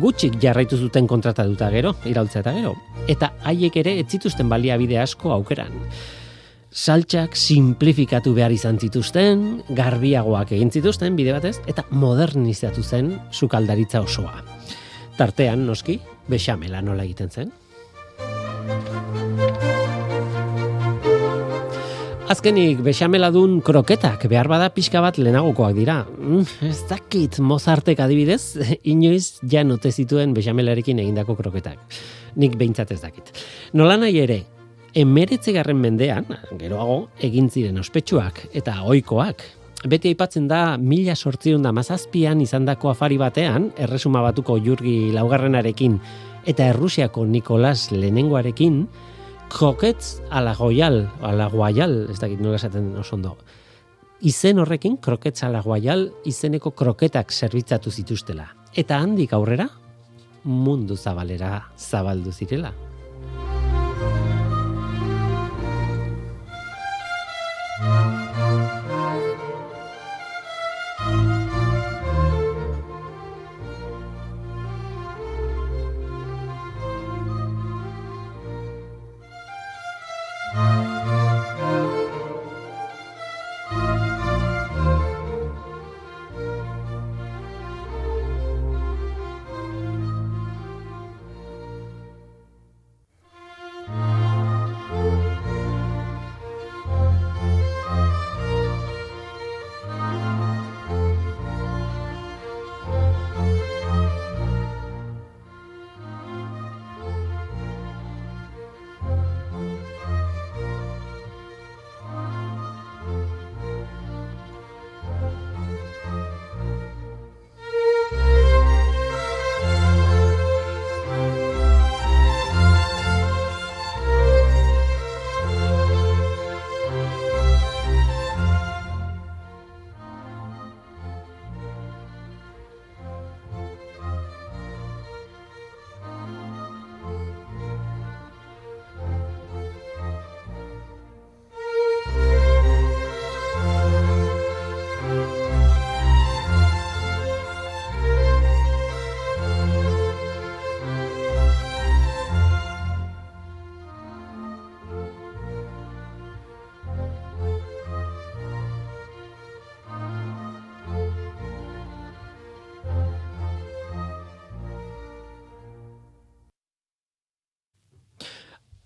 Gutxik 0.03 0.37
jarraitu 0.43 0.77
zuten 0.77 1.09
kontratatuta 1.09 1.71
gero, 1.73 1.95
iraultza 2.05 2.43
eta 2.45 2.53
gero. 2.53 2.75
Eta 3.09 3.33
haiek 3.49 3.81
ere 3.81 3.97
ez 4.03 4.11
zituzten 4.11 4.53
baliabide 4.53 5.01
asko 5.01 5.33
aukeran. 5.33 5.73
Saltxak 6.69 7.33
simplifikatu 7.37 8.35
behar 8.37 8.53
izan 8.53 8.77
zituzten, 8.77 9.63
garbiagoak 9.73 10.53
egin 10.53 10.71
zituzten 10.71 11.17
bide 11.17 11.33
batez, 11.33 11.59
eta 11.67 11.89
modernizatu 11.91 12.85
zen 12.85 13.15
sukaldaritza 13.33 14.05
osoa. 14.05 14.37
Tartean, 15.23 15.61
noski, 15.69 16.01
bexamela 16.27 16.81
nola 16.83 17.05
egiten 17.07 17.29
zen. 17.31 17.53
Azkenik, 22.33 22.81
bexameladun 22.83 23.61
kroketak 23.63 24.25
behar 24.33 24.51
bada 24.51 24.73
pixka 24.75 24.99
bat 25.05 25.21
lehenagokoak 25.23 25.77
dira. 25.79 26.01
Mm, 26.17 26.43
ez 26.67 26.81
dakit 26.91 27.39
Mozartek 27.39 28.03
adibidez, 28.03 28.57
inoiz 28.95 29.39
ja 29.47 29.63
note 29.63 29.95
zituen 29.95 30.35
bexamelarekin 30.35 30.99
egindako 31.05 31.39
kroketak. 31.39 31.79
Nik 32.35 32.59
behintzat 32.59 32.91
ez 32.91 33.03
dakit. 33.05 33.31
Nola 33.79 34.01
nahi 34.03 34.19
ere, 34.25 34.43
emeretzegarren 34.99 35.79
mendean, 35.79 36.27
geroago, 36.59 37.05
egin 37.23 37.47
ziren 37.47 37.79
ospetsuak 37.79 38.49
eta 38.59 38.81
oikoak. 38.91 39.47
Beti 39.83 40.13
aipatzen 40.13 40.45
da 40.47 40.77
mila 40.79 41.17
sortzion 41.19 41.65
da 41.65 41.73
mazazpian 41.75 42.41
izandako 42.41 42.93
afari 42.93 43.17
batean, 43.19 43.73
erresuma 43.83 44.21
batuko 44.23 44.55
jurgi 44.63 45.11
laugarrenarekin 45.11 45.97
eta 46.47 46.69
Errusiako 46.71 47.25
Nikolas 47.27 47.91
lehenengoarekin, 47.91 48.85
kroketz 49.51 50.21
ala 50.31 50.55
goial, 50.55 51.09
ala 51.21 51.49
guaial, 51.51 51.97
ez 52.15 52.21
dakit 52.23 52.39
nola 52.41 52.61
esaten 52.61 52.93
oso 53.03 53.17
ondo. 53.19 53.35
Izen 54.23 54.63
horrekin, 54.63 55.01
kroketz 55.03 55.43
ala 55.43 55.65
guaial, 55.67 56.13
izeneko 56.31 56.71
kroketak 56.79 57.35
zerbitzatu 57.35 57.91
zituztela. 57.91 58.47
Eta 58.79 59.03
handik 59.03 59.35
aurrera, 59.35 59.67
mundu 60.45 60.95
zabalera 60.97 61.57
zabaldu 61.77 62.31
zirela. 62.31 62.71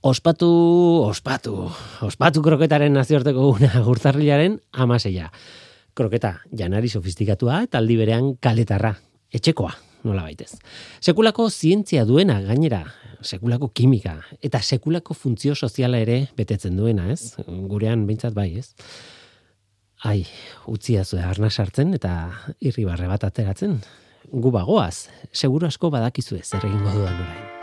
Ospatu, 0.07 0.47
ospatu, 1.03 1.65
ospatu 2.07 2.43
kroketaren 2.45 2.93
nazioarteko 2.95 3.49
una 3.57 3.81
urtarrilaren 3.91 4.61
amaseia. 4.79 5.33
Kroketa 5.99 6.31
janari 6.55 6.87
sofistikatua 6.87 7.65
eta 7.65 7.81
aldi 7.81 7.97
berean 7.99 8.29
kaletarra, 8.39 8.93
etxekoa, 9.35 9.73
nola 10.07 10.23
baitez. 10.29 10.53
Sekulako 11.03 11.49
zientzia 11.51 12.05
duena 12.07 12.39
gainera, 12.45 12.85
sekulako 13.19 13.73
kimika, 13.75 14.21
eta 14.47 14.63
sekulako 14.63 15.17
funtzio 15.19 15.59
soziala 15.59 15.99
ere 15.99 16.21
betetzen 16.39 16.79
duena, 16.79 17.09
ez? 17.11 17.35
Gurean 17.49 18.07
behintzat 18.07 18.37
bai, 18.37 18.53
ez? 18.63 18.77
Ai, 20.07 20.21
utzia 20.71 21.03
zuen 21.03 21.27
arna 21.27 21.51
sartzen 21.51 21.99
eta 21.99 22.15
irribarre 22.61 23.11
bat 23.11 23.27
ateratzen. 23.27 23.81
Gu 24.31 24.55
bagoaz, 24.55 25.09
seguru 25.35 25.67
asko 25.67 25.91
badakizue 25.91 26.45
zer 26.45 26.63
egingo 26.63 26.95
dudan 26.95 27.23
orain. 27.27 27.56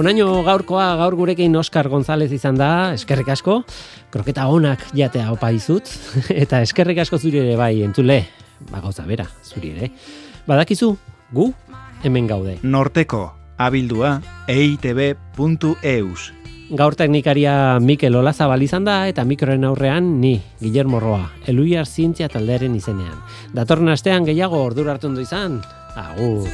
Onaino 0.00 0.38
gaurkoa 0.46 0.94
gaur 0.96 1.12
gurekin 1.12 1.52
Oscar 1.60 1.90
González 1.92 2.30
izan 2.32 2.56
da, 2.56 2.94
eskerrik 2.96 3.26
asko, 3.34 3.58
kroketa 4.08 4.46
onak 4.48 4.86
jatea 4.96 5.26
opa 5.34 5.50
dizut, 5.52 5.90
eta 6.42 6.62
eskerrik 6.64 7.02
asko 7.02 7.18
zuri 7.20 7.42
ere 7.42 7.58
bai, 7.60 7.82
entzule, 7.84 8.16
ba 8.70 8.80
gauza 8.80 9.04
bera, 9.04 9.26
zuri 9.44 9.74
ere. 9.74 9.90
Badakizu, 10.48 10.94
gu, 11.36 11.50
hemen 12.00 12.32
gaude. 12.32 12.56
Norteko, 12.62 13.26
abildua, 13.60 14.16
eitb.eus. 14.48 16.30
Gaur 16.80 16.96
teknikaria 16.96 17.54
Mikel 17.84 18.16
Olazabal 18.16 18.64
izan 18.64 18.88
da, 18.88 19.02
eta 19.12 19.28
mikroen 19.28 19.68
aurrean 19.68 20.14
ni, 20.24 20.38
Guillermo 20.64 21.04
Roa, 21.04 21.26
eluiar 21.44 21.84
zientzia 21.84 22.32
taldearen 22.32 22.80
izenean. 22.80 23.20
Datorren 23.52 23.92
astean 23.92 24.24
gehiago 24.24 24.64
ordura 24.64 24.96
hartu 24.96 25.12
izan, 25.20 25.60
agur. 25.92 26.48